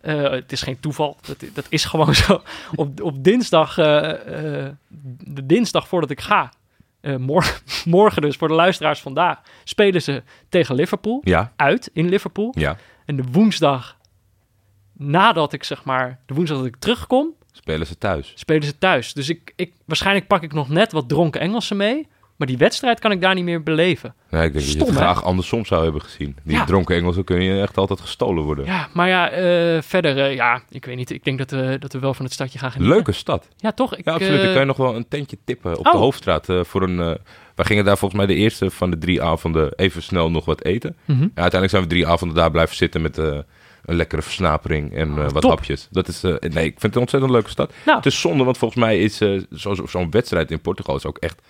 [0.00, 2.42] Eh, het is geen toeval, dat, dat is gewoon zo.
[2.74, 3.84] Op, op dinsdag, eh,
[5.18, 6.52] de dinsdag voordat ik ga,
[7.18, 11.20] morgen, morgen dus voor de luisteraars vandaag, spelen ze tegen Liverpool.
[11.24, 12.54] Ja, Uit in Liverpool.
[12.56, 12.76] ja.
[13.04, 13.96] En de woensdag
[14.98, 17.34] nadat ik zeg maar, de woensdag dat ik terugkom,
[17.68, 18.32] Spelen ze thuis.
[18.34, 19.12] spelen ze thuis.
[19.12, 22.06] Dus ik, ik, waarschijnlijk pak ik nog net wat dronken Engelsen mee.
[22.36, 24.14] Maar die wedstrijd kan ik daar niet meer beleven.
[24.30, 24.94] Nee, ik denk dat je het hè?
[24.94, 26.36] graag andersom zou hebben gezien.
[26.44, 26.64] Die Ja.
[26.64, 28.64] dronken Engelsen kunnen je echt altijd gestolen worden.
[28.64, 31.10] Ja, maar ja, eh, verder, eh, ja, ik weet niet.
[31.10, 32.94] Ik denk dat, we dat we wel van het stadje gaan genieten.
[32.96, 33.48] Leuke stad.
[33.56, 33.96] Ja, toch?
[33.96, 34.34] Ik, Ja, absoluut.
[34.38, 35.92] eh, Dan kan je nog wel een tentje tippen op Oh.
[35.92, 36.48] de Hoofdstraat.
[36.48, 37.14] eh, voor een, eh,
[37.54, 40.64] wij gingen daar volgens mij de eerste van de drie avonden even snel nog wat
[40.64, 40.96] eten.
[41.04, 41.20] mhm.
[41.22, 43.38] Ja, uiteindelijk zijn we drie avonden daar blijven zitten met eh,
[43.88, 45.50] een lekkere versnapering en eh, wat top.
[45.50, 45.88] hapjes.
[45.90, 47.72] Dat is, eh, nee, ik vind het een ontzettend leuke stad.
[47.84, 47.96] Nou.
[47.96, 49.16] Het is zonde, want volgens mij is
[49.52, 51.42] zo- zo'n wedstrijd in Portugal is ook echt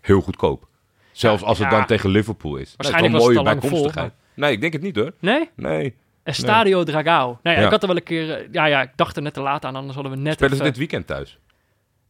[0.00, 0.66] heel goedkoop.
[1.12, 2.74] Zelfs Ja, als het dan tegen Liverpool is.
[2.76, 4.12] Waarschijnlijk dat is wel een mooie vol, bijkomstigheid.
[4.34, 5.12] Nee, ik denk het niet hoor.
[5.20, 5.50] Nee?
[5.54, 5.94] Nee.
[6.22, 7.38] Estadio Dragao.
[7.42, 8.48] Nou ja, ik had er wel een keer...
[8.52, 10.62] ja, ja, ik dacht er net te laat aan, anders hadden we net Spelen ze
[10.62, 11.38] dit weekend thuis?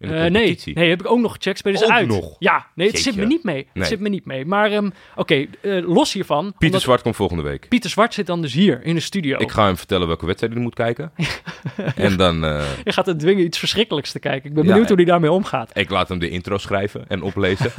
[0.01, 1.59] Eh, nee, nee, heb ik ook nog gecheckt.
[1.59, 2.07] Spelen ze Ook uit?
[2.09, 2.37] nog?
[2.39, 3.57] Ja, nee, het zit me niet mee.
[3.57, 3.85] Het Nee.
[3.85, 4.45] zit me niet mee.
[4.47, 6.45] Maar ehm, oké, eh, los hiervan.
[6.45, 7.69] Pieter omdat Zwart komt volgende week.
[7.69, 9.39] Pieter Zwart zit dan dus hier in de studio.
[9.39, 11.13] Ik ga hem vertellen welke wedstrijd hij moet kijken.
[11.97, 12.45] en dan...
[12.45, 14.49] eh, Je gaat hem dwingen iets verschrikkelijks te kijken.
[14.49, 14.89] Ik ben benieuwd ja.
[14.89, 15.71] hoe hij daarmee omgaat.
[15.75, 17.71] ik laat hem de intro schrijven en oplezen.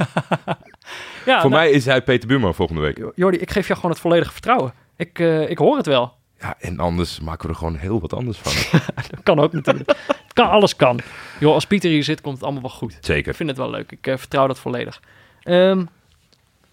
[1.26, 3.04] Ja, Voor nou, mij is hij Peter Buurman volgende week.
[3.14, 4.72] Jordi, ik geef jou gewoon het volledige vertrouwen.
[4.96, 5.18] Ik,
[5.48, 6.12] ik hoor het wel.
[6.42, 8.80] Ja, en anders maken we er gewoon heel wat anders van.
[9.10, 9.96] Dat kan ook natuurlijk.
[10.32, 11.00] kan, alles kan.
[11.40, 12.92] Joh, als Pieter hier zit, komt het allemaal wel goed.
[12.92, 13.34] Ik Zeker.
[13.34, 13.92] vind het wel leuk.
[13.92, 15.00] Ik eh, vertrouw dat volledig.
[15.42, 15.84] Ehm,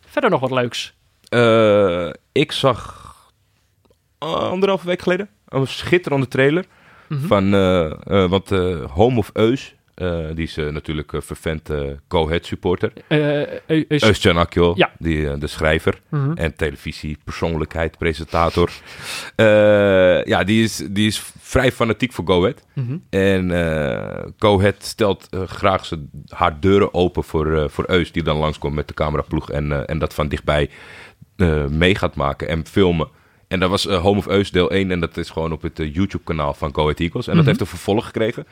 [0.05, 0.93] verder nog wat leuks.
[1.29, 3.07] Eh, ik zag
[4.17, 6.65] anderhalve week geleden een schitterende trailer
[7.07, 7.27] Mhm.
[7.27, 7.49] van,
[8.29, 12.45] want eh, Home of Eus, eh, die is eh, natuurlijk een vervent eh, Go Ahead
[12.45, 12.91] supporter.
[13.07, 14.91] Eh, eh, eh, is- Eus Akil, Ja.
[14.97, 16.31] die, de schrijver Mhm.
[16.35, 18.69] en televisiepersoonlijkheid, presentator.
[20.25, 22.65] Ja, die is, die is vrij fanatiek voor Go Ahead.
[22.73, 22.97] Mhm.
[23.09, 23.49] En
[24.37, 25.89] Go Ahead stelt graag
[26.27, 30.13] haar deuren open voor, voor Eus, die dan langskomt met de cameraploeg en, en dat
[30.13, 30.69] van dichtbij
[31.69, 33.07] mee gaat maken en filmen.
[33.47, 36.53] En dat was Home of Eus deel 1 en dat is gewoon op het YouTube-kanaal
[36.53, 37.25] van Go Ahead Eagles.
[37.27, 37.47] En dat Mhm.
[37.47, 38.45] heeft een vervolg gekregen.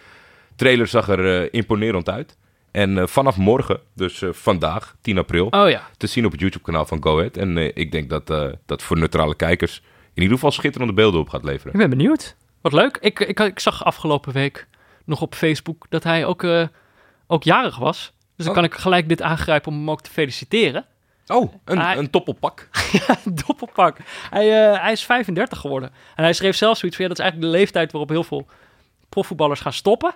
[0.58, 2.38] Trailer zag er eh, imponerend uit.
[2.72, 5.82] En eh, vanaf morgen, dus eh, vandaag, 10 april, Oh ja.
[5.98, 7.38] te zien op het YouTube-kanaal van Go Ahead.
[7.38, 9.82] En ik denk dat dat voor neutrale kijkers
[10.14, 11.74] in ieder geval schitterende beelden op gaat leveren.
[11.74, 12.36] Ik ben benieuwd.
[12.62, 12.98] Wat leuk.
[13.02, 14.68] Ik, ik, ik zag afgelopen week
[15.06, 16.46] nog op Facebook dat hij ook,
[17.28, 18.14] ook jarig was.
[18.36, 18.62] Dus dan Oh.
[18.62, 20.86] kan ik gelijk dit aangrijpen om hem ook te feliciteren.
[21.28, 22.70] Oh, een, Hij- een toppelpak.
[23.46, 23.98] Doppelpak.
[24.30, 24.48] Hij,
[24.80, 25.90] hij is 35 geworden.
[26.16, 28.48] En hij schreef zelf zoiets van, ja, dat is eigenlijk de leeftijd waarop heel veel
[29.10, 30.16] profvoetballers gaan stoppen.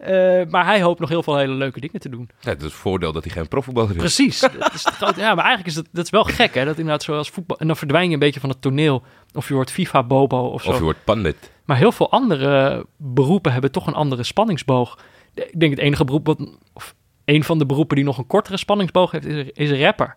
[0.00, 2.30] Eh, maar hij hoopt nog heel veel hele leuke dingen te doen.
[2.40, 3.96] Ja, dat is het voordeel dat hij geen profvoetballer is.
[3.96, 4.40] Precies.
[4.58, 4.82] dat is
[5.16, 6.64] ja, maar eigenlijk is dat, dat is wel gek, hè?
[6.64, 7.58] Dat inderdaad zoals voetbal...
[7.58, 9.02] En dan verdwijn je een beetje van het toneel.
[9.32, 10.68] Of je wordt FIFA-bobo of zo.
[10.68, 11.50] Of je wordt pandit.
[11.64, 14.98] Maar heel veel andere beroepen hebben toch een andere spanningsboog.
[15.34, 16.56] Ik denk het enige beroep wat...
[16.72, 16.94] Of
[17.24, 20.16] een van de beroepen die nog een kortere spanningsboog heeft, is, is een rapper.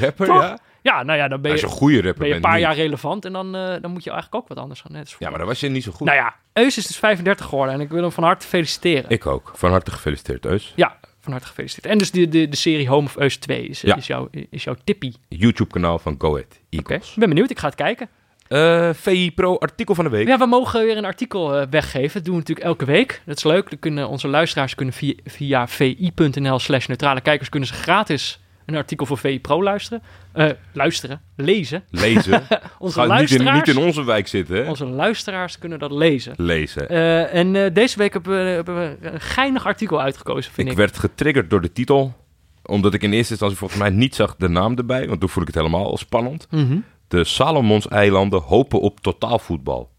[0.00, 0.58] Rapper, ja?
[0.84, 2.74] Ja, nou ja, dan ben Als je, een goede rapper ben je een paar jaar
[2.74, 4.92] relevant en dan, eh, dan moet je eigenlijk ook wat anders gaan.
[4.92, 6.06] Net Ja, maar dan was je niet zo goed.
[6.06, 9.10] Nou ja, Eus is dus 35 geworden en ik wil hem van harte feliciteren.
[9.10, 9.52] Ik ook.
[9.54, 10.72] Van harte gefeliciteerd, Eus.
[10.76, 11.92] Ja, van harte gefeliciteerd.
[11.92, 13.96] En dus de, de, de serie Home of Eus 2 is, Ja.
[13.96, 15.14] is, jouw, is jouw tippie.
[15.28, 17.50] YouTube-kanaal van Go Ahead Oké, ik ben benieuwd.
[17.50, 18.08] Ik ga het kijken.
[18.48, 20.26] Eh, VI Pro artikel van de week.
[20.26, 22.12] Ja, we mogen weer een artikel eh, weggeven.
[22.12, 23.22] Dat doen we natuurlijk elke week.
[23.26, 23.70] Dat is leuk.
[23.70, 28.76] Dan kunnen onze luisteraars kunnen via, via vi.nl slash neutrale kijkers kunnen ze gratis een
[28.76, 30.02] artikel voor VI Pro luisteren.
[30.32, 31.84] Eh, luisteren, lezen.
[31.90, 32.42] Lezen.
[32.78, 34.68] Onze Ga niet in, luisteraars, niet in onze wijk zitten, hè?
[34.68, 36.34] onze luisteraars kunnen dat lezen.
[36.36, 36.88] Lezen.
[36.88, 40.72] Eh, en eh, deze week hebben we, hebben we een geinig artikel uitgekozen, vind ik
[40.72, 40.78] ik.
[40.78, 42.14] werd getriggerd door de titel.
[42.62, 45.08] Omdat ik in eerste instantie volgens mij niet zag de naam erbij.
[45.08, 46.46] Want toen voel ik het helemaal al spannend.
[46.50, 46.78] Mhm.
[47.08, 49.90] De Salomons-eilanden hopen op totaalvoetbal.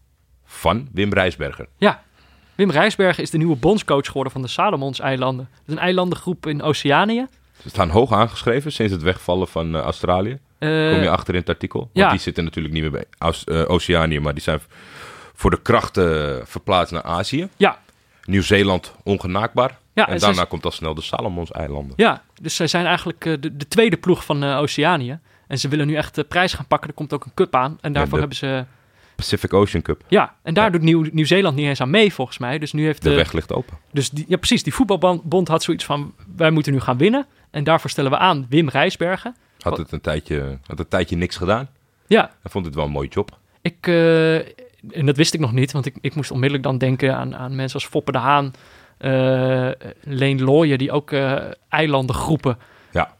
[0.44, 1.68] Van Wim Rijsberger.
[1.76, 2.02] Ja,
[2.54, 5.48] Wim Rijsbergen is de nieuwe bondscoach geworden van de Salomons-eilanden.
[5.52, 7.26] Dat is een eilandengroep in Oceanië.
[7.62, 10.38] Ze staan hoog aangeschreven sinds het wegvallen van eh, Australië.
[10.58, 11.78] Eh, Kom je achter in het artikel?
[11.80, 12.10] Want ja.
[12.10, 13.04] die zitten natuurlijk niet meer bij
[13.44, 14.20] eh, Oceanië.
[14.20, 14.60] Maar die zijn
[15.34, 17.48] voor de krachten verplaatst naar Azië.
[17.56, 17.78] ja,
[18.24, 19.78] Nieuw-Zeeland ongenaakbaar.
[19.92, 21.92] Ja, en en daarna komt al snel de Salomons-eilanden.
[21.96, 25.18] ja, dus zij zijn eigenlijk de, de tweede ploeg van Oceanië.
[25.46, 26.88] En ze willen nu echt de prijs gaan pakken.
[26.88, 27.78] Er komt ook een cup aan.
[27.80, 28.64] En daarvoor de- hebben ze...
[29.16, 30.02] Pacific Ocean Cup.
[30.08, 32.58] Ja, en daar doet Nieuw- Nieuw-Zeeland niet eens aan mee, volgens mij.
[32.58, 33.78] Dus nu heeft De de, weg ligt open.
[33.92, 34.62] Dus die, ja, precies.
[34.62, 37.26] Die voetbalbond had zoiets van: wij moeten nu gaan winnen.
[37.50, 39.36] En daarvoor stellen we aan Wim Rijsbergen.
[39.60, 41.68] Had het een tijdje, had een tijdje niks gedaan.
[42.06, 43.38] Ja, Hij vond het wel een mooie job.
[43.62, 47.16] ik, eh, en dat wist ik nog niet, want ik, ik moest onmiddellijk dan denken
[47.16, 48.52] aan, aan mensen als Foppe de Haan,
[48.98, 49.68] eh
[50.02, 51.36] Leen Looyen, die ook eh,
[51.68, 52.58] eilandengroepen
[52.92, 53.14] Ja.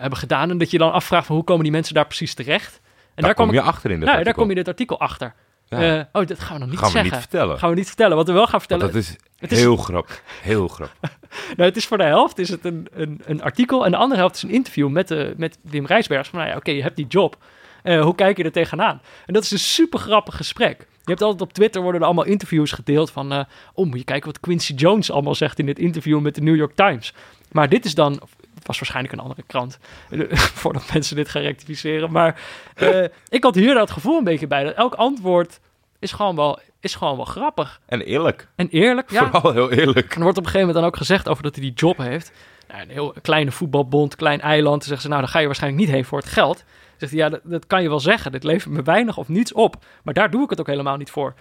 [0.00, 0.50] hebben gedaan.
[0.50, 2.80] En dat je dan afvraagt van hoe komen die mensen daar precies terecht?
[3.16, 5.34] En daar, kom ik, je achter in de nou, daar kom je dit artikel achter.
[5.68, 5.98] Ja.
[5.98, 7.10] Eh, oh, dat gaan we nog niet gaan we zeggen.
[7.12, 7.58] niet vertellen.
[7.58, 8.16] Gaan we niet vertellen.
[8.16, 8.92] Wat we wel gaan Want vertellen.
[8.92, 10.22] dat is het is- heel grappig.
[10.42, 10.98] Heel grappig.
[11.56, 14.20] Nou, het is voor de helft is het een, een, een artikel en de andere
[14.20, 16.28] helft is een interview met, de, met Wim Rijsbergs.
[16.28, 17.36] Van, nou ja, oké, je hebt die job.
[17.82, 19.00] Eh, hoe kijk je er tegenaan?
[19.26, 20.78] En dat is een super grappig gesprek.
[20.78, 23.32] Je hebt altijd op Twitter worden er allemaal interviews gedeeld van...
[23.32, 23.44] eh
[23.74, 26.56] oh, moet je kijken wat Quincy Jones allemaal zegt in dit interview met de New
[26.56, 27.14] York Times.
[27.52, 28.20] Maar dit is dan...
[28.66, 29.78] Was waarschijnlijk een andere krant,
[30.60, 32.10] voordat mensen dit gaan rectificeren.
[32.12, 32.40] Maar
[32.74, 34.64] eh, ik had hier dat gevoel een beetje bij.
[34.64, 35.60] Dat elk antwoord
[35.98, 37.80] is gewoon wel, is gewoon wel grappig.
[37.86, 38.48] En eerlijk.
[38.56, 39.10] En eerlijk.
[39.10, 40.10] Ja, Vooral heel eerlijk.
[40.10, 41.96] en er wordt op een gegeven moment dan ook gezegd over dat hij die job
[41.98, 42.32] heeft.
[42.68, 44.78] Nou, een heel kleine voetbalbond, klein eiland.
[44.78, 46.56] Dan zeggen ze, nou, dan ga je waarschijnlijk niet heen voor het geld.
[46.56, 48.32] Dan zegt hij, ja, dat, dat kan je wel zeggen.
[48.32, 49.84] Dit levert me weinig of niets op.
[50.02, 51.34] Maar daar doe ik het ook helemaal niet voor.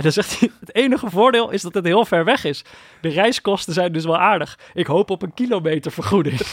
[0.00, 2.64] En dan zegt hij, het enige voordeel is dat het heel ver weg is.
[3.00, 4.58] De reiskosten zijn dus wel aardig.
[4.74, 6.40] Ik hoop op een kilometervergoeding.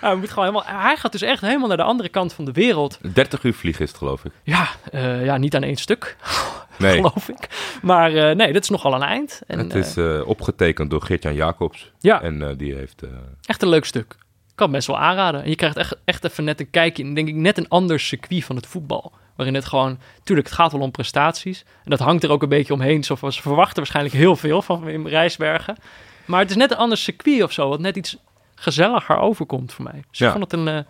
[0.00, 2.52] hij, moet gewoon helemaal, hij gaat dus echt helemaal naar de andere kant van de
[2.52, 2.98] wereld.
[3.14, 4.32] 30 uur vliegen is het, geloof ik.
[4.42, 6.16] Ja, eh, ja niet aan één stuk,
[6.78, 7.48] Nee, geloof ik.
[7.82, 9.40] Maar eh, nee, dat is nogal een eind.
[9.46, 11.92] En, het is eh, opgetekend door Geert-Jan Jacobs.
[12.00, 12.22] ja.
[12.22, 13.02] En eh, die heeft...
[13.02, 13.10] eh,
[13.44, 14.16] Echt een leuk stuk.
[14.48, 15.42] Ik kan het best wel aanraden.
[15.42, 18.00] En je krijgt echt, echt even net een kijkje in, denk ik, net een ander
[18.00, 19.12] circuit van het voetbal.
[19.40, 21.64] Waarin het gewoon, tuurlijk, het gaat wel om prestaties.
[21.84, 23.04] En dat hangt er ook een beetje omheen.
[23.04, 25.76] Zo van, ze verwachten waarschijnlijk heel veel van Wim Rijsbergen.
[26.24, 28.16] Maar het is net een ander circuit of zo, wat net iets
[28.54, 30.02] gezelliger overkomt voor mij.
[30.10, 30.26] Dus Ja.
[30.26, 30.80] ik vond het een, eh,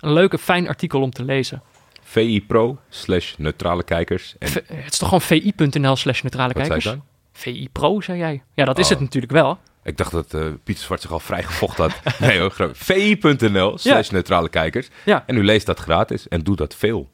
[0.00, 1.62] een leuke, fijn artikel om te lezen.
[2.02, 4.34] VI Pro slash neutrale kijkers.
[4.38, 5.20] En V- het is toch gewoon
[5.54, 7.02] vi.nl slash neutrale wat zei kijkers?
[7.32, 8.42] VI Pro, zei jij.
[8.54, 8.90] Ja, dat is Oh.
[8.90, 9.58] het natuurlijk wel.
[9.82, 12.18] Ik dacht dat eh, Pieter Zwart zich al vrij gevochten had.
[12.20, 12.70] nee hoor.
[12.72, 14.88] VI.nl slash neutrale kijkers.
[15.04, 15.22] Ja.
[15.26, 17.08] En u leest dat gratis en doet dat veel.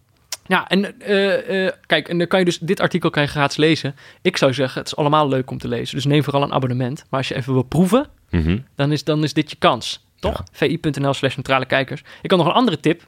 [0.46, 3.56] Ja, en eh, eh, kijk, en dan kan je dus dit artikel kan je gratis
[3.56, 3.94] lezen.
[4.22, 5.94] Ik zou zeggen, het is allemaal leuk om te lezen.
[5.96, 7.04] Dus neem vooral een abonnement.
[7.10, 8.58] Maar als je even wil proeven, Mhm.
[8.74, 10.06] dan is, dan is dit je kans.
[10.20, 10.42] Toch?
[10.52, 12.02] vi.nl slash neutrale kijkers.
[12.22, 13.06] Ik had nog een andere tip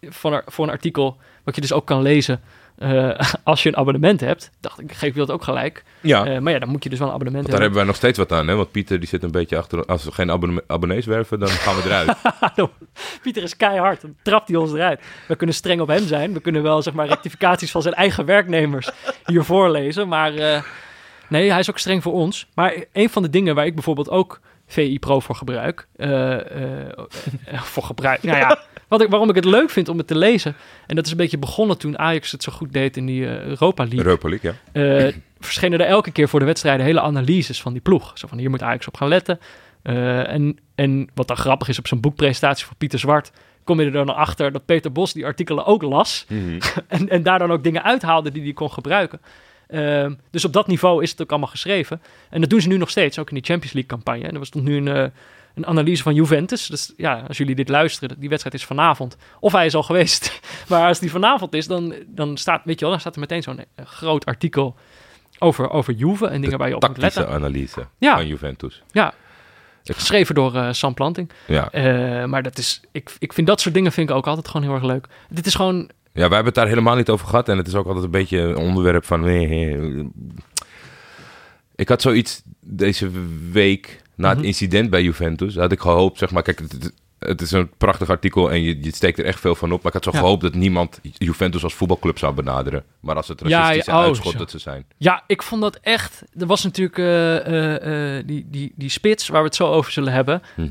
[0.00, 2.40] voor een artikel, wat je dus ook kan lezen
[2.78, 4.50] eh, als je een abonnement hebt.
[4.60, 5.84] Dacht ik, geef je dat ook gelijk.
[6.00, 7.78] Ja, Eh, maar ja, dan moet je dus wel een abonnement want daar hebben.
[7.78, 8.48] hebben wij nog steeds wat aan.
[8.48, 8.54] Hè?
[8.54, 9.84] Want Pieter die zit een beetje achter...
[9.84, 12.16] Als we geen abonne- abonnees werven, dan gaan we eruit.
[12.40, 12.70] Hallo,
[13.22, 14.00] Pieter is keihard.
[14.00, 15.00] Dan trapt hij ons eruit.
[15.28, 16.32] We kunnen streng op hem zijn.
[16.32, 18.90] We kunnen wel zeg maar rectificaties van zijn eigen werknemers
[19.26, 20.08] hier voorlezen.
[20.08, 20.62] Maar eh,
[21.28, 22.46] nee, hij is ook streng voor ons.
[22.54, 25.86] Maar een van de dingen waar ik bijvoorbeeld ook VI Pro voor gebruik.
[27.72, 28.22] voor gebruik.
[28.22, 28.58] Nou ja,
[28.88, 30.54] wat ik, waarom ik het leuk vind om het te lezen.
[30.86, 33.42] En dat is een beetje begonnen toen Ajax het zo goed deed in die eh,
[33.42, 35.06] Europa League Europa League, ja.
[35.06, 38.18] eh, verschenen er elke keer voor de wedstrijden hele analyses van die ploeg.
[38.18, 39.38] Zo van hier moet Ajax op gaan letten.
[39.82, 43.32] Eh, en, en wat dan grappig is op zo'n boekpresentatie van Pieter Zwart,
[43.64, 46.24] kom je er dan achter dat Peter Bos die artikelen ook las.
[46.28, 46.58] Mhm.
[46.88, 49.20] En, en daar dan ook dingen uithaalde die hij kon gebruiken.
[49.66, 52.02] Ehm, dus op dat niveau is het ook allemaal geschreven.
[52.30, 54.28] En dat doen ze nu nog steeds, ook in die Champions League campagne.
[54.28, 55.12] En er stond nu een,
[55.54, 56.66] een analyse van Juventus.
[56.66, 59.16] Dus ja, als jullie dit luisteren, die wedstrijd is vanavond.
[59.40, 60.40] Of hij is al geweest.
[60.68, 63.42] maar als die vanavond is, dan, dan staat, weet je wel, dan staat er meteen
[63.42, 64.76] zo'n eh, groot artikel
[65.38, 67.36] over, over Juve en dingen waar je op moet Tactische letten.
[67.36, 68.14] analyse Ja.
[68.16, 68.82] van Juventus.
[68.92, 69.14] Ja,
[69.84, 71.30] geschreven door eh, Sam Planting.
[71.46, 71.70] Ja.
[71.70, 74.66] Eh, maar dat is, ik, ik vind dat soort dingen vind ik ook altijd gewoon
[74.66, 75.06] heel erg leuk.
[75.28, 77.48] Dit is gewoon, ja, wij hebben het daar helemaal niet over gehad.
[77.48, 79.28] En het is ook altijd een beetje een onderwerp van...
[81.76, 83.10] Ik had zoiets deze
[83.52, 84.46] week, na het Mhm.
[84.46, 85.56] incident bij Juventus...
[85.56, 86.42] had ik gehoopt, zeg maar...
[86.42, 89.72] Kijk, het- het- is een prachtig artikel en je, je steekt er echt veel van
[89.72, 89.82] op.
[89.82, 90.18] Maar ik had zo Ja.
[90.24, 92.84] gehoopt dat niemand Juventus als voetbalclub zou benaderen.
[93.00, 94.84] Maar als het Ja, racistische ja, oh, uitschot dat ze zijn.
[94.96, 96.22] Ja, ik vond dat echt.
[96.38, 99.92] Er was natuurlijk eh, eh, eh, die, die, die spits waar we het zo over
[99.92, 100.42] zullen hebben.
[100.56, 100.68] Wie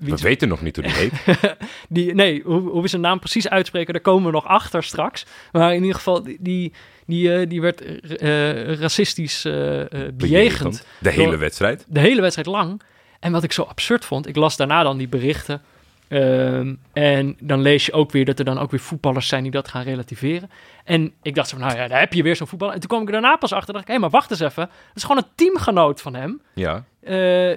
[0.00, 1.12] We weten nog niet hoe die heet.
[1.88, 5.26] die, nee, hoe, hoe we zijn naam precies uitspreken, daar komen we nog achter straks.
[5.52, 6.72] Maar in ieder geval, die, die,
[7.06, 7.80] die, eh, die werd
[8.16, 10.86] eh, racistisch eh, eh, bejegend.
[11.00, 11.84] De hele Door- wedstrijd.
[11.88, 12.80] De hele wedstrijd lang.
[13.20, 15.62] En wat ik zo absurd vond, ik las daarna dan die berichten.
[16.08, 19.52] ehm, en dan lees je ook weer dat er dan ook weer voetballers zijn die
[19.52, 20.50] dat gaan relativeren.
[20.84, 22.74] En ik dacht zo van, nou ja, daar heb je weer zo'n voetballer.
[22.74, 24.66] En toen kwam ik er daarna pas achter, dacht ik, hé, maar wacht eens even.
[24.66, 26.40] Dat is gewoon een teamgenoot van hem.
[26.54, 26.84] Ja.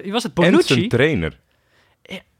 [0.02, 0.32] Wie was het?
[0.34, 0.86] En zijn Bonucci?
[0.86, 1.38] trainer.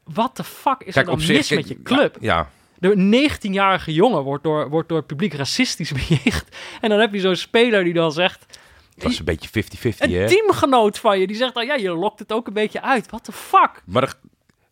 [0.05, 2.17] Wat de fuck is er dan mis met je club?
[2.21, 2.51] Ja,
[2.81, 6.45] De 19-jarige jongen wordt door, wordt door het publiek racistisch bejegend.
[6.81, 8.47] En dan heb je zo'n speler die dan zegt...
[8.95, 10.29] dat was een beetje 50-50, Een hè?
[10.29, 11.67] teamgenoot van je, die zegt dan...
[11.67, 13.07] Ja, je lokt het ook een beetje uit.
[13.07, 13.83] What the fuck?
[13.87, 14.15] Maar er-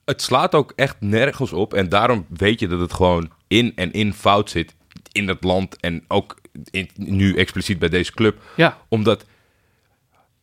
[0.05, 1.75] het slaat ook echt nergens op.
[1.75, 4.75] En daarom weet je dat het gewoon in en in fout zit.
[5.13, 6.39] In het land en ook
[6.71, 8.43] in- nu expliciet bij deze club.
[8.57, 9.25] Ja, Omdat,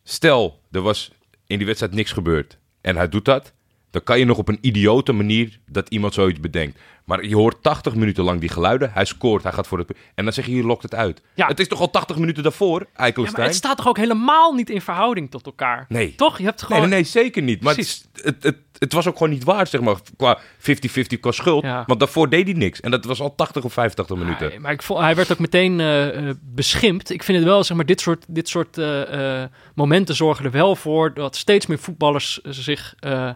[0.04, 1.12] stel, er was
[1.48, 2.58] in die wedstrijd niks gebeurd.
[2.82, 3.54] En hij doet dat.
[3.92, 6.80] Dan kan je nog op een idiote manier dat iemand zoiets bedenkt.
[7.06, 8.92] Maar je hoort 80 minuten lang die geluiden.
[8.94, 9.92] Hij scoort, hij gaat voor het...
[10.16, 11.22] En dan zeg je, je lokt het uit.
[11.34, 11.48] Ja.
[11.48, 13.38] Het is toch al 80 minuten daarvoor, ja Eikelstein?
[13.38, 15.86] maar het staat toch ook helemaal niet in verhouding tot elkaar?
[15.88, 16.16] Nee.
[16.16, 16.38] Toch?
[16.38, 16.90] Je hebt Nee, gewoon...
[16.90, 17.62] nee, nee, zeker niet.
[17.62, 21.32] Maar het, het, het, het was ook gewoon niet waar, zeg maar, qua 50-50 qua
[21.32, 21.64] schuld.
[21.64, 21.84] Ja.
[21.88, 22.80] Want daarvoor deed hij niks.
[22.82, 24.50] En dat was al 80 of 85 minuten.
[24.50, 27.10] Nee, maar ik vond, hij werd ook meteen eh, beschimpt.
[27.10, 29.44] Ik vind het wel, zeg maar, dit soort, dit soort eh,
[29.76, 33.30] momenten zorgen er wel voor dat steeds meer voetballers zich eh,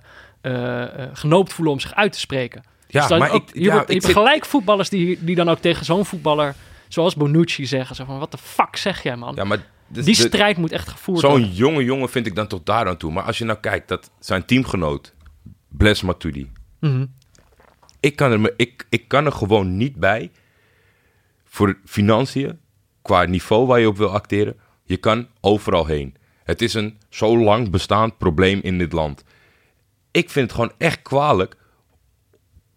[1.13, 2.63] genoopt voelen om zich uit te spreken.
[2.91, 5.85] Ja, Dus maar ook, ik- je, ja, hebt gelijk voetballers die, die dan ook tegen
[5.85, 6.55] zo'n voetballer,
[6.87, 9.35] zoals Bonucci, zeggen: zo van, wat de fuck zeg jij, man?
[9.35, 11.51] Ja, maar dus Die de- strijd moet echt gevoerd zo'n worden.
[11.51, 13.11] jonge jongen vind ik dan tot daar aan toe.
[13.11, 15.13] Maar als je nou kijkt, dat zijn teamgenoot,
[15.67, 16.51] Bles Matuidi.
[16.79, 17.05] Mhm.
[17.99, 20.31] Ik kan, er, me- ik, ik kan er gewoon niet bij.
[21.45, 22.59] Voor financiën,
[23.01, 24.55] qua niveau waar je op wil acteren.
[24.83, 26.15] Je kan overal heen.
[26.43, 29.23] Het is een zo lang bestaand probleem in dit land.
[30.11, 31.55] Ik vind het gewoon echt kwalijk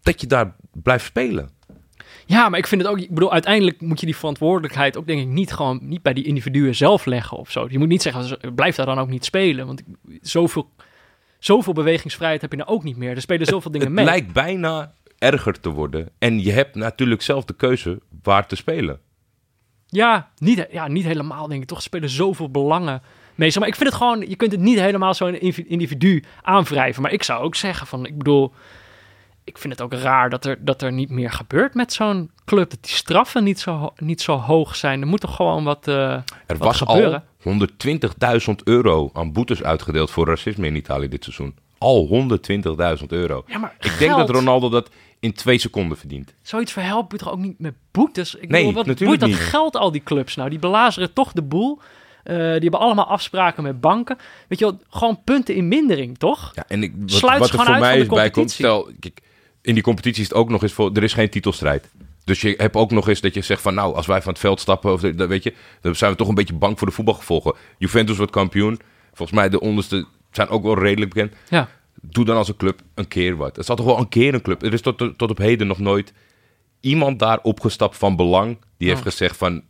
[0.03, 1.51] dat je daar blijft spelen.
[2.27, 2.99] Ja, maar ik vind het ook.
[2.99, 6.25] Ik bedoel, uiteindelijk moet je die verantwoordelijkheid ook, denk ik, niet gewoon niet bij die
[6.25, 7.67] individuen zelf leggen of zo.
[7.71, 9.67] Je moet niet zeggen, blijf daar dan ook niet spelen.
[9.67, 9.83] Want
[10.21, 10.71] zoveel,
[11.39, 13.11] zoveel bewegingsvrijheid heb je nou ook niet meer.
[13.11, 14.05] Er spelen zoveel dingen het mee.
[14.05, 16.11] lijkt bijna erger te worden.
[16.19, 19.01] En je hebt natuurlijk zelf de keuze waar te spelen.
[19.87, 21.69] Ja niet, ja, niet helemaal, denk ik.
[21.69, 23.03] Toch spelen zoveel belangen
[23.35, 23.53] mee.
[23.59, 27.03] Maar ik vind het gewoon, je kunt het niet helemaal zo'n individu aanwrijven.
[27.03, 28.53] Maar ik zou ook zeggen van, ik bedoel,
[29.45, 32.71] ik vind het ook raar dat er, dat er niet meer gebeurt met zo'n club.
[32.71, 35.01] Dat die straffen niet zo, niet zo hoog zijn.
[35.01, 37.25] Er moet toch gewoon wat, eh, Er wat was gebeuren.
[37.45, 41.55] al 120.000 euro aan boetes uitgedeeld voor racisme in Italië dit seizoen.
[41.79, 43.45] Al 120.000 euro.
[43.47, 44.91] Ja, maar Ik denk dat Ronaldo dat
[45.21, 46.35] in twee seconden verdient.
[46.43, 48.35] Zoiets verhelpt je toch ook niet met boetes?
[48.35, 49.39] Ik Nee, bedoel, wat boeit dat niet.
[49.39, 50.51] geld al die clubs nou?
[50.51, 51.79] Die belazeren toch de boel.
[52.23, 54.19] Eh, die hebben allemaal afspraken met banken.
[54.49, 56.53] Weet je wel, gewoon punten in mindering, toch?
[56.55, 59.21] Ja, en ik, wat, Sluit wat er voor mij is bij komt, stel, kijk,
[59.63, 61.89] in die competitie is het ook nog eens voor, er is geen titelstrijd.
[62.25, 64.41] Dus je hebt ook nog eens dat je zegt van, nou, als wij van het
[64.41, 66.87] veld stappen, of de- dat weet je, dan zijn we toch een beetje bang voor
[66.89, 67.55] de voetbalgevolgen.
[67.79, 68.81] Juventus wordt kampioen.
[69.13, 71.33] Volgens mij de onderste zijn ook wel redelijk bekend.
[71.49, 71.69] Ja.
[72.01, 73.57] Doe dan als een club een keer wat.
[73.57, 74.63] Het zal toch wel een keer een club.
[74.63, 76.13] Er is tot, tot op heden nog nooit
[76.81, 79.07] iemand daar opgestapt van belang die heeft Oh.
[79.07, 79.63] gezegd van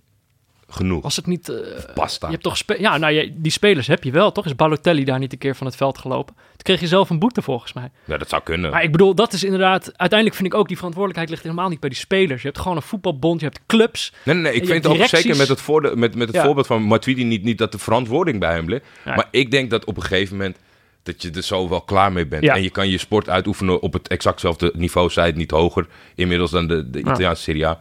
[0.73, 1.03] genoeg.
[1.03, 1.49] Was het niet...
[1.49, 1.57] eh,
[1.95, 2.27] Basta.
[2.27, 4.47] je hebt toch ja, nou, je, die spelers heb je wel, toch?
[4.47, 6.35] Is Balotelli daar niet een keer van het veld gelopen?
[6.35, 7.91] Toen kreeg je zelf een boete, volgens mij.
[8.05, 8.71] Ja, dat zou kunnen.
[8.71, 9.85] Maar ik bedoel, dat is inderdaad...
[9.97, 12.43] Uiteindelijk vind ik ook, die verantwoordelijkheid ligt helemaal niet bij die spelers.
[12.43, 14.13] Je hebt gewoon een voetbalbond, je hebt clubs.
[14.23, 16.45] Nee, nee, nee, ik vind hebt ook zeker met het, voorde- met, met het Ja.
[16.45, 18.85] voorbeeld van Matuidi niet, niet dat de verantwoording bij hem ligt.
[19.05, 20.57] Maar ik denk dat op een gegeven moment
[21.03, 22.43] dat je er zo wel klaar mee bent.
[22.43, 22.55] Ja.
[22.55, 26.51] En je kan je sport uitoefenen op het exactzelfde niveau, zij het niet hoger inmiddels
[26.51, 27.05] dan de, de Ja.
[27.11, 27.81] Italiaanse Serie A.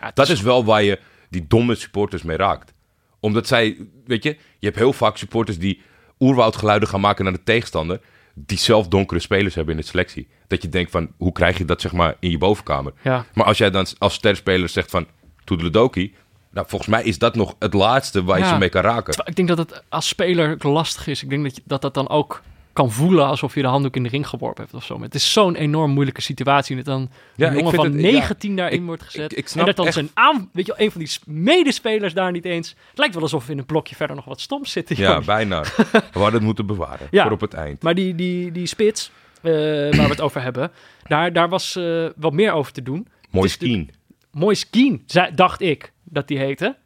[0.00, 0.98] Ja, het Dat is wel waar je
[1.30, 2.72] die domme supporters mee raakt.
[3.20, 3.76] Omdat zij,
[4.06, 4.28] weet je,
[4.58, 5.82] je hebt heel vaak supporters die
[6.18, 8.00] oerwoudgeluiden gaan maken naar de tegenstander.
[8.34, 10.28] Die zelf donkere spelers hebben in de selectie.
[10.46, 12.92] Dat je denkt van, hoe krijg je dat zeg maar in je bovenkamer?
[13.02, 13.24] Ja.
[13.34, 15.06] Maar als jij dan als sterspeler zegt van,
[15.44, 16.14] toedeledoki.
[16.52, 18.50] Nou, volgens mij is dat nog het laatste waar je Ja.
[18.50, 19.22] ze mee kan raken.
[19.24, 21.22] Ik denk dat het als speler lastig is.
[21.22, 24.02] Ik denk dat je, dat, dat dan ook kan voelen alsof je de handdoek in
[24.02, 24.94] de ring geworpen hebt of zo.
[24.94, 26.76] Maar het is zo'n enorm moeilijke situatie.
[26.76, 29.32] Dat dan Ja, een jongen van het- ja, 19 daarin ik- wordt gezet.
[29.32, 31.10] ik- ik en snap dat dan echt- zijn aan, weet je, wel, een van die
[31.26, 32.68] medespelers daar niet eens.
[32.88, 34.96] Het lijkt wel alsof we in een blokje verder nog wat stoms zitten.
[34.96, 35.62] Ja, bijna.
[35.92, 37.22] We hadden het moeten bewaren Ja.
[37.22, 37.82] voor op het eind.
[37.82, 39.10] Maar die, die, die spits,
[39.42, 40.70] eh, waar we het over hebben,
[41.06, 43.08] daar, daar was eh, wat meer over te doen.
[43.30, 43.90] Mooi skien.
[44.70, 46.76] Keane, zei- dacht ik dat die heette.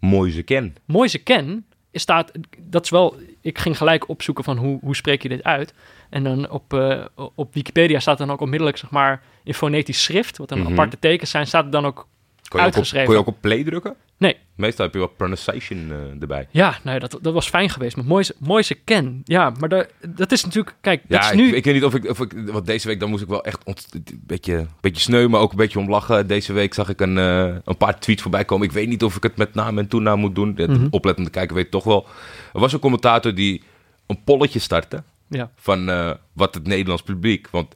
[0.00, 0.76] Mooi ze ken.
[0.84, 5.28] Moise Ken staat, dat is wel ik ging gelijk opzoeken van hoe, hoe spreek je
[5.28, 5.74] dit uit.
[6.10, 10.36] En dan op, eh, op Wikipedia staat dan ook onmiddellijk, zeg maar, in fonetisch schrift,
[10.38, 10.70] wat dan Mhm.
[10.70, 12.06] aparte tekens zijn, staat er dan ook,
[12.50, 13.06] Kon je, ook op, Uitgeschreven.
[13.06, 13.94] kon je ook op play drukken?
[14.16, 16.46] nee, Meestal heb je wat pronunciation eh, erbij.
[16.50, 17.96] ja, nee, dat, dat was fijn geweest.
[17.96, 21.48] Maar mooiste, mooiste ken, ja, maar daar- dat is natuurlijk, kijk, dat Ja, is nu...
[21.48, 22.32] ik, ik weet niet of ik, of ik...
[22.46, 25.50] Want deze week dan moest ik wel echt ont- een beetje, beetje sneu, maar ook
[25.50, 26.26] een beetje om lachen.
[26.26, 28.66] Deze week zag ik een, eh, een paar tweets voorbij komen.
[28.66, 30.52] Ik weet niet of ik het met naam en toenaam moet doen.
[30.56, 30.86] Het Mhm.
[30.90, 32.06] Oplettende kijker weet toch wel.
[32.52, 33.62] Er was een commentator die
[34.06, 37.48] een polletje startte ja, van eh, wat het Nederlands publiek...
[37.50, 37.74] Want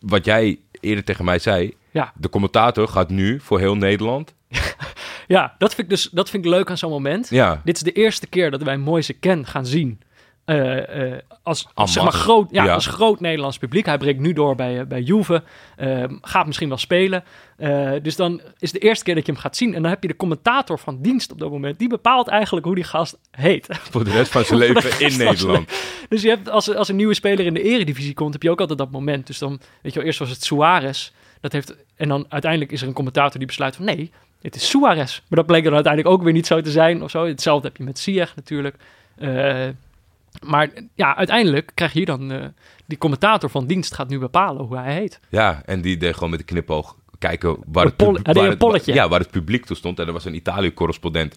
[0.00, 1.74] wat jij eerder tegen mij zei...
[1.96, 4.34] ja, De commentator gaat nu voor heel Nederland...
[5.26, 7.28] ja, dat vind ik dus dat vind ik leuk aan zo'n moment.
[7.30, 10.00] Ja, Dit is de eerste keer dat wij Moise Ken gaan zien.
[10.44, 12.74] Eh, eh, als, als, zeg maar groot, ja, Ja.
[12.74, 13.86] als groot Nederlands publiek.
[13.86, 15.42] Hij breekt nu door bij, eh, bij Juve.
[15.76, 17.24] Eh, gaat misschien wel spelen.
[18.02, 19.74] Dus dan is de eerste keer dat je hem gaat zien.
[19.74, 21.78] En dan heb je de commentator van dienst op dat moment.
[21.78, 23.66] Die bepaalt eigenlijk hoe die gast heet.
[23.92, 25.72] voor de rest van zijn leven in Nederland.
[26.08, 28.60] Dus je hebt, als, als een nieuwe speler in de eredivisie komt, heb je ook
[28.60, 29.26] altijd dat moment.
[29.26, 31.12] Dus dan, weet je wel, eerst was het Suarez.
[31.40, 34.10] Dat heeft, en dan uiteindelijk is er een commentator die besluit van nee,
[34.42, 35.20] het is Suarez.
[35.28, 37.26] Maar dat bleek dan uiteindelijk ook weer niet zo te zijn of zo.
[37.26, 38.76] Hetzelfde heb je met Ziyech natuurlijk.
[39.16, 39.68] Eh,
[40.42, 42.32] maar ja, uiteindelijk krijg je hier dan...
[42.32, 42.44] eh,
[42.86, 45.20] die commentator van dienst gaat nu bepalen hoe hij heet.
[45.28, 48.94] Ja, en die deed gewoon met een knipoog kijken waar, het, waar, polletje.
[48.94, 49.98] ja, waar het publiek toe stond.
[49.98, 51.36] En er was een Italië-correspondent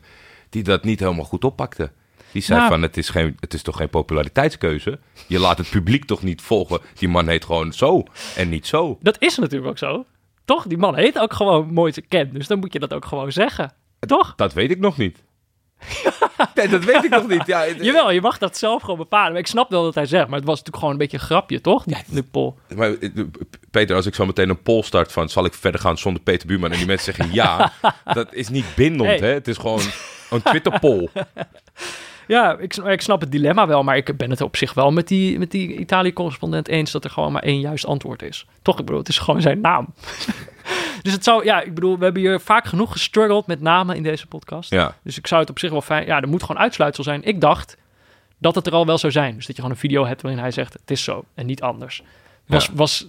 [0.49, 1.91] die dat niet helemaal goed oppakte.
[2.31, 2.71] Die zei Nou.
[2.71, 4.99] van, het is, geen, het is toch geen populariteitskeuze?
[5.27, 6.79] Je laat het publiek toch niet volgen?
[6.97, 8.03] Die man heet gewoon zo
[8.35, 8.97] en niet zo.
[9.01, 10.05] Dat is natuurlijk ook zo.
[10.45, 10.67] Toch?
[10.67, 12.29] Die man heet ook gewoon Moise Ken.
[12.33, 13.73] Dus dan moet je dat ook gewoon zeggen.
[13.99, 14.33] Toch?
[14.35, 15.23] Dat weet ik nog niet.
[16.55, 17.45] nee, dat weet ik nog niet.
[17.45, 19.31] Ja, het- Jawel, je mag dat zelf gewoon bepalen.
[19.31, 20.27] Maar ik snap wel wat hij zegt.
[20.27, 21.83] Maar het was natuurlijk gewoon een beetje een grapje, toch?
[21.83, 22.53] Die, die poll.
[22.75, 23.09] Maar eh,
[23.71, 25.29] Peter, als ik zo meteen een poll start van...
[25.29, 26.71] zal ik verder gaan zonder Peter Buurman?
[26.71, 27.71] En die mensen zeggen ja,
[28.13, 29.09] dat is niet bindend.
[29.19, 29.19] Hey.
[29.29, 29.33] Hè?
[29.33, 29.81] Het is gewoon
[30.29, 31.09] een Twitter-poll.
[32.29, 35.07] Ja, ik, ik snap het dilemma wel, maar ik ben het op zich wel met
[35.07, 38.45] die, met die Italië-correspondent eens dat er gewoon maar één juist antwoord is.
[38.61, 39.93] Toch, ik bedoel, het is gewoon zijn naam.
[41.03, 44.03] dus het zou, ja, ik bedoel, we hebben hier vaak genoeg gestruggeld met namen in
[44.03, 44.69] deze podcast.
[44.69, 47.23] Ja, Dus ik zou het op zich wel fijn, ja, er moet gewoon uitsluitsel zijn.
[47.23, 47.77] Ik dacht
[48.37, 49.35] dat het er al wel zou zijn.
[49.35, 51.61] Dus dat je gewoon een video hebt waarin hij zegt, het is zo en niet
[51.61, 52.03] anders.
[52.45, 52.71] Was, Ja.
[52.75, 53.07] was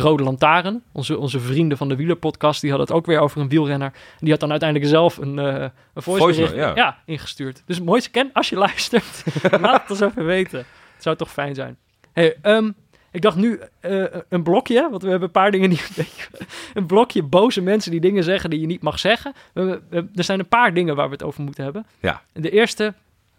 [0.00, 3.40] de Rode Lantaarn, onze, onze vrienden van de wielerpodcast, die hadden het ook weer over
[3.40, 3.92] een wielrenner.
[3.92, 6.98] En die had dan uiteindelijk zelf een, eh een voice bericht, ja.
[7.04, 7.62] ingestuurd.
[7.66, 9.24] Dus mooiste ken, als je luistert,
[9.60, 10.58] laat het ons even weten.
[10.94, 11.76] Het zou toch fijn zijn.
[12.12, 12.70] Hey, ehm,
[13.10, 15.80] ik dacht nu eh, een blokje, want we hebben een paar dingen die...
[16.74, 19.32] een blokje boze mensen die dingen zeggen die je niet mag zeggen.
[19.52, 19.80] We-
[20.14, 21.86] er zijn een paar dingen waar we het over moeten hebben.
[22.00, 22.94] ja, De eerste,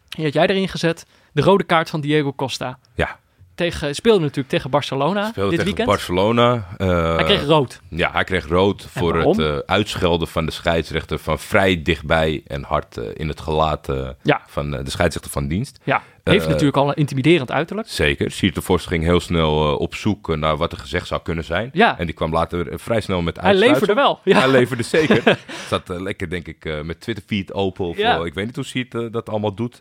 [0.09, 2.79] die had jij erin gezet, de rode kaart van Diego Costa.
[2.93, 3.19] ja.
[3.59, 5.87] Tegen, speelde natuurlijk tegen Barcelona Speelde dit tegen weekend.
[5.87, 6.67] Barcelona.
[6.77, 7.81] eh, Hij kreeg rood.
[7.89, 12.63] Ja, hij kreeg rood voor het eh, uitschelden van de scheidsrechter van vrij dichtbij en
[12.63, 14.41] hard eh, in het gelaat eh, Ja.
[14.47, 15.79] van de scheidsrechter van dienst.
[15.83, 17.87] Ja, heeft natuurlijk al een intimiderend uiterlijk.
[17.87, 18.31] Zeker.
[18.31, 21.69] Siert de Vos ging heel snel op zoek naar wat er gezegd zou kunnen zijn.
[21.73, 21.97] Ja.
[21.99, 23.79] En die kwam later vrij snel met Hij uitsluitsel.
[23.87, 24.19] leverde wel.
[24.23, 24.39] Ja.
[24.39, 25.39] Hij leverde zeker.
[25.69, 27.85] Zat lekker, denk ik, met Twitter feed open.
[27.85, 28.23] Of, Ja.
[28.23, 29.79] ik weet niet hoe Siert dat allemaal doet.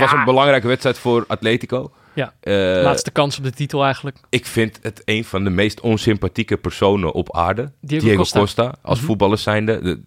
[0.00, 1.92] Het was een belangrijke wedstrijd voor Atletico.
[2.14, 2.34] Ja.
[2.40, 4.16] Eh, Laatste kans op de titel eigenlijk.
[4.28, 7.72] ik vind het een van de meest onsympathieke personen op aarde.
[7.80, 8.38] Diego Diego, Costa.
[8.38, 8.74] Costa.
[8.82, 9.06] Als Mhm.
[9.06, 10.00] voetballer zijnde.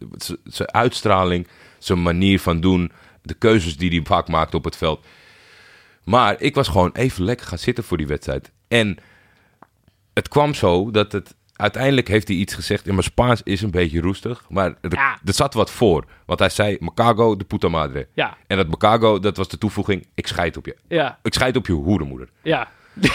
[0.44, 2.92] Zijn uitstraling, zijn manier van doen.
[3.22, 5.06] De keuzes die hij vaak maakt op het veld.
[6.04, 8.52] Maar ik was gewoon even lekker gaan zitten voor die wedstrijd.
[8.68, 8.98] En
[10.14, 11.36] het kwam zo dat het...
[11.58, 12.84] Uiteindelijk heeft hij iets gezegd.
[12.88, 14.46] En mijn Spaans is een beetje roestig.
[14.50, 15.20] Maar er, Ja.
[15.26, 16.06] er zat wat voor.
[16.26, 18.08] Want hij zei, Macago de puta madre.
[18.14, 20.08] Ja, En dat Macago, dat was de toevoeging.
[20.16, 20.76] Ik scheid op je.
[20.88, 22.30] ja, Ik scheid op je hoerenmoeder.
[22.42, 22.68] ja.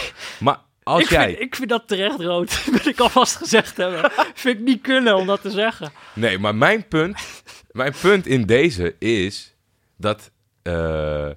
[0.41, 1.27] Maar als ik, jij...
[1.29, 2.65] vind, ik vind dat terecht rood.
[2.83, 4.11] wil ik alvast gezegd hebben.
[4.35, 5.93] vind ik niet kunnen om dat te zeggen.
[6.15, 9.55] Nee, maar mijn punt, mijn punt in deze is
[9.97, 10.31] dat
[10.63, 11.29] eh,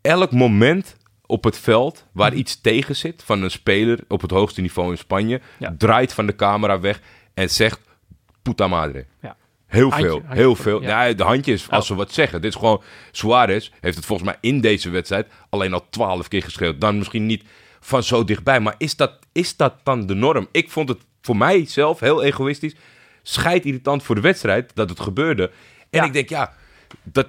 [0.00, 0.96] elk moment
[1.32, 2.38] op het veld waar Mhm.
[2.38, 5.74] iets tegen zit van een speler op het hoogste niveau in Spanje, Ja.
[5.78, 7.00] draait van de camera weg
[7.34, 7.80] en zegt
[8.42, 9.06] puta madre.
[9.22, 9.36] Ja.
[9.66, 10.82] Heel Handje, veel, handje heel veel.
[10.82, 11.12] ja.
[11.12, 12.40] De handje is als ze wat zeggen.
[12.40, 16.42] Dit is gewoon, Suarez heeft het volgens mij in deze wedstrijd alleen al twaalf keer
[16.42, 16.80] geschreeuwd.
[16.80, 17.44] Dan misschien niet
[17.80, 20.48] van zo dichtbij, maar is dat, is dat dan de norm?
[20.52, 22.74] Ik vond het voor mij zelf heel egoïstisch,
[23.22, 25.50] scheid irritant voor de wedstrijd dat het gebeurde.
[25.90, 26.52] En ik denk, ja,
[27.02, 27.26] dat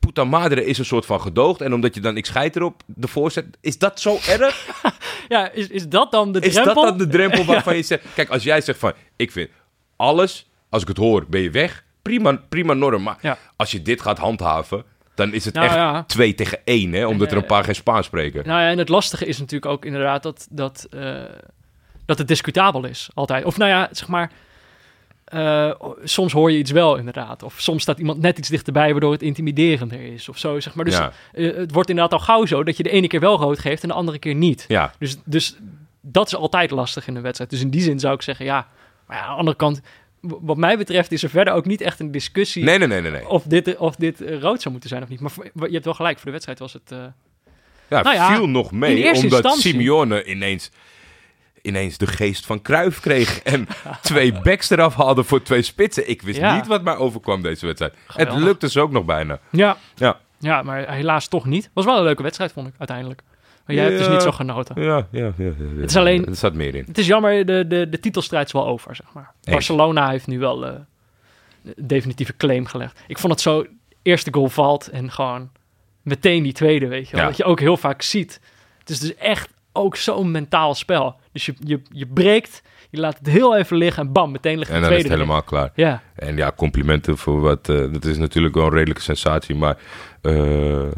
[0.00, 1.60] puta madre is een soort van gedoogd.
[1.60, 4.66] En omdat je dan ik scheid erop de voorzet, is dat zo erg?
[5.28, 6.74] Ja, is, is dat dan de Is drempel?
[6.74, 8.04] dat dan de drempel waarvan je zegt...
[8.14, 8.92] Kijk, als jij zegt van...
[9.16, 9.50] Ik vind
[9.96, 11.84] alles, als ik het hoor, ben je weg.
[12.02, 13.02] Prima, prima norm.
[13.02, 13.38] Maar Ja.
[13.56, 14.84] als je dit gaat handhaven...
[15.14, 16.04] dan is het Nou echt ja.
[16.04, 17.06] twee tegen één, hè?
[17.06, 18.46] Omdat er een Eh, paar geen Spaans spreken.
[18.46, 21.22] Nou ja, en het lastige is natuurlijk ook inderdaad dat, dat, eh,
[22.04, 23.44] dat het discutabel is, altijd.
[23.44, 24.30] Of nou ja, zeg maar...
[25.30, 25.70] eh,
[26.04, 27.42] soms hoor je iets wel inderdaad.
[27.42, 30.84] Of soms staat iemand net iets dichterbij waardoor het intimiderender is of zo, zeg maar.
[30.84, 31.12] Dus Ja.
[31.32, 33.82] eh, het wordt inderdaad al gauw zo dat je de ene keer wel rood geeft
[33.82, 34.64] en de andere keer niet.
[34.68, 35.56] Ja, Dus, dus
[36.00, 37.50] dat is altijd lastig in een wedstrijd.
[37.50, 38.68] Dus in die zin zou ik zeggen, ja.
[39.06, 39.80] Maar ja, aan de andere kant,
[40.20, 43.10] wat mij betreft is er verder ook niet echt een discussie nee, nee, nee, nee.
[43.10, 43.28] nee.
[43.28, 45.20] of dit, of dit eh, rood zou moeten zijn of niet.
[45.20, 46.82] Maar voor- je hebt wel gelijk, voor de wedstrijd was het...
[46.92, 46.98] eh,
[47.88, 50.70] Ja, Nou ja, viel nog mee, omdat instantie- Simeone ineens,
[51.62, 53.66] ineens de geest van Kruif kreeg en
[54.02, 56.08] twee backs eraf haalde voor twee spitsen.
[56.10, 56.54] Ik wist Ja.
[56.56, 57.94] niet wat mij overkwam deze wedstrijd.
[58.06, 58.34] Geweldig.
[58.34, 59.38] Het lukte ze ook nog bijna.
[59.50, 61.70] ja, Ja, ja, maar helaas toch niet.
[61.72, 63.22] Was wel een leuke wedstrijd, vond ik, uiteindelijk.
[63.66, 64.82] Maar jij hebt dus niet zo genoten.
[64.82, 65.32] ja, ja.
[65.36, 65.80] ja, ja.
[65.80, 66.84] Het is alleen- Er zat meer in.
[66.86, 69.32] Het is jammer, de, de, de titelstrijd is wel over, zeg maar.
[69.42, 69.54] Eens.
[69.54, 70.86] Barcelona heeft nu wel een
[71.76, 73.00] definitieve claim gelegd.
[73.06, 73.66] Ik vond het zo,
[74.02, 75.50] eerste goal valt en gewoon
[76.02, 77.24] meteen die tweede, weet je wel.
[77.26, 78.40] Dat je ook heel vaak ziet.
[78.78, 81.16] Het is dus echt ook zo'n mentaal spel.
[81.32, 84.70] Dus je, je, je breekt, je laat het heel even liggen en bam, meteen ligt
[84.70, 85.72] de En dan is tweede het helemaal klaar.
[85.74, 87.68] Ja, En ja, complimenten voor wat.
[87.68, 89.54] eh, dat is natuurlijk wel een redelijke sensatie.
[89.54, 89.78] Maar
[90.22, 90.88] eh,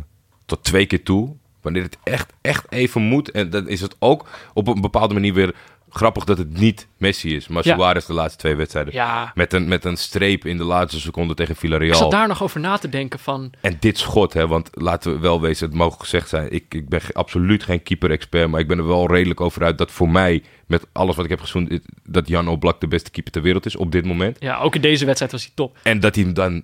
[0.46, 1.36] tot twee keer toe.
[1.60, 3.30] Wanneer het echt, echt even moet.
[3.30, 5.54] En dan is het ook op een bepaalde manier weer
[5.92, 7.48] grappig dat het niet Messi is.
[7.48, 7.74] Maar Ja.
[7.74, 8.92] Suarez de laatste twee wedstrijden.
[8.94, 9.32] ja.
[9.34, 11.94] Met, een, met een streep in de laatste seconde tegen Ik Villarreal.
[11.96, 13.52] zat daar nog over na te denken van...
[13.60, 16.52] En dit schot, hè, want laten we wel wezen, het mogen gezegd zijn.
[16.52, 19.90] Ik, ik ben absoluut geen keeper-expert, maar ik ben er wel redelijk over uit dat
[19.90, 23.42] voor mij, met alles wat ik heb gezien, dat Jan Oblak de beste keeper ter
[23.42, 24.36] wereld is op dit moment.
[24.40, 25.78] Ja, ook in deze wedstrijd was hij top.
[25.82, 26.62] En dat hij hem dan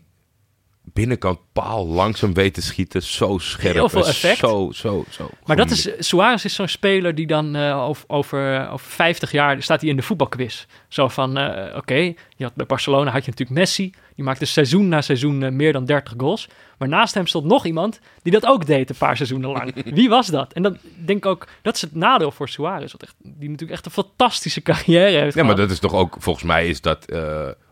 [0.93, 3.03] binnenkant paal langzaam weet te schieten.
[3.03, 3.75] Zo scherp.
[3.75, 4.39] Heel veel effect.
[4.39, 5.31] Zo, zo, zo.
[5.45, 9.63] Maar dat is, Suarez is zo'n speler die dan eh, over, over, over 50 jaar
[9.63, 10.67] staat hij in de voetbalquiz.
[10.89, 11.95] Zo van, eh, oké,
[12.37, 13.93] je had bij Barcelona had je natuurlijk Messi.
[14.15, 16.49] Die maakte seizoen na seizoen eh, meer dan 30 goals.
[16.79, 19.75] Maar naast hem stond nog iemand die dat ook deed een paar seizoenen lang.
[19.99, 20.53] Wie was dat?
[20.53, 22.93] En dan denk ik ook, dat is het nadeel voor Suarez.
[22.93, 26.17] Wat echt, die natuurlijk echt een fantastische carrière heeft Ja, maar dat is toch ook,
[26.19, 27.05] volgens mij is dat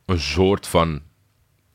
[0.07, 1.01] een soort van,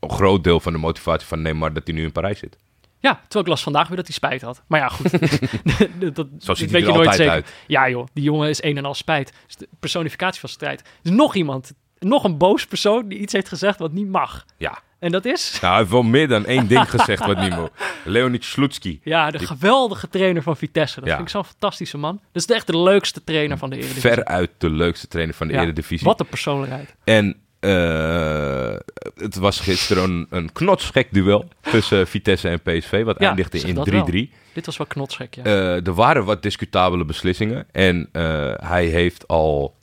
[0.02, 2.58] een groot deel van de motivatie van Neymar dat hij nu in Parijs zit.
[3.00, 4.62] Ja, terwijl ik las vandaag weer dat hij spijt had.
[4.68, 5.12] Maar ja, goed.
[6.16, 7.32] dat, Zo ziet hij er nooit zeker.
[7.32, 7.54] uit.
[7.68, 9.34] Ja joh, die jongen is een en al spijt.
[9.46, 10.80] Dus de personificatie van strijd.
[10.80, 14.46] Er is nog iemand, nog een boos persoon die iets heeft gezegd wat niet mag.
[14.58, 14.80] Ja.
[15.00, 15.52] En dat is...
[15.62, 17.70] Nou, hij heeft wel meer dan één ding gezegd wat niet mag.
[18.06, 19.00] Leonid Slutski.
[19.04, 21.00] Ja, de geweldige trainer van Vitesse.
[21.00, 21.16] Dat Ja.
[21.16, 22.20] vind ik zo'n fantastische man.
[22.32, 24.10] Dat is echt de leukste trainer van de Eredivisie.
[24.12, 26.08] Veruit de leukste trainer van de Ja, Eredivisie.
[26.08, 26.96] Wat een persoonlijkheid.
[27.04, 28.76] En eh,
[29.16, 33.72] het was gisteren een, een knotsgek duel tussen Vitesse en PSV, wat Ja, eindigde in
[33.72, 33.74] 3-3.
[33.74, 34.06] dat wel.
[34.54, 35.44] Dit was wel knotsgek, ja.
[35.44, 37.68] Eh, er waren wat discutabele beslissingen.
[37.72, 39.76] En eh, hij heeft al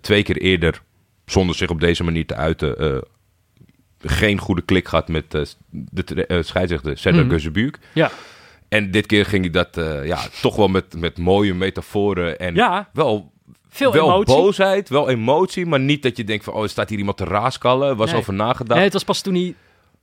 [0.00, 0.82] twee keer eerder,
[1.26, 3.02] zonder zich op deze manier te uiten,
[4.00, 5.30] geen goede klik gehad met
[5.70, 7.30] de scheidsrechter Serdar Mhm.
[7.30, 7.78] Gözebuyuk.
[7.92, 8.10] ja.
[8.68, 12.88] En dit keer ging hij dat ja, toch wel met, met mooie metaforen en ja,
[12.92, 13.32] wel,
[13.68, 14.34] veel wel emotie.
[14.34, 17.24] boosheid, wel emotie, maar niet dat je denkt van, oh, er staat hier iemand te
[17.24, 17.96] raaskallen.
[17.96, 18.20] Was Nee.
[18.20, 18.74] over nagedacht.
[18.74, 19.54] Nee, het was pas toen hij,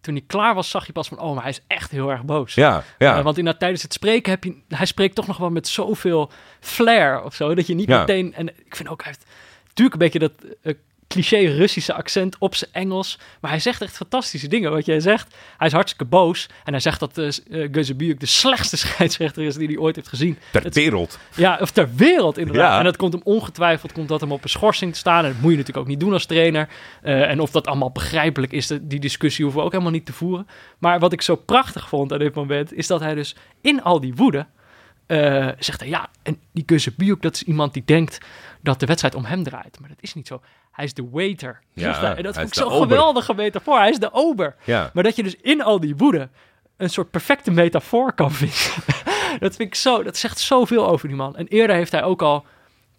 [0.01, 1.19] toen hij klaar was, zag je pas van...
[1.19, 2.53] Oh, maar hij is echt heel erg boos.
[2.53, 3.17] Ja, ja.
[3.17, 4.55] Eh, want inderdaad, tijdens het spreken heb je...
[4.67, 7.55] Hij spreekt toch nog wel met zoveel flair of zo.
[7.55, 7.99] Dat je niet Ja.
[7.99, 8.33] meteen...
[8.33, 9.25] En ik vind ook, hij heeft
[9.67, 10.31] natuurlijk een beetje dat
[10.61, 10.73] eh,
[11.15, 13.19] cliché Russische accent op zijn Engels.
[13.41, 14.71] Maar hij zegt echt fantastische dingen.
[14.71, 16.49] Wat jij zegt, hij is hartstikke boos.
[16.63, 17.29] En hij zegt dat uh,
[17.71, 20.37] Gözebuyuk de slechtste scheidsrechter is die hij ooit heeft gezien.
[20.51, 21.19] ter Het- wereld.
[21.35, 22.71] Ja, of ter wereld inderdaad.
[22.71, 22.77] Ja.
[22.77, 25.25] En dat komt hem ongetwijfeld komt dat hem op een schorsing te staan.
[25.25, 26.69] En dat moet je natuurlijk ook niet doen als trainer.
[27.01, 30.13] Eh, en of dat allemaal begrijpelijk is, die discussie hoeven we ook helemaal niet te
[30.13, 30.47] voeren.
[30.79, 33.99] Maar wat ik zo prachtig vond aan dit moment, is dat hij dus in al
[33.99, 34.45] die woede
[35.05, 38.17] eh, zegt hij, ja, en die Gözebuyuk, dat is iemand die denkt
[38.61, 39.79] dat de wedstrijd om hem draait.
[39.79, 40.41] Maar dat is niet zo.
[40.75, 41.59] Hij is de waiter.
[41.73, 42.15] Ja.
[42.15, 43.77] En dat vond ik zo'n geweldige metafoor.
[43.77, 44.55] Hij is de ober.
[44.63, 44.89] Ja.
[44.93, 46.29] Maar dat je dus in al die woede
[46.77, 48.83] een soort perfecte metafoor kan vinden.
[49.39, 51.35] dat vind ik zo, dat zegt zoveel over die man.
[51.35, 52.45] En eerder heeft hij ook al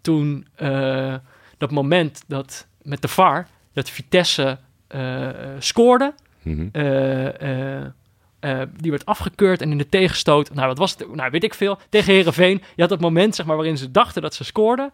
[0.01, 1.15] toen eh,
[1.59, 5.29] dat moment dat met de VAR, dat Vitesse eh,
[5.59, 6.15] scoorde.
[6.43, 6.69] Mhm.
[6.73, 11.55] eh, die werd afgekeurd en in de tegenstoot, nou wat was het, nou weet ik
[11.55, 12.63] veel, tegen Herenveen.
[12.75, 14.93] Je had dat moment zeg maar waarin ze dachten dat ze scoorden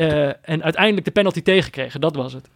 [0.00, 2.00] eh, en uiteindelijk de penalty tegenkregen.
[2.00, 2.48] Dat was het.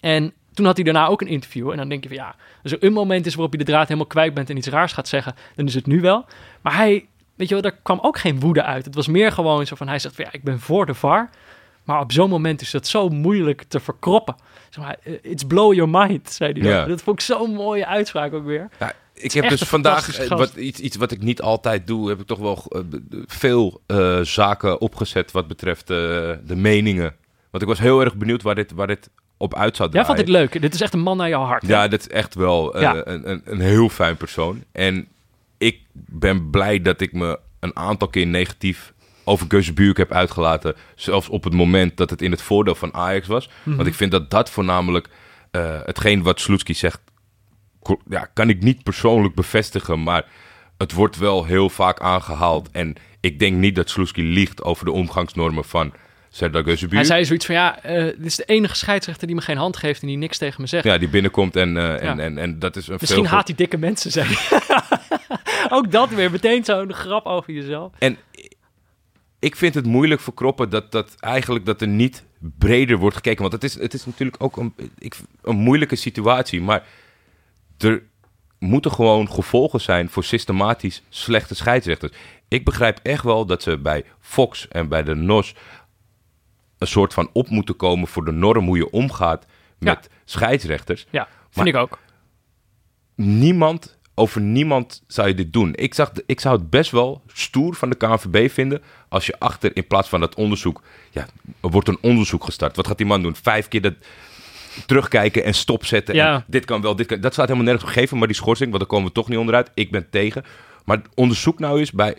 [0.00, 1.70] En toen had hij daarna ook een interview.
[1.70, 3.86] En dan denk je van ja, als er een moment is waarop je de draad
[3.86, 6.24] helemaal kwijt bent en iets raars gaat zeggen, dan is het nu wel.
[6.60, 8.84] Maar hij, weet je wel, daar kwam ook geen woede uit.
[8.84, 11.30] Het was meer gewoon zo van, hij zegt van ja, ik ben voor de VAR.
[11.84, 14.36] Maar op zo'n moment is dat zo moeilijk te verkroppen.
[14.68, 16.70] Zeg maar, eh, it's blow your mind, zei hij.
[16.70, 16.84] Ja.
[16.84, 18.68] Dat vond ik zo'n mooie uitspraak ook weer.
[18.78, 22.20] Ja, ik heb dus vandaag eh, wat, iets, iets wat ik niet altijd doe, heb
[22.20, 22.80] ik toch wel eh,
[23.26, 27.14] veel eh, zaken opgezet wat betreft de meningen.
[27.50, 30.16] Want ik was heel erg benieuwd waar dit, waar dit op uit zou Jij draaien.
[30.24, 30.60] vond dit leuk.
[30.62, 31.62] Dit is echt een man naar jouw hart.
[31.62, 31.68] hè?
[31.68, 33.06] Ja, dat is echt wel Ja.
[33.06, 34.64] een, een, een heel fijn persoon.
[34.72, 35.08] En
[35.58, 38.92] ik ben blij dat ik me een aantal keer negatief
[39.24, 40.74] over Gözebuyuk heb uitgelaten.
[40.94, 43.48] Zelfs op het moment dat het in het voordeel van Ajax was.
[43.62, 43.76] Mhm.
[43.76, 45.08] Want ik vind dat dat voornamelijk
[45.84, 47.00] hetgeen wat Sloetski zegt,
[48.08, 50.24] ja, kan ik niet persoonlijk bevestigen, maar
[50.78, 52.68] het wordt wel heel vaak aangehaald.
[52.72, 55.92] En ik denk niet dat Sloetski liegt over de omgangsnormen van
[56.28, 56.88] Serdar Gözübü.
[56.88, 59.76] Hij zei zoiets van, ja, eh, dit is de enige scheidsrechter die me geen hand
[59.76, 60.84] geeft en die niks tegen me zegt.
[60.84, 62.22] Ja, die binnenkomt en, eh, en, Ja.
[62.22, 63.32] en, en dat is een Misschien veel...
[63.32, 64.60] haat hij dikke mensen, hij.
[65.76, 67.92] Ook dat weer, meteen zo'n grap over jezelf.
[67.98, 68.16] En
[69.38, 73.40] ik vind het moeilijk voor Kroppen dat, dat eigenlijk dat er niet breder wordt gekeken.
[73.40, 76.60] Want het is, het is natuurlijk ook een, ik, een moeilijke situatie.
[76.60, 76.86] Maar
[77.78, 78.02] er
[78.58, 82.12] moeten gewoon gevolgen zijn voor systematisch slechte scheidsrechters.
[82.48, 85.54] Ik begrijp echt wel dat ze bij Fox en bij de NOS
[86.78, 89.46] een soort van op moeten komen voor de norm hoe je omgaat
[89.78, 91.06] met scheidsrechters.
[91.10, 91.98] Ja, vind ik ook.
[93.14, 95.74] niemand, over niemand zou je dit doen.
[95.74, 99.76] Ik, zag, ik zou het best wel stoer van de KNVB vinden als je achter,
[99.76, 101.26] in plaats van dat onderzoek, ja,
[101.60, 102.76] er wordt een onderzoek gestart.
[102.76, 103.36] Wat gaat die man doen?
[103.36, 103.94] Vijf keer dat
[104.86, 106.14] terugkijken en stopzetten.
[106.14, 106.34] Ja.
[106.34, 107.20] En dit kan wel, dit kan.
[107.20, 109.38] Dat staat helemaal nergens op gegeven, maar die schorsing, want daar komen we toch niet
[109.38, 109.70] onderuit.
[109.74, 110.44] Ik ben tegen.
[110.84, 112.16] Maar onderzoek nou eens bij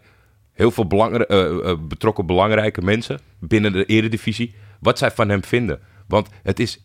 [0.54, 5.80] heel veel eh, eh, betrokken belangrijke mensen binnen de eredivisie, wat zij van hem vinden.
[6.08, 6.82] Want het is,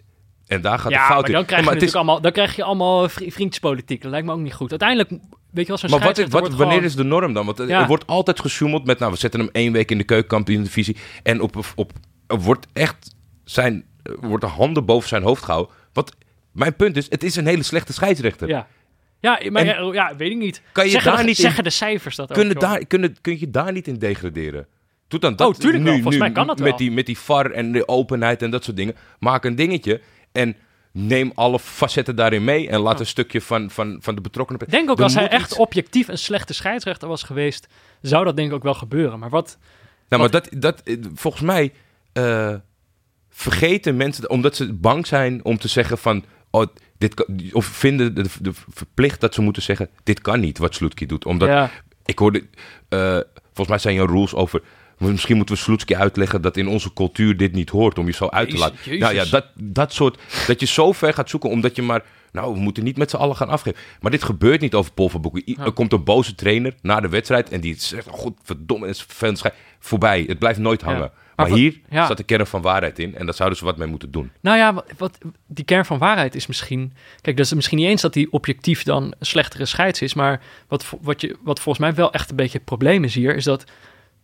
[0.46, 1.32] en daar gaat de fout maar in.
[1.32, 4.02] dan krijg, Nee, je maar het is- allemaal, dan krijg je allemaal vri- vriendjespolitiek.
[4.02, 4.70] Dat lijkt me ook niet goed.
[4.70, 5.20] Uiteindelijk, weet
[5.50, 7.46] je wel, zo'n Maar wat, wat, wanneer gewoon- is de norm dan?
[7.46, 7.80] Want er- Ja.
[7.80, 10.96] er wordt altijd gesjoemeld met, nou, we zetten hem één week in de keukenkampioen-divisie.
[11.22, 11.92] En op, op,
[12.26, 13.14] er wordt echt
[13.44, 13.84] zijn,
[14.20, 15.74] wordt de handen boven zijn hoofd gehouden.
[15.92, 16.16] Wat
[16.52, 18.48] mijn punt is, het is een hele slechte scheidsrechter.
[18.48, 18.66] Ja.
[19.20, 20.62] Ja, maar En- ja, weet ik niet.
[20.72, 22.34] Kan je zeggen, daar niet zeggen de cijfers dat ook?
[22.36, 22.62] Kunnen joh?
[22.62, 24.66] daar, kunnen, kun je daar niet in degraderen?
[25.08, 25.94] Doe dan dat Oh, tuurlijk nu, wel.
[25.94, 26.76] Volgens nu, mij kan dat met wel.
[26.76, 28.94] Die, met die VAR en de openheid en dat soort dingen.
[29.18, 30.00] Maak een dingetje
[30.32, 30.56] en
[30.92, 32.68] neem alle facetten daarin mee.
[32.68, 34.60] En laat een stukje van, van, van de betrokkenen...
[34.62, 37.66] Ik denk ook Er als hij echt iets- objectief een slechte scheidsrechter was geweest,
[38.00, 39.18] zou dat denk ik ook wel gebeuren.
[39.18, 39.58] Maar wat...
[40.08, 41.72] Nou, maar dat, dat, eh, volgens mij
[42.12, 42.54] eh,
[43.34, 46.66] vergeten mensen, omdat ze bang zijn om te zeggen van, oh,
[46.98, 50.74] dit kan, of vinden de, de verplicht dat ze moeten zeggen, dit kan niet wat
[50.74, 51.24] Sloetski doet.
[51.24, 51.70] Omdat, ja,
[52.04, 52.44] ik hoorde,
[52.88, 54.62] eh, volgens mij zijn er rules over,
[54.98, 58.28] misschien moeten we Sloetski uitleggen dat in onze cultuur dit niet hoort, om je zo
[58.28, 58.76] uit te laten.
[58.84, 59.00] Jezus.
[59.00, 62.04] Nou ja, dat, dat soort, dat je zo ver gaat zoeken, omdat je maar,
[62.34, 63.78] nou, we moeten niet met z'n allen gaan afgeven.
[64.00, 65.42] Maar dit gebeurt niet over polverboeken.
[65.50, 68.96] I- Er komt een boze trainer na de wedstrijd en die zegt, oh, godverdomme, het
[68.96, 71.10] is vervelend schei- Voorbij, het blijft nooit hangen.
[71.36, 72.04] Maar, hier ja.
[72.04, 74.30] staat de kern van waarheid in en daar zouden ze wat mee moeten doen.
[74.40, 76.92] Nou ja, wat, wat- die kern van waarheid is misschien...
[77.20, 80.14] Kijk, dat is misschien niet eens dat hij objectief dan een slechtere scheids is.
[80.14, 83.36] Maar wat, wat, je, wat volgens mij wel echt een beetje het probleem is hier...
[83.36, 83.64] is dat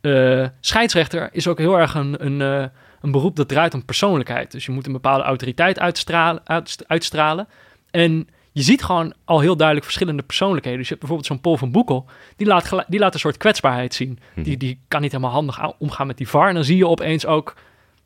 [0.00, 2.68] eh, scheidsrechter is ook heel erg een, een, eh,
[3.00, 4.50] een beroep dat draait om persoonlijkheid.
[4.52, 6.40] Dus je moet een bepaalde autoriteit uitstralen.
[6.44, 7.48] uitst- uitstralen.
[7.90, 10.78] En je ziet gewoon al heel duidelijk verschillende persoonlijkheden.
[10.78, 12.06] Dus je hebt bijvoorbeeld zo'n Paul van Boekel...
[12.36, 14.18] die laat, die laat een soort kwetsbaarheid zien.
[14.34, 16.48] Die, die kan niet helemaal handig omgaan met die VAR.
[16.48, 17.54] En dan zie je opeens ook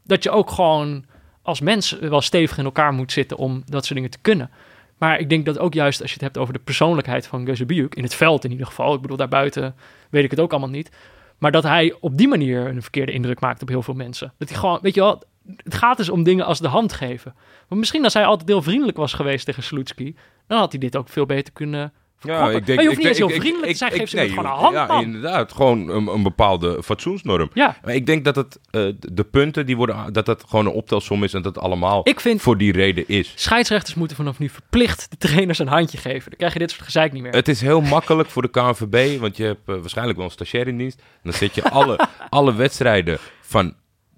[0.02, 1.05] dat je ook gewoon
[1.43, 4.51] als mens wel stevig in elkaar moet zitten om dat soort dingen te kunnen.
[4.98, 7.94] Maar ik denk dat ook juist als je het hebt over de persoonlijkheid van Gözebuyuk,
[7.94, 9.74] in het veld in ieder geval, ik bedoel daarbuiten
[10.11, 10.90] weet ik het ook allemaal niet,
[11.39, 14.32] maar dat hij op die manier een verkeerde indruk maakt op heel veel mensen.
[14.39, 15.23] Dat hij gewoon, weet je wel,
[15.56, 17.34] het gaat dus om dingen als de hand geven.
[17.68, 20.16] Maar misschien als hij altijd heel vriendelijk was geweest tegen Sloetski,
[20.46, 22.74] dan had hij dit ook veel beter kunnen verkroppen.
[22.74, 25.00] maar je hoeft niet eens heel vriendelijk te zijn, geef ze gewoon een hand, Ja,
[25.00, 25.52] inderdaad.
[25.52, 27.50] Gewoon een, een bepaalde fatsoensnorm.
[27.54, 30.72] Ja, Maar ik denk dat het, eh, de- punten die worden, dat dat gewoon een
[30.72, 33.32] optelsom is en dat het allemaal ik vind voor die reden is.
[33.36, 36.28] scheidsrechters moeten vanaf nu verplicht de trainers een handje geven.
[36.30, 37.32] Dan krijg je dit soort gezeik niet meer.
[37.32, 40.68] Het is heel makkelijk voor de KNVB, want je hebt eh, waarschijnlijk wel een stagiair
[40.68, 40.98] in dienst.
[40.98, 43.74] En dan zet je alle, alle wedstrijden van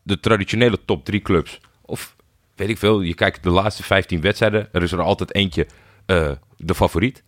[0.06, 1.60] de traditionele top drie clubs.
[1.82, 2.16] Of
[2.54, 4.68] weet ik veel, je kijkt de laatste 15 wedstrijden.
[4.72, 5.66] Er is er altijd eentje
[6.06, 7.22] eh, de favoriet.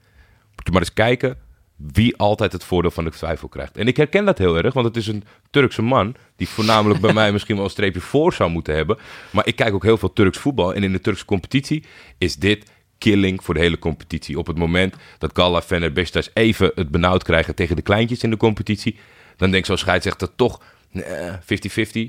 [0.54, 1.38] Moet je maar eens kijken
[1.76, 3.76] wie altijd het voordeel van de twijfel krijgt.
[3.76, 6.14] En ik herken dat heel erg, want het is een Turkse man...
[6.36, 8.98] die voornamelijk bij mij misschien wel een streepje voor zou moeten hebben.
[9.30, 10.74] Maar ik kijk ook heel veel Turks voetbal.
[10.74, 11.84] En in de Turkse competitie
[12.18, 14.38] is dit killing voor de hele competitie.
[14.38, 17.54] Op het moment dat Gala, Fener, Beşiktaş even het benauwd krijgen...
[17.54, 18.98] tegen de kleintjes in de competitie...
[19.36, 21.34] dan denk ik scheidsrechter toch eh,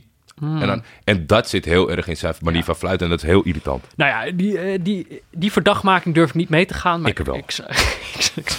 [0.02, 0.10] 50-50.
[0.42, 3.30] En, dan, en dat zit heel erg in zijn manier van fluiten en dat is
[3.30, 3.86] heel irritant.
[3.96, 7.02] Nou ja, die, eh, die, die verdachtmaking durf ik niet mee te gaan.
[7.02, 7.36] Maar ik wel.
[7.36, 7.56] Ik,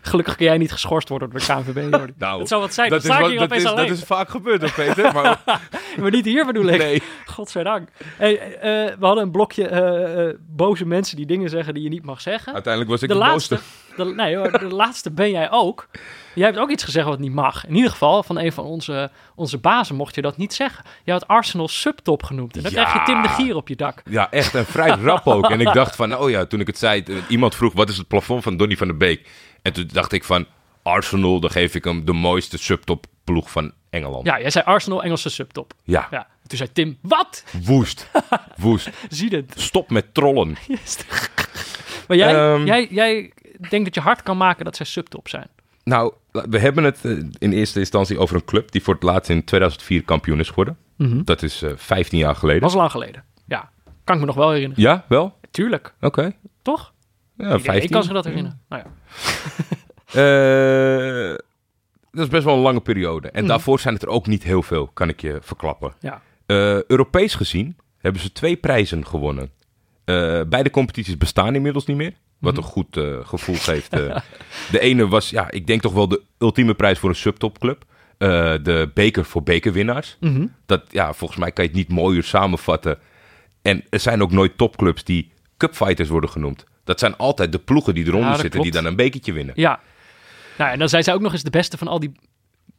[0.00, 1.90] Gelukkig kun jij niet geschorst worden door de KNVB.
[2.18, 2.90] nou, dat zou wat zijn.
[2.90, 5.12] Dat, is, dat, is, dat is, vaak gebeurd, op Peter.
[5.14, 5.40] Maar...
[6.00, 6.78] maar niet hier bedoel ik.
[6.78, 7.02] Nee.
[7.26, 7.88] Godzijdank.
[8.18, 12.20] Eh, eh, we hadden een blokje boze mensen die dingen zeggen die je niet mag
[12.20, 12.52] zeggen.
[12.52, 13.58] Uiteindelijk was ik de, de laatste.
[13.96, 15.88] Nee hoor, de laatste ben jij ook.
[16.36, 17.66] Jij hebt ook iets gezegd wat niet mag.
[17.66, 20.84] In ieder geval, van een van onze, onze bazen mocht je dat niet zeggen.
[21.04, 22.56] Je had Arsenal subtop genoemd.
[22.56, 22.84] En dan Ja.
[22.84, 24.02] krijg je Tim de Gier op je dak.
[24.10, 24.54] Ja, echt.
[24.54, 25.50] En vrij rap ook.
[25.50, 27.02] En ik dacht van, oh ja, toen ik het zei...
[27.02, 29.28] eh, Iemand vroeg, wat is het plafond van Donny van der Beek?
[29.62, 30.46] En toen dacht ik van,
[30.82, 34.26] Arsenal, dan geef ik hem de mooiste subtop ploeg van Engeland.
[34.26, 35.72] Ja, jij zei Arsenal, Engelse subtop.
[35.84, 36.08] Ja.
[36.10, 37.44] Ja, Toen zei Tim, wat?
[37.64, 38.10] Woest.
[38.56, 38.90] Woest.
[39.08, 39.52] Zie het.
[39.56, 40.56] Stop met trollen.
[42.08, 42.64] Maar jij, Ehm.
[42.66, 43.32] jij, jij
[43.68, 45.48] denkt dat je hard kan maken dat zij subtop zijn.
[45.90, 49.30] Nou, we hebben het eh, in eerste instantie over een club die voor het laatst
[49.30, 50.76] in 2004 kampioen is geworden.
[51.24, 52.62] Dat is eh 15 jaar geleden.
[52.62, 53.24] Was lang geleden.
[53.46, 53.70] Ja,
[54.04, 54.82] kan ik me nog wel herinneren.
[54.84, 55.38] Ja, wel?
[55.50, 56.32] Tuurlijk, Oké.
[56.62, 56.92] toch?
[57.36, 57.82] Ja, Ik, 15.
[57.84, 58.60] ik kan zich dat herinneren.
[58.68, 58.90] Nou ja.
[60.12, 61.34] Eh,
[62.10, 63.28] dat is best wel een lange periode.
[63.30, 63.48] En Mhm.
[63.48, 65.92] daarvoor zijn het er ook niet heel veel, kan ik je verklappen.
[66.00, 66.22] ja.
[66.86, 69.50] Europees gezien hebben ze twee prijzen gewonnen.
[70.48, 72.12] Beide competities bestaan inmiddels niet meer.
[72.38, 73.92] Wat een goed eh, gevoel geeft.
[73.92, 74.16] eh.
[74.72, 77.84] de ene was, ja, ik denk toch wel de ultieme prijs voor een subtopclub.
[78.18, 80.16] Eh, de beker voor bekerwinnaars.
[80.20, 80.46] Mhm.
[80.66, 82.98] Dat, ja, volgens mij kan je het niet mooier samenvatten.
[83.62, 86.64] En er zijn ook nooit topclubs die cupfighters worden genoemd.
[86.84, 89.54] Dat zijn altijd de ploegen die eronder Ja, zitten, die dan een bekertje winnen.
[89.56, 89.80] ja.
[90.58, 92.12] Nou, en dan zijn zij ook nog eens de beste van al die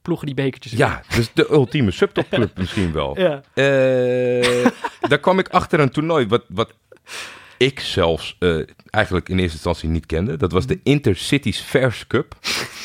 [0.02, 3.20] ploegen die bekertjes Ja, dus de ultieme subtopclub misschien wel.
[3.20, 3.42] Ja.
[5.00, 6.74] Daar kwam ik achter een toernooi wat, wat
[7.58, 8.60] ik zelfs eh,
[8.90, 10.38] eigenlijk in eerste instantie niet kende.
[10.38, 12.36] Dat was de Intercities Fairs Cup.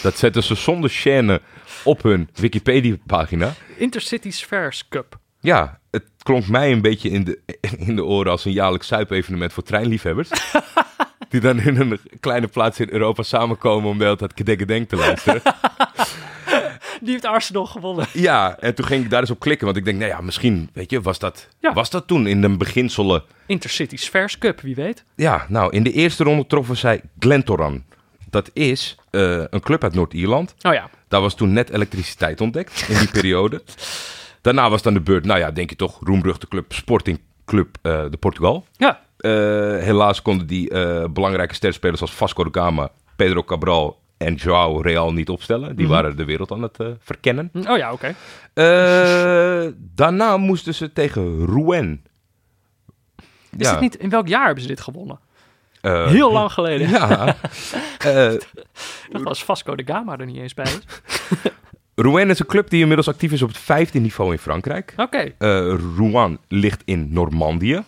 [0.02, 1.42] Dat zetten ze zonder chaîne
[1.84, 3.54] op hun Wikipedia-pagina.
[3.76, 5.18] Intercities Fairs Cup.
[5.40, 7.38] Ja, het klonk mij een beetje in de,
[7.78, 10.28] in de oren als een jaarlijks zuipevenement voor treinliefhebbers.
[11.28, 14.96] Die dan in een kleine plaats in Europa samenkomen om de hele tijd kedekkedenk te
[14.96, 15.42] luisteren.
[17.04, 18.06] Die heeft Arsenal gewonnen.
[18.28, 19.66] Ja, en toen ging ik daar eens op klikken.
[19.66, 21.72] Want ik denk, nou ja, misschien, weet je, was dat, Ja.
[21.72, 23.22] was dat toen in de beginselen...
[23.46, 25.04] Intercities Fairs Cup, wie weet.
[25.16, 27.84] Ja, nou, in de eerste ronde troffen zij Glentoran.
[28.30, 30.54] Dat is eh, een club uit Noord-Ierland.
[30.62, 30.90] Oh ja.
[31.08, 33.62] Daar was toen net elektriciteit ontdekt in die periode.
[34.42, 38.04] Daarna was dan de beurt, nou ja, denk je toch, roemruchte club Sporting Club eh,
[38.10, 38.66] de Portugal.
[38.76, 39.00] Ja.
[39.16, 39.30] Eh,
[39.78, 40.68] helaas konden die
[41.08, 45.76] belangrijke sterspelers als Vasco da Gama, Pedro Cabral en Joao Real niet opstellen.
[45.76, 47.50] Die waren de wereld aan het eh, verkennen.
[47.68, 48.14] Oh ja, oké.
[48.54, 52.04] Eh, daarna moesten ze tegen Rouen.
[53.58, 55.18] Is dit niet, in welk jaar hebben ze dit gewonnen?
[55.80, 56.88] eh, Heel lang geleden.
[56.88, 57.36] Ja.
[59.12, 60.64] Dat was Vasco de Gama er niet eens bij.
[60.64, 60.78] is.
[61.94, 64.94] Rouen is een club die inmiddels actief is op het vijfde niveau in Frankrijk.
[64.96, 65.32] Oké.
[65.96, 67.82] Rouen ligt in Normandië.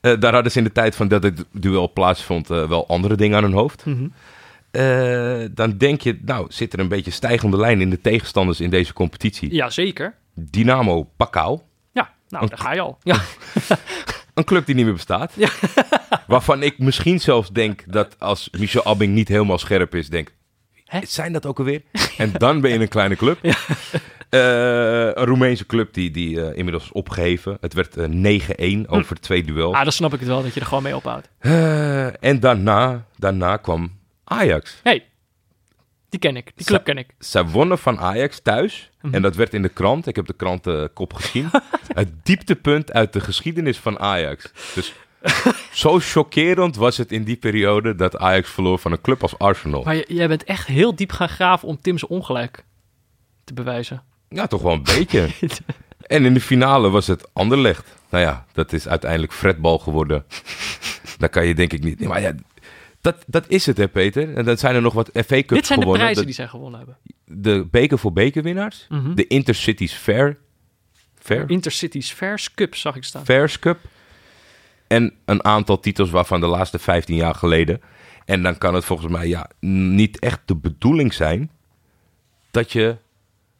[0.00, 3.42] Daar hadden ze in de tijd van dat het duel plaatsvond wel andere dingen aan
[3.42, 3.84] hun hoofd.
[3.86, 4.06] Mhm.
[4.70, 8.70] Eh, dan denk je, nou, zit er een beetje stijgende lijn in de tegenstanders in
[8.70, 9.54] deze competitie.
[9.54, 10.14] Ja, zeker.
[10.34, 11.60] Dynamo Pakau,
[11.92, 12.98] Ja, nou, daar ga je al.
[13.04, 13.20] Ja.
[14.34, 15.32] een club die niet meer bestaat.
[16.26, 20.34] Waarvan ik misschien zelfs denk dat als Michel Abbing niet helemaal scherp is, denk
[20.84, 21.00] Hè?
[21.06, 21.82] zijn dat ook alweer?
[22.16, 23.38] En dan ben je een kleine club.
[24.30, 24.40] Eh,
[25.04, 27.56] een Roemeense club die, die eh, inmiddels is opgeheven.
[27.60, 29.74] Het werd eh, 9-1 over twee duels.
[29.74, 31.28] Ah, dan snap ik het wel dat je er gewoon mee ophoudt.
[32.20, 33.90] En daarna, daarna kwam
[34.28, 34.80] Ajax.
[34.82, 35.04] hey,
[36.08, 36.52] die ken ik.
[36.54, 37.06] Die club ken ik.
[37.18, 38.90] Zij wonnen van Ajax thuis.
[39.00, 39.14] Mhm.
[39.14, 40.06] En dat werd in de krant.
[40.06, 41.50] Ik heb de krantenkop gezien.
[41.94, 44.52] het dieptepunt uit de geschiedenis van Ajax.
[44.74, 44.92] Dus
[45.82, 49.82] zo chockerend was het in die periode dat Ajax verloor van een club als Arsenal.
[49.82, 52.64] Maar jij bent echt heel diep gaan graven om Tim's ongelijk
[53.44, 54.02] te bewijzen.
[54.28, 55.28] Ja, toch wel een beetje.
[56.06, 57.94] En in de finale was het Anderlecht.
[58.08, 60.24] Nou ja, dat is uiteindelijk fretbal geworden.
[61.18, 62.00] Daar kan je denk ik niet...
[62.00, 62.32] Maar ja,
[63.14, 64.34] dat, dat is het hè Peter.
[64.34, 65.98] En dan zijn er nog wat FA Cups Dit zijn de gewonnen.
[66.00, 66.96] prijzen die zij gewonnen hebben.
[67.24, 68.86] de beker voor bekerwinnaars.
[68.88, 69.14] Mhm.
[69.14, 70.38] De Intercities Fair.
[71.18, 71.44] Fair?
[71.50, 73.24] Intercities Fairs Cup zag ik staan.
[73.24, 73.78] Fairs Cup.
[74.86, 77.80] En een aantal titels waarvan de laatste 15 jaar geleden.
[78.24, 81.50] En dan kan het volgens mij ja, niet echt de bedoeling zijn
[82.50, 82.96] dat je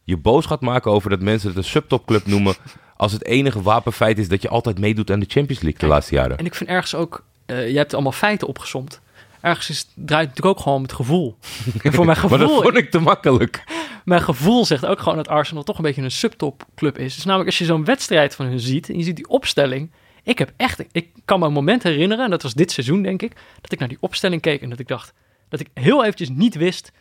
[0.05, 2.55] je boos gaat maken over dat mensen het een subtopclub noemen.
[2.97, 6.14] Als het enige wapenfeit is dat je altijd meedoet aan de Champions League de laatste
[6.14, 6.36] jaren.
[6.39, 9.01] En ik vind ergens ook, eh, je hebt allemaal feiten opgesomd.
[9.47, 11.36] Ergens is, draait het natuurlijk ook gewoon om het gevoel.
[11.82, 13.64] En voor mijn Maar dat gevoel, vond ik te makkelijk.
[14.05, 17.14] mijn gevoel zegt ook gewoon dat Arsenal toch een beetje een subtopclub is.
[17.14, 19.90] Dus namelijk als je zo'n wedstrijd van hun ziet en je ziet die opstelling.
[20.23, 23.23] Ik heb echt, ik kan me een moment herinneren, en dat was dit seizoen denk
[23.23, 25.12] ik, dat ik naar die opstelling keek en dat ik dacht,
[25.48, 26.93] dat ik heel eventjes niet wist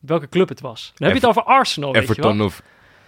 [0.00, 0.92] welke club het was.
[0.94, 2.16] Dan heb je het over Arsenal, weet je wel.
[2.16, 2.62] Everton of...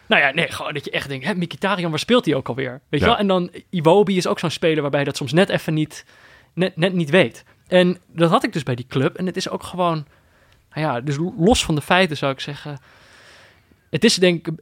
[0.07, 2.81] Nou ja, nee, gewoon dat je echt denkt, hè, Mkhitaryan, waar speelt hij ook alweer?
[2.89, 3.17] Weet je wel?
[3.17, 6.05] En dan Iwobi is ook zo'n speler waarbij je dat soms net even niet,
[6.55, 7.45] net, net niet weet.
[7.75, 9.17] En dat had ik dus bij die club.
[9.17, 10.07] En het is ook gewoon,
[10.75, 12.79] nou ja, dus los van de feiten zou ik zeggen.
[13.91, 14.55] Het is denk ik,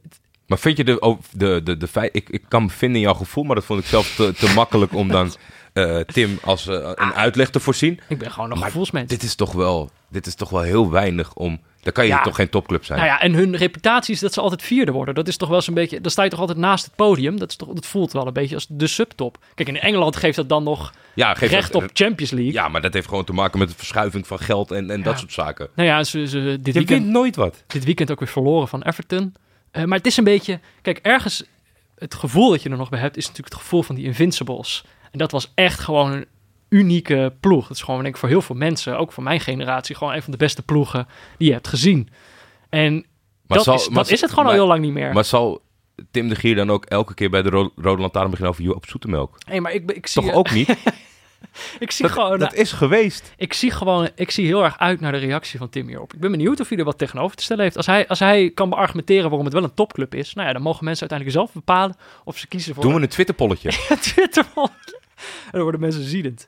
[0.47, 2.15] Maar vind je de, oh, de, de, de feit...
[2.15, 4.53] Ik, ik kan me vinden in jouw gevoel, maar dat vond ik zelf te, te
[4.55, 5.33] makkelijk om dan
[5.73, 7.99] eh, Tim als eh, een uitleg te voorzien.
[8.07, 9.09] ik ben gewoon een Maar gevoelsmens.
[9.09, 11.61] Dit is toch wel, dit is toch wel heel weinig om.
[11.83, 12.21] Dan kan je Ja.
[12.21, 12.99] toch geen topclub zijn.
[12.99, 15.15] Nou ja, en hun reputatie is dat ze altijd vierde worden.
[15.15, 17.39] Dat is toch wel zo'n beetje, dan sta je toch altijd naast het podium.
[17.39, 19.37] Dat, is toch, dat voelt wel een beetje als de subtop.
[19.55, 22.53] Kijk, in Engeland geeft dat dan nog ja, geef recht dat- op Champions League.
[22.53, 25.19] Ja, maar dat heeft gewoon te maken met de verschuiving van geld en, en dat
[25.19, 25.67] soort zaken.
[25.75, 26.89] Nou ja, ze, ze, dit Je weekend...
[27.01, 27.63] wint nooit wat.
[27.67, 29.33] dit weekend ook weer verloren van Everton.
[29.71, 30.59] Eh, maar het is een beetje...
[30.81, 31.43] Kijk, ergens
[31.97, 34.83] het gevoel dat je er nog bij hebt, is natuurlijk het gevoel van die Invincibles.
[35.11, 36.25] En dat was echt gewoon een
[36.73, 37.67] unieke ploeg.
[37.67, 40.21] Dat is gewoon, denk ik, voor heel veel mensen, ook voor mijn generatie, gewoon een
[40.21, 42.09] van de beste ploegen die je hebt gezien.
[42.69, 44.93] En Maar dat, zal- is, maar dat is het gewoon maar- al heel lang niet
[44.93, 45.13] meer.
[45.13, 45.61] Maar zal
[46.11, 48.85] Tim de Gier dan ook elke keer bij de Ro- Rode Lantaarn beginnen over Joop
[48.87, 49.37] Zoetemelk?
[49.45, 50.69] hey, maar ik, ik zie, Toch ook niet?
[51.79, 53.33] ik zie dat, gewoon, dat is geweest.
[53.37, 56.13] ik zie gewoon, ik zie heel erg uit naar de reactie van Tim hierop.
[56.13, 57.77] Ik ben benieuwd of hij er wat tegenover te stellen heeft.
[57.77, 60.61] Als hij, als hij kan beargumenteren waarom het wel een topclub is, nou ja, dan
[60.61, 63.69] mogen mensen uiteindelijk zelf bepalen of ze kiezen voor Doen we een Twitterpolletje.
[63.89, 64.45] een Twitter.
[65.45, 66.47] En dan worden mensen ziedend.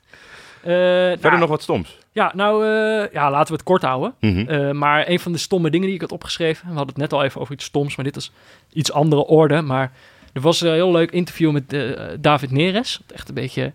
[0.66, 1.98] Eh, Verder nou, nog wat stoms.
[2.12, 4.14] Ja, nou, eh, ja, laten we het kort houden.
[4.20, 4.48] Mhm.
[4.48, 7.12] Eh, maar een van de stomme dingen die ik had opgeschreven, we hadden het net
[7.12, 8.32] al even over iets stoms, maar dit is
[8.72, 9.60] iets andere orde.
[9.60, 9.92] Maar
[10.32, 11.76] er was een heel leuk interview met
[12.20, 13.00] David Neres.
[13.06, 13.72] Wat echt een beetje een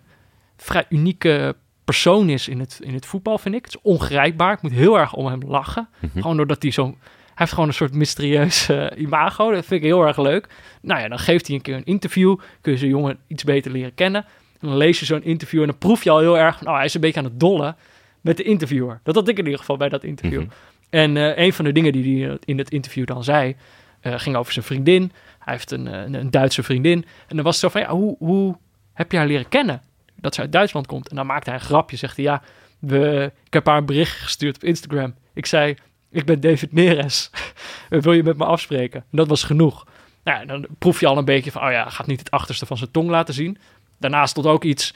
[0.56, 3.64] vrij unieke persoon is in het, in het voetbal, vind ik.
[3.64, 4.52] Het is ongrijpbaar.
[4.52, 5.88] Ik moet heel erg om hem lachen.
[5.98, 6.20] Mhm.
[6.20, 6.84] Gewoon doordat hij zo...
[6.84, 6.94] Hij
[7.34, 9.50] heeft gewoon een soort mysterieus imago.
[9.50, 10.48] Dat vind ik heel erg leuk.
[10.82, 12.38] Nou ja, dan geeft hij een keer een interview.
[12.60, 14.24] Kun je zo'n jongen iets beter leren kennen.
[14.62, 16.56] En dan lees je zo'n interview en dan proef je al heel erg...
[16.56, 17.76] van, Nou, hij is een beetje aan het dollen
[18.20, 19.00] met de interviewer.
[19.02, 20.40] Dat had ik in ieder geval bij dat interview.
[20.40, 20.50] Mhm.
[20.90, 23.56] En eh, een van de dingen die hij in het interview dan zei,
[24.00, 25.12] eh, ging over zijn vriendin.
[25.38, 27.04] Hij heeft een, eh, een, een Duitse vriendin.
[27.28, 28.56] En dan was het zo van, ja, hoe, hoe
[28.92, 29.82] heb je haar leren kennen?
[30.16, 31.08] Dat ze uit Duitsland komt.
[31.08, 31.96] En dan maakte hij een grapje.
[31.96, 32.42] Zegt hij, ja,
[32.78, 35.14] we, ik heb haar een bericht gestuurd op Instagram.
[35.34, 35.76] Ik zei,
[36.10, 37.30] ik ben David Neres.
[37.88, 39.00] Wil je met me afspreken?
[39.00, 39.86] En dat was genoeg.
[40.24, 42.76] Nou, dan proef je al een beetje van, oh ja, gaat niet het achterste van
[42.76, 43.58] zijn tong laten zien.
[44.02, 44.94] Daarnaast stond ook iets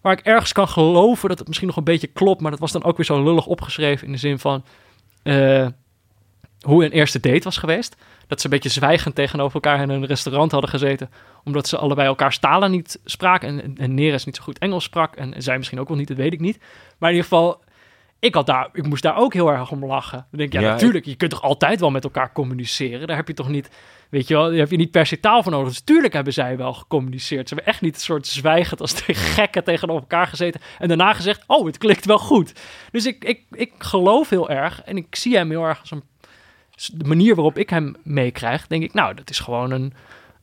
[0.00, 2.40] waar ik ergens kan geloven dat het misschien nog een beetje klopt.
[2.40, 4.64] Maar dat was dan ook weer zo lullig opgeschreven in de zin van
[5.22, 5.66] eh,
[6.60, 7.96] hoe een eerste date was geweest.
[8.26, 11.10] Dat ze een beetje zwijgend tegenover elkaar in een restaurant hadden gezeten.
[11.44, 13.48] Omdat ze allebei elkaars talen niet spraken.
[13.48, 15.16] En, en, en Neres niet zo goed Engels sprak.
[15.16, 16.58] En, en zij misschien ook wel niet, dat weet ik niet.
[16.98, 17.62] Maar in ieder geval,
[18.18, 20.26] ik, had daar, ik moest daar ook heel erg om lachen.
[20.30, 23.06] Dan denk ik, ja, Ja, natuurlijk, je kunt toch altijd wel met elkaar communiceren.
[23.06, 23.68] Daar heb je toch niet,
[24.10, 25.68] weet je wel, daar heb je niet per se taal voor nodig.
[25.68, 27.48] Dus tuurlijk hebben zij wel gecommuniceerd.
[27.48, 30.60] Ze hebben echt niet een soort zwijgend als tegen gekken tegenover elkaar gezeten.
[30.78, 32.52] En daarna gezegd, oh, het klikt wel goed.
[32.90, 36.02] Dus ik, ik, ik geloof heel erg en ik zie hem heel erg als een
[36.92, 39.92] de manier waarop ik hem meekrijg, denk ik, nou, dat is gewoon een,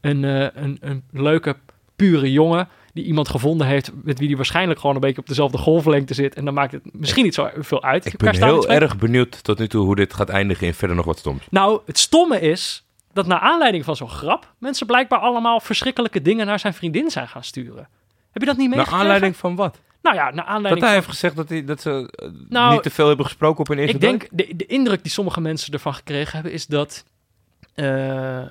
[0.02, 1.56] een, eh, een, een leuke,
[1.95, 5.57] pure jongen die iemand gevonden heeft met wie hij waarschijnlijk gewoon een beetje op dezelfde
[5.57, 6.35] golflengte zit.
[6.35, 8.05] En dan maakt het misschien niet zo veel uit.
[8.05, 11.05] Ik ben heel erg benieuwd tot nu toe hoe dit gaat eindigen in verder nog
[11.05, 11.43] wat stoms.
[11.49, 16.45] Nou, het stomme is dat naar aanleiding van zo'n grap mensen blijkbaar allemaal verschrikkelijke dingen
[16.45, 17.88] naar zijn vriendin zijn gaan sturen.
[18.31, 19.05] Heb je dat niet Naar meegekregen?
[19.05, 19.80] aanleiding van wat?
[20.01, 21.03] Nou ja, naar Dat aanleiding hij van...
[21.03, 23.77] heeft gezegd dat, hij, dat ze eh, Nou, niet te veel hebben gesproken op een
[23.77, 27.05] eerste Ik denk, de, de indruk die sommige mensen ervan gekregen hebben, is dat,
[27.76, 28.47] eh, eh,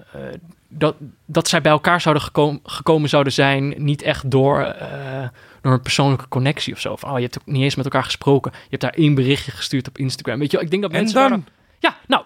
[0.68, 0.94] dat,
[1.26, 5.28] dat zij bij elkaar zouden gekomen, gekomen zouden zijn, niet echt door, eh,
[5.60, 6.96] door een persoonlijke connectie of zo.
[6.96, 8.52] Van, oh, je hebt ook niet eens met elkaar gesproken.
[8.54, 10.38] Je hebt daar één berichtje gestuurd op Instagram.
[10.38, 11.44] Weet je, wel, ik denk dat En mensen dan?
[11.78, 12.24] Ja, nou,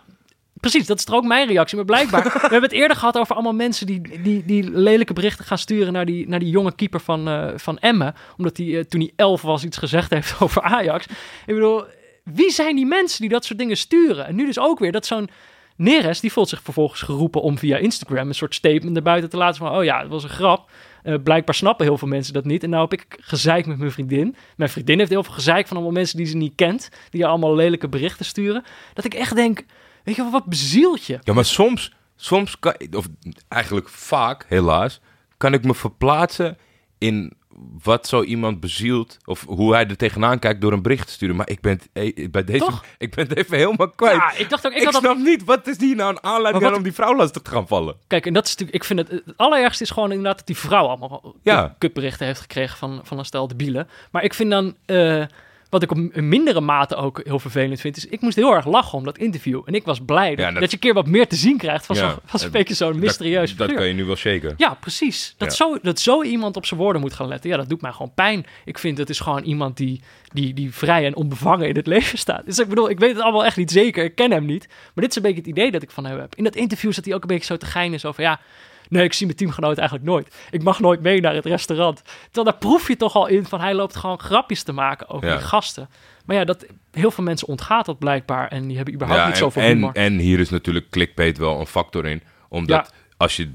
[0.55, 1.77] precies, dat is er ook mijn reactie.
[1.77, 5.45] Maar blijkbaar, we hebben het eerder gehad over allemaal mensen die, die, die lelijke berichten
[5.45, 8.15] gaan sturen naar die, naar die jonge keeper van, eh van Emmen.
[8.37, 11.07] Omdat hij toen hij elf was iets gezegd heeft over Ajax.
[11.47, 11.85] Ik bedoel,
[12.25, 14.27] wie zijn die mensen die dat soort dingen sturen?
[14.27, 15.31] En nu dus ook weer dat zo'n
[15.79, 19.37] Neres, die voelt zich vervolgens geroepen om via Instagram een soort statement naar buiten te
[19.37, 20.71] laten van, oh ja, het was een grap.
[21.03, 22.63] Eh, blijkbaar snappen heel veel mensen dat niet.
[22.63, 24.37] En nou heb ik gezeik met mijn vriendin.
[24.57, 26.89] Mijn vriendin heeft heel veel gezeik van allemaal mensen die ze niet kent.
[27.11, 28.65] Die haar allemaal lelijke berichten sturen.
[28.95, 29.65] Dat ik echt denk,
[30.05, 31.19] weet je wat bezielt je?
[31.23, 33.07] Ja, maar soms, soms kan, of
[33.49, 35.01] eigenlijk vaak, helaas,
[35.37, 36.59] kan ik me verplaatsen
[36.99, 37.33] in
[37.83, 39.17] wat zo iemand bezielt.
[39.25, 41.37] Of hoe hij er tegenaan kijkt door een bericht te sturen.
[41.37, 42.85] Maar ik ben, eh, bij deze, Toch?
[42.99, 44.15] ik ben het even helemaal kwijt.
[44.17, 46.23] Ja, ik dacht ook, ik, ik had dat snap niet, wat is hier nou een
[46.23, 47.97] aanleiding wat- om die vrouw lastig te gaan vallen?
[48.07, 50.57] Kijk, en dat is natuurlijk, ik vind het, het allerergste is gewoon inderdaad dat die
[50.57, 51.75] vrouw allemaal Ja.
[51.79, 53.89] kutberichten heeft gekregen van, van een stel debielen.
[54.11, 55.25] Maar ik vind dan, eh,
[55.69, 58.67] wat ik op een mindere mate ook heel vervelend vind, is ik moest heel erg
[58.67, 59.63] lachen om dat interview.
[59.65, 60.61] En ik was blij dat, Ja, dat...
[60.61, 62.59] dat- je een keer wat meer te zien krijgt van Ja, zo'n van zo'n dat-
[62.59, 64.55] beetje zo'n mysterieus Dat, dat kan je nu wel shaken.
[64.57, 65.35] Ja, precies.
[65.37, 65.55] Dat, Ja.
[65.55, 67.51] Zo, dat zo iemand op zijn woorden moet gaan letten.
[67.51, 68.47] Ja, dat doet mij gewoon pijn.
[68.65, 70.01] Ik vind het is gewoon iemand die,
[70.33, 72.45] die, die vrij en onbevangen in het leven staat.
[72.47, 74.05] Dus ik bedoel, ik weet het allemaal echt niet zeker.
[74.05, 74.67] Ik ken hem niet.
[74.69, 76.35] Maar dit is een beetje het idee dat ik van hem heb.
[76.35, 78.01] In dat interview zat hij ook een beetje zo te geinen.
[78.01, 78.41] Zo van, ja,
[78.89, 80.35] nee, ik zie mijn teamgenoot eigenlijk nooit.
[80.51, 82.03] Ik mag nooit mee naar het restaurant.
[82.25, 85.29] Terwijl daar proef je toch al in van, hij loopt gewoon grapjes te maken over
[85.29, 85.37] Ja.
[85.37, 85.89] die gasten.
[86.25, 88.49] Maar ja, dat, heel veel mensen ontgaat dat blijkbaar.
[88.49, 89.91] En die hebben überhaupt niet zoveel en, humor.
[89.95, 92.23] en hier is natuurlijk clickbait wel een factor in.
[92.49, 93.51] Omdat als je,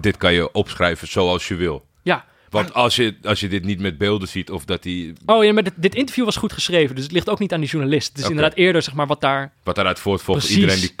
[0.00, 1.84] dit kan je opschrijven zoals je wil.
[2.02, 5.44] ja, Want als je, als je dit niet met beelden ziet of dat die, Oh
[5.44, 6.94] ja, maar dit, dit interview was goed geschreven.
[6.94, 8.08] Dus het ligt ook niet aan die journalist.
[8.08, 9.52] Het is inderdaad eerder, zeg maar, wat daar...
[9.62, 10.94] wat daaruit voortvolgt, iedereen die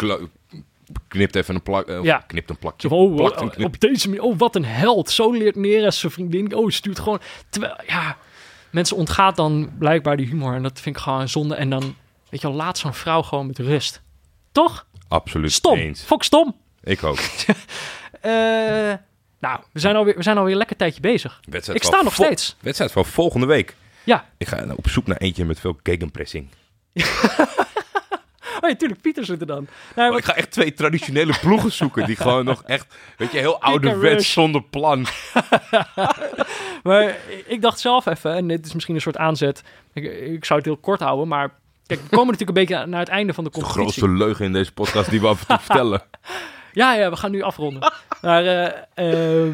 [1.16, 2.24] knipt even een plak, eh, Ja.
[2.26, 2.88] knipt een plakje.
[2.88, 3.66] Van, oh, plakt een oh, knip.
[3.66, 5.10] op deze manier, oh, wat een held.
[5.10, 6.54] Zo leert Neres zijn vriendin.
[6.54, 7.20] Oh, stuurt gewoon...
[7.48, 8.16] Terwijl, ja,
[8.70, 10.54] mensen ontgaat dan blijkbaar die humor.
[10.54, 11.54] En dat vind ik gewoon een zonde.
[11.54, 11.94] En dan,
[12.28, 14.02] weet je wel, laat zo'n vrouw gewoon met rust.
[14.52, 14.86] Toch?
[15.08, 15.76] Absoluut Stom.
[15.78, 16.02] eens.
[16.02, 16.56] Fok stom.
[16.82, 17.18] Ik ook.
[18.20, 18.32] Eh,
[19.40, 21.40] Nou, we zijn alweer, we zijn alweer een lekker tijdje bezig.
[21.48, 22.56] Wedstrijd Ik sta nog steeds.
[22.60, 23.76] Wedstrijd van volgende week.
[24.04, 26.48] Ja, Ik ga op zoek naar eentje met veel gegenpressing.
[28.62, 29.56] oh, ja, tuurlijk, Pieter zit er dan.
[29.66, 33.32] Nou, Maar wat- ik ga echt twee traditionele ploegen zoeken die gewoon nog echt, weet
[33.32, 34.32] je, heel ouderwets rush.
[34.32, 35.06] zonder plan.
[36.82, 37.16] Maar
[37.46, 39.62] ik dacht zelf even, en dit is misschien een soort aanzet.
[39.92, 41.50] Ik, ik zou het heel kort houden, maar
[41.86, 43.82] kijk, we komen natuurlijk een beetje naar het einde van de De competitie.
[44.02, 46.02] grootste leugen in deze podcast die we af en toe vertellen.
[46.72, 47.92] Ja, ja, we gaan nu afronden.
[48.22, 48.44] maar
[48.94, 49.52] eh, eh,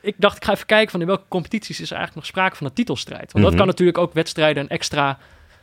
[0.00, 2.56] ik dacht, ik ga even kijken van in welke competities is er eigenlijk nog sprake
[2.56, 3.32] van een titelstrijd.
[3.32, 3.56] Want dat Mhm.
[3.56, 5.18] kan natuurlijk ook wedstrijden een extra,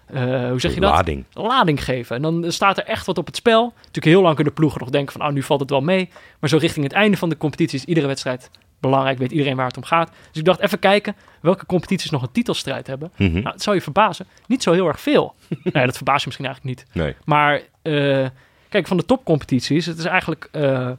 [0.08, 0.92] eh, hoe zeg je dat?
[0.92, 1.26] Lading.
[1.34, 2.16] lading geven.
[2.16, 3.74] En dan staat er echt wat op het spel.
[3.76, 6.10] Natuurlijk heel lang kunnen ploegen nog denken van, oh, nu valt het wel mee.
[6.40, 9.18] Maar zo richting het einde van de competitie is iedere wedstrijd belangrijk.
[9.18, 10.08] Weet iedereen waar het om gaat.
[10.08, 13.12] Dus ik dacht even kijken welke competities nog een titelstrijd hebben.
[13.18, 13.34] Mhm.
[13.34, 14.26] Nou, het zou je verbazen.
[14.48, 15.34] Niet zo heel erg veel.
[15.50, 17.04] nou ja, dat verbaast je misschien eigenlijk niet.
[17.04, 17.16] Nee.
[17.26, 18.28] Maar eh,
[18.70, 20.50] kijk, van de topcompetities, het is eigenlijk...
[20.52, 20.90] eh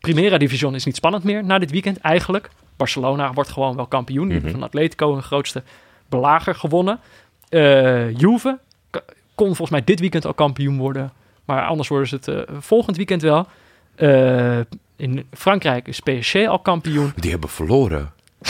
[0.00, 2.50] Primera Division is niet spannend meer na dit weekend eigenlijk.
[2.76, 4.28] Barcelona wordt gewoon wel kampioen.
[4.28, 4.50] Mhm.
[4.50, 5.62] van Atletico hun grootste
[6.08, 7.00] belager gewonnen.
[7.48, 8.58] Eh Juve
[9.34, 11.12] kon volgens mij dit weekend al kampioen worden.
[11.44, 13.46] Maar anders worden ze het eh, volgend weekend wel.
[13.94, 14.58] Eh,
[14.96, 17.12] in Frankrijk is PSG al kampioen.
[17.16, 18.12] Die hebben verloren.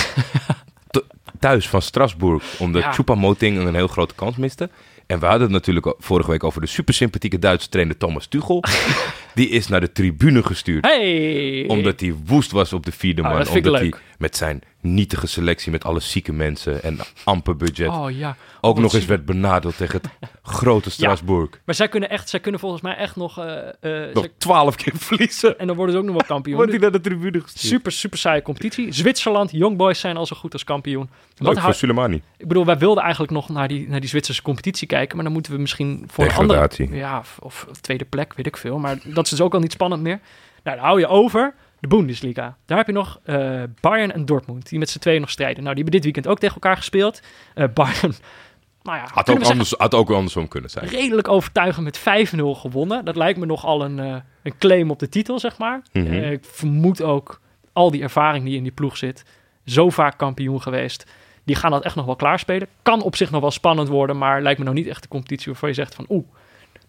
[0.91, 1.05] Th-
[1.39, 2.93] Thuis van Strasbourg, omdat Ja.
[2.93, 4.71] Choupo-Moting een heel grote kans miste.
[5.07, 8.63] En we hadden het natuurlijk vorige week over de supersympathieke Duitse trainer Thomas Tuchel.
[9.35, 10.85] Die is naar de tribune gestuurd.
[10.87, 11.65] Hey!
[11.69, 13.49] Omdat hij woest was op de vierde Oh, man.
[13.49, 14.63] omdat hij met zijn
[14.95, 18.37] nietige selectie met alle zieke mensen en amper budget Oh ja.
[18.61, 21.51] ook wat nog eens werd benadeeld tegen het grote Strasbourg.
[21.65, 23.39] Maar zij kunnen echt, zij kunnen volgens mij echt nog...
[23.39, 25.59] eh, eh, Nog twaalf keer verliezen.
[25.59, 26.57] en dan worden ze ook nog wel kampioen.
[26.61, 27.65] Wordt hij naar de tribune gestuurd.
[27.73, 28.93] Super, super saaie competitie.
[28.93, 31.09] Zwitserland, Young Boys zijn al zo goed als kampioen.
[31.37, 32.23] Wat Leuk voor Soleimani.
[32.37, 35.15] Ik bedoel, wij wilden eigenlijk nog naar die, naar die Zwitserse competitie kijken.
[35.17, 36.69] Maar dan moeten we misschien voor een andere...
[36.91, 38.79] Ja, of, of tweede plek, weet ik veel.
[38.79, 40.21] Maar dat is dus ook al niet spannend meer.
[40.63, 42.57] Nou, dan hou je over de Bundesliga.
[42.67, 45.63] Daar heb je nog eh, Bayern en Dortmund, die met z'n tweeën nog strijden.
[45.63, 47.21] Nou, die hebben dit weekend ook tegen elkaar gespeeld.
[47.55, 48.15] Eh, Bayern,
[48.83, 50.87] nou ja, Had ook, anders, had ook andersom kunnen zijn.
[50.87, 53.05] redelijk overtuigend met 5-0 gewonnen.
[53.05, 55.83] Dat lijkt me nogal een, eh, een claim op de titel, zeg maar.
[55.93, 56.13] Mhm.
[56.13, 57.41] Ik vermoed ook
[57.73, 59.25] al die ervaring die in die ploeg zit.
[59.65, 61.07] Zo vaak kampioen geweest.
[61.45, 62.69] Die gaan dat echt nog wel klaarspelen.
[62.83, 65.47] Kan op zich nog wel spannend worden, maar lijkt me nou niet echt de competitie
[65.47, 66.25] waarvan je zegt van oeh,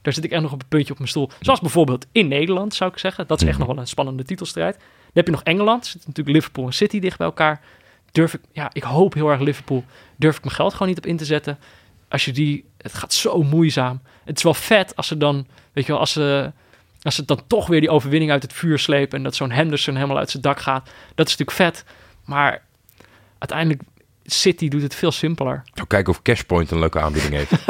[0.08, 1.30] daar zit ik echt nog op een puntje op mijn stoel.
[1.40, 3.28] Zoals bijvoorbeeld in Nederland, zou ik zeggen.
[3.28, 3.66] Dat is echt Mhm.
[3.66, 4.76] nog wel een spannende titelstrijd.
[4.78, 5.86] Dan heb je nog Engeland.
[5.86, 7.62] Zit natuurlijk Liverpool en City dicht bij elkaar.
[8.12, 9.84] Durf ik, ja, ik hoop heel erg Liverpool.
[10.16, 11.58] Durf ik mijn geld gewoon niet op in te zetten.
[12.10, 14.02] Als je die, het gaat zo moeizaam.
[14.26, 16.52] Het is wel vet als ze dan, weet je wel, als ze,
[17.02, 19.18] als ze dan toch weer die overwinning uit het vuur slepen.
[19.18, 20.86] En dat zo'n Henderson helemaal uit zijn dak gaat.
[21.16, 21.86] Dat is natuurlijk vet.
[22.26, 22.64] Maar
[23.38, 23.82] uiteindelijk,
[24.30, 25.64] City doet het veel simpeler.
[25.74, 27.52] Zou kijken of Cashpoint een leuke aanbieding heeft.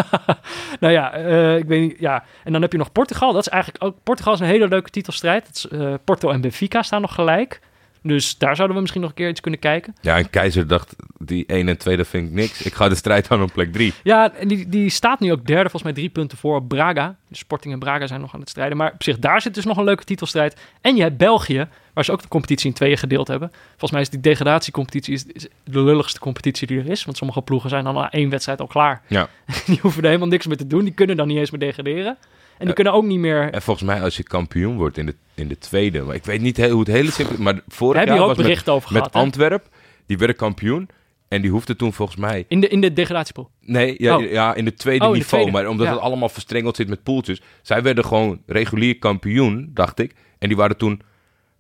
[0.80, 2.00] Nou ja, eh, ik weet niet.
[2.00, 2.24] Ja.
[2.44, 3.34] En dan heb je nog Portugal.
[3.34, 3.96] Dat is eigenlijk ook.
[4.04, 5.50] Portugal is een hele leuke titelstrijd.
[5.54, 7.60] Is, eh, Porto en Benfica staan nog gelijk.
[8.02, 9.96] Dus daar zouden we misschien nog een keer iets kunnen kijken.
[10.02, 12.62] Ja, en Keizer dacht, die 1 en 2, dat vind ik niks.
[12.62, 13.94] Ik ga de strijd aan op plek 3.
[14.04, 17.16] Ja, en die, die staat nu ook derde, volgens mij drie punten voor op Braga.
[17.28, 18.78] Dus Sporting en Braga zijn nog aan het strijden.
[18.78, 20.58] Maar op zich, daar zit dus nog een leuke titelstrijd.
[20.82, 23.52] En je hebt België, waar ze ook de competitie in tweeën gedeeld hebben.
[23.70, 27.06] Volgens mij is die degradatiecompetitie is, is de lulligste competitie die er is.
[27.06, 29.02] Want sommige ploegen zijn dan na één wedstrijd al klaar.
[29.08, 29.30] Ja.
[29.66, 30.84] Die hoeven er helemaal niks meer te doen.
[30.84, 32.18] Die kunnen dan niet eens meer degraderen.
[32.58, 33.52] En die kunnen ook niet meer...
[33.52, 36.02] En volgens mij als je kampioen wordt in de, in de tweede.
[36.02, 37.36] Maar ik weet niet heel, hoe het hele simpel...
[37.38, 39.16] Maar vorig Daar je jaar ook was met, over met gehad.
[39.24, 39.68] Antwerp.
[40.06, 40.90] Die werden kampioen.
[41.28, 42.46] En die hoefde toen volgens mij...
[42.48, 43.50] In de, in de degradatiepool.
[43.62, 44.32] Nee, ja, Oh.
[44.32, 45.44] ja in het tweede Oh, in de niveau.
[45.44, 45.62] tweede.
[45.62, 45.94] Maar omdat Ja.
[45.94, 47.42] het allemaal verstrengeld zit met poeltjes.
[47.62, 50.14] Zij werden gewoon regulier kampioen, dacht ik.
[50.40, 51.02] En die waren toen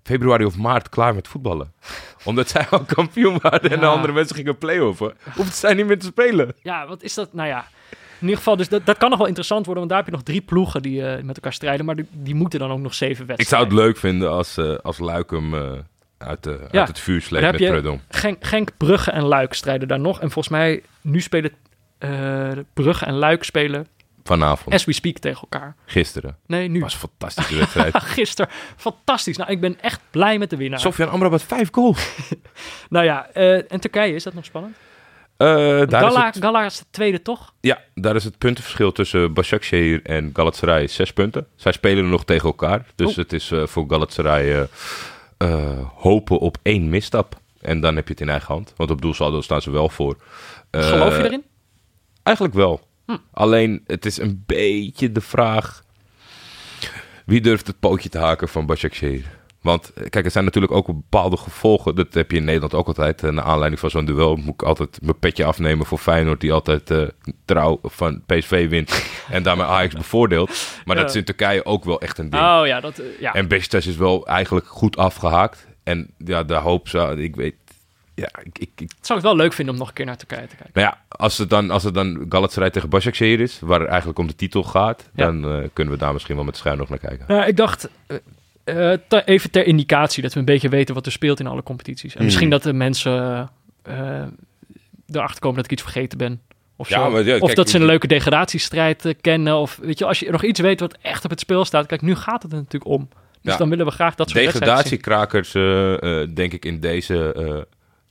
[0.03, 1.71] februari of maart klaar met voetballen.
[2.23, 5.13] omdat zij al kampioen waren en de andere mensen gingen play-offen.
[5.35, 6.53] Hoefden zij niet meer te spelen.
[6.61, 7.33] Ja, wat is dat?
[7.33, 7.67] Nou ja,
[8.19, 9.87] in ieder geval, dus dat, dat kan nog wel interessant worden.
[9.87, 11.85] Want daar heb je nog drie ploegen die eh, met elkaar strijden.
[11.85, 13.45] Maar die, die moeten dan ook nog zeven wedstrijden.
[13.45, 15.71] Ik zou het leuk vinden als, eh als Luik hem eh,
[16.17, 16.79] uit, de, Ja.
[16.79, 17.97] uit het vuur sleept met heb je-.
[18.09, 20.19] Genk, Genk, Brugge en Luik strijden daar nog.
[20.19, 21.51] En volgens mij, nu spelen
[22.73, 23.87] Brugge en Luik spelen
[24.23, 25.75] Vanavond, as we speak tegen elkaar.
[25.85, 26.37] gisteren.
[26.45, 26.79] Nee, nu.
[26.79, 27.97] was een fantastische wedstrijd.
[28.17, 28.51] Gisteren.
[28.75, 29.37] Fantastisch.
[29.37, 30.79] Nou, ik ben echt blij met de winnaar.
[30.79, 32.09] Sofian Amrabat vijf goals.
[32.89, 33.27] Nou ja,
[33.67, 34.75] en Turkije, is dat nog spannend?
[35.37, 37.53] Eh, daar, is Gala, het, Gala is de tweede, toch?
[37.61, 41.47] ja, daar is het puntenverschil tussen Başakşehir en Galatasaray zes punten.
[41.55, 42.85] Zij spelen nog tegen elkaar.
[42.95, 43.15] Dus Oh.
[43.15, 44.67] het is eh, voor Galatasaray
[45.37, 47.39] eh, hopen op één misstap.
[47.61, 48.73] En dan heb je het in eigen hand.
[48.75, 50.17] Want op doelsaldo staan ze wel voor.
[50.71, 51.43] Geloof je erin?
[52.23, 52.87] Eigenlijk wel.
[53.05, 53.17] Hm.
[53.31, 55.83] Alleen, het is een beetje de vraag...
[57.25, 59.36] Wie durft het pootje te haken van Başakşehir?
[59.61, 61.95] Want eh, kijk, er zijn natuurlijk ook bepaalde gevolgen.
[61.95, 63.23] Dat heb je in Nederland ook altijd.
[63.23, 66.41] eh, Naar aanleiding van zo'n duel moet ik altijd mijn petje afnemen voor Feyenoord...
[66.41, 67.01] die altijd eh,
[67.45, 70.49] trouw van PSV wint en daarmee Ajax bevoordeelt.
[70.85, 71.01] Maar Ja.
[71.01, 72.43] dat is in Turkije ook wel echt een ding.
[72.43, 73.33] Oh ja, dat, ja.
[73.33, 75.67] En Beşiktaş is wel eigenlijk goed afgehaakt.
[75.83, 77.55] En ja, de hoop zou, ik weet,
[78.15, 80.47] ja, ik, ik, ik- zou het wel leuk vinden om nog een keer naar Turkije
[80.47, 80.71] te kijken.
[80.73, 84.19] nou ja, als het dan, als het dan Galatasaray tegen Başakşehir is, waar het eigenlijk
[84.19, 85.25] om de titel gaat, Ja.
[85.31, 87.25] dan kunnen we daar misschien wel met schuin nog naar kijken.
[87.27, 87.89] Nou, ik dacht,
[88.67, 91.63] eh, te- even ter indicatie, dat we een beetje weten wat er speelt in alle
[91.63, 92.11] competities.
[92.11, 92.25] En Hmm.
[92.25, 93.49] misschien dat de mensen
[93.83, 94.23] eh,
[95.11, 96.41] erachter komen dat ik iets vergeten ben.
[96.75, 99.55] Of, Ja, maar ja, of kijk, dat ze een leuke degradatiestrijd eh, kennen.
[99.57, 101.85] Of weet je, als je nog iets weet wat echt op het speel staat.
[101.85, 103.09] Kijk, nu gaat het er natuurlijk om.
[103.41, 103.57] Dus Ja.
[103.57, 104.43] dan willen we graag dat soort.
[104.43, 105.51] Degradatiekrakers,
[106.33, 107.35] denk ik, in deze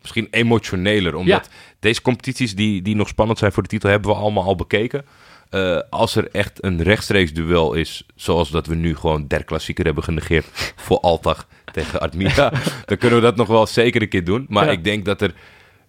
[0.01, 1.15] misschien emotioneler.
[1.15, 1.49] Omdat
[1.81, 5.05] deze competities die, die nog spannend zijn voor de titel, hebben we allemaal al bekeken.
[5.51, 9.85] Eh, als er echt een rechtstreeks duel is, zoals dat we nu gewoon der klassieker
[9.85, 12.51] hebben genegeerd voor Altag tegen Admira,
[12.87, 14.47] dan kunnen we dat nog wel zeker een keer doen.
[14.49, 14.71] Maar Ja.
[14.71, 15.35] ik denk dat er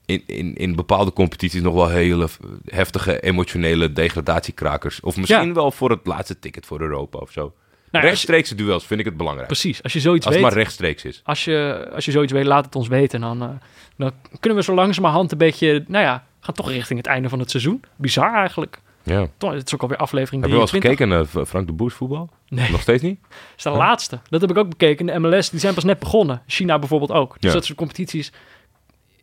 [0.06, 2.28] in, in, in bepaalde competities nog wel hele
[2.66, 5.54] heftige emotionele degradatiekrakers, of misschien Ja.
[5.54, 7.42] wel voor het laatste ticket voor Europa of zo.
[7.42, 7.52] Nou,
[7.92, 9.48] als je- Rechtstreekse duels vind ik het belangrijk.
[9.48, 11.22] precies, als je zoiets Als het weet, maar rechtstreeks is.
[11.24, 13.22] als je, als je zoiets weet, laat het ons weten.
[13.22, 13.50] Dan, eh,
[13.98, 17.40] dan kunnen we zo langzamerhand een beetje, nou ja, gaan toch richting het einde van
[17.40, 17.84] het seizoen.
[17.96, 18.80] Bizar eigenlijk.
[19.08, 19.28] Ja.
[19.38, 21.08] Toch, het is ook alweer aflevering Heb je wel eens 23.
[21.08, 22.30] gekeken naar Frank de Boers voetbal?
[22.50, 22.72] Nee.
[22.72, 23.20] Nog steeds niet?
[23.30, 24.20] Dat is de laatste.
[24.30, 25.06] Dat heb ik ook bekeken.
[25.06, 26.42] De MLS, die zijn pas net begonnen.
[26.48, 27.34] China bijvoorbeeld ook.
[27.40, 27.58] Dus Ja.
[27.58, 28.32] dat soort competities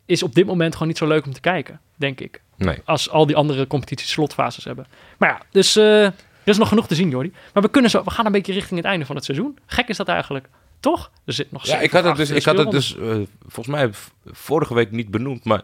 [0.05, 2.41] is op dit moment gewoon niet zo leuk om te kijken, denk ik.
[2.57, 2.81] Nee.
[2.85, 4.87] Als al die andere competities slotfases hebben.
[5.17, 6.13] Maar ja, dus eh, er
[6.43, 7.33] is nog genoeg te zien, Jordi.
[7.53, 9.57] Maar we, kunnen zo, we gaan een beetje richting het einde van het seizoen.
[9.65, 10.49] Gek is dat eigenlijk,
[10.79, 11.11] toch?
[11.25, 13.15] Er zit nog Ja, ik had het dus, ik had het dus eh,
[13.47, 13.89] volgens mij
[14.25, 15.43] vorige week niet benoemd.
[15.43, 15.61] Maar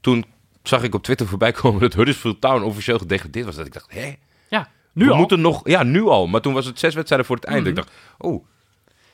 [0.00, 0.24] toen
[0.62, 3.56] zag ik op Twitter voorbij komen dat Huddersfield Town officieel gedegradeerd was.
[3.56, 4.14] Dat ik dacht, hè?
[4.48, 5.18] Ja, nu we al.
[5.18, 5.68] moeten nog...
[5.68, 6.26] Ja, nu al.
[6.26, 7.70] Maar toen was het zes wedstrijden voor het einde.
[7.70, 7.78] Mhm.
[7.78, 8.44] Ik dacht, oh,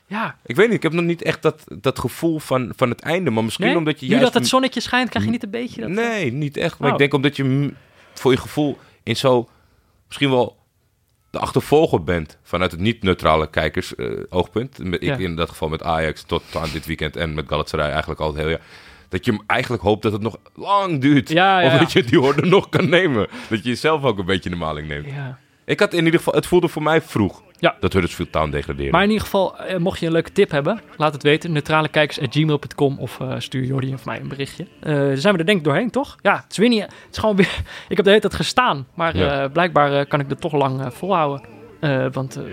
[0.05, 0.75] Ja, ik weet niet.
[0.75, 3.29] Ik heb nog niet echt dat, dat gevoel van, van het einde.
[3.29, 3.77] Maar misschien nee?
[3.77, 4.25] omdat je nu juist...
[4.25, 5.89] dat het zonnetje schijnt, krijg je niet een beetje dat...
[5.89, 6.79] Nee, niet echt.
[6.79, 6.93] Maar Oh.
[6.93, 7.73] ik denk omdat je
[8.13, 9.49] voor je gevoel in zo
[10.07, 10.57] misschien wel
[11.29, 14.77] de achtervolger bent vanuit het niet-neutrale kijkersoogpunt.
[14.77, 15.17] Met ik Ja.
[15.17, 18.37] in dat geval met Ajax tot aan dit weekend en met Galatasaray eigenlijk al het
[18.37, 18.61] hele jaar.
[19.09, 21.29] Dat je eigenlijk hoopt dat het nog lang duurt.
[21.29, 23.27] Ja, ja, of dat je die orde nog kan nemen.
[23.49, 25.05] Dat je jezelf ook een beetje in de maling neemt.
[25.05, 25.37] Ja.
[25.65, 27.75] Ik had in ieder geval, het voelde voor mij vroeg Ja.
[27.79, 28.91] dat Huddersfield Town degradeerde.
[28.91, 31.51] Maar in ieder geval, eh, mocht je een leuke tip hebben, laat het weten.
[31.51, 34.67] Neutralekijkers.gmail.com of eh, stuur Jordi of mij een berichtje.
[34.79, 36.15] Dan zijn we er denk ik doorheen, toch?
[36.21, 36.81] Ja, het is weer niet...
[36.81, 37.45] Het is gewoon weer...
[37.89, 38.87] Ik heb de hele tijd gestaan.
[38.93, 39.47] Maar Ja.
[39.47, 41.41] blijkbaar kan ik het toch lang volhouden.
[42.11, 42.45] Want het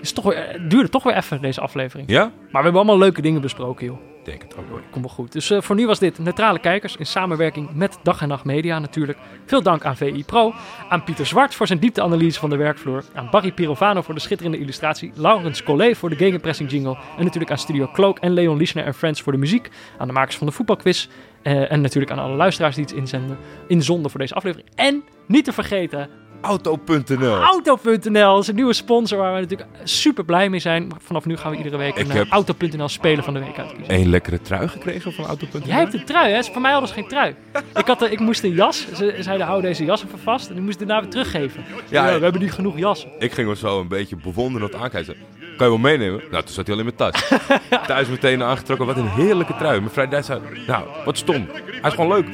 [0.00, 2.08] is toch weer, het duurde toch weer even, deze aflevering.
[2.10, 2.22] Ja?
[2.22, 3.98] Maar we hebben allemaal leuke dingen besproken, joh.
[4.24, 4.80] Denk het ook wel.
[4.90, 5.32] Komt goed.
[5.32, 8.78] Dus eh, voor nu was dit Neutrale Kijkers in samenwerking met Dag en Nacht Media
[8.78, 9.18] natuurlijk.
[9.46, 10.54] Veel dank aan VI Pro,
[10.88, 14.58] aan Pieter Zwart voor zijn diepteanalyse van de werkvloer, aan Barry Pirovano voor de schitterende
[14.58, 18.84] illustratie, Laurens Collet voor de gegenpressing jingle en natuurlijk aan Studio Cloak en Leon Lischner
[18.84, 21.08] en Friends voor de muziek, aan de makers van de voetbalquiz
[21.42, 24.68] eh, en natuurlijk aan alle luisteraars die iets inzenden, inzonden voor deze aflevering.
[24.74, 26.08] En niet te vergeten,
[26.42, 30.90] Auto.nl Auto.nl is een nieuwe sponsor waar we natuurlijk super blij mee zijn.
[30.98, 33.94] Vanaf nu gaan we iedere week een Auto.nl spelen van de week uitkiezen.
[33.94, 35.66] Een lekkere trui gekregen van Auto.nl?
[35.66, 36.42] Jij hebt een trui, hè?
[36.42, 37.34] Voor mij hadden ze geen trui.
[37.74, 38.86] Ik, had, ik moest een jas.
[38.94, 40.48] Ze zeiden, hou deze jas even vast.
[40.48, 41.64] En die moest ik daarna weer teruggeven.
[41.88, 43.10] Ja, Ja, we hebben niet genoeg jassen.
[43.18, 45.14] Ik ging hem zo een beetje bewonderend aankijken.
[45.56, 46.22] Kan je wel meenemen?
[46.30, 47.28] Nou, toen zat hij al in mijn tas.
[47.86, 48.86] Thuis meteen aangetrokken.
[48.86, 49.78] Wat een heerlijke trui.
[49.80, 51.46] Mijn vrij Duits zei, nou, wat stom.
[51.64, 52.26] Hij is gewoon leuk.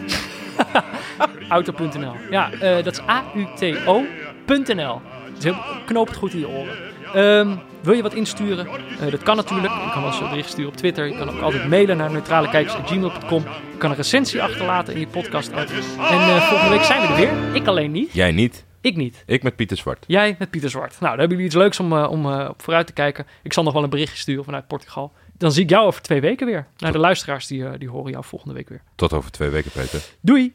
[1.49, 2.13] Auto.nl.
[2.31, 5.01] Ja, eh, dat is A-U-T-O.nl.
[5.39, 5.53] Dus
[5.87, 6.77] knoop het goed in je oren.
[7.15, 8.67] Ehm, wil je wat insturen?
[9.01, 9.73] Eh, dat kan natuurlijk.
[9.73, 11.07] Je kan ons een bericht sturen op Twitter.
[11.07, 13.43] Je kan ook altijd mailen naar neutralekijkers.gmail.com.
[13.73, 15.69] Je kan een recensie achterlaten in je podcast app.
[15.99, 17.55] En eh, volgende week zijn we er weer.
[17.55, 18.13] Ik alleen niet.
[18.13, 18.67] Jij niet.
[18.81, 19.23] Ik niet.
[19.27, 20.05] Ik met Pieter Zwart.
[20.07, 20.91] Jij met Pieter Zwart.
[20.91, 23.27] Nou, dan hebben jullie iets leuks om, om op vooruit te kijken.
[23.43, 25.13] Ik zal nog wel een berichtje sturen vanuit Portugal.
[25.39, 26.67] Dan zie ik jou over twee weken weer.
[26.77, 28.83] Nou, de luisteraars die, eh, die horen jou volgende week weer.
[28.95, 30.05] Tot over twee weken, Peter.
[30.21, 30.55] Doei!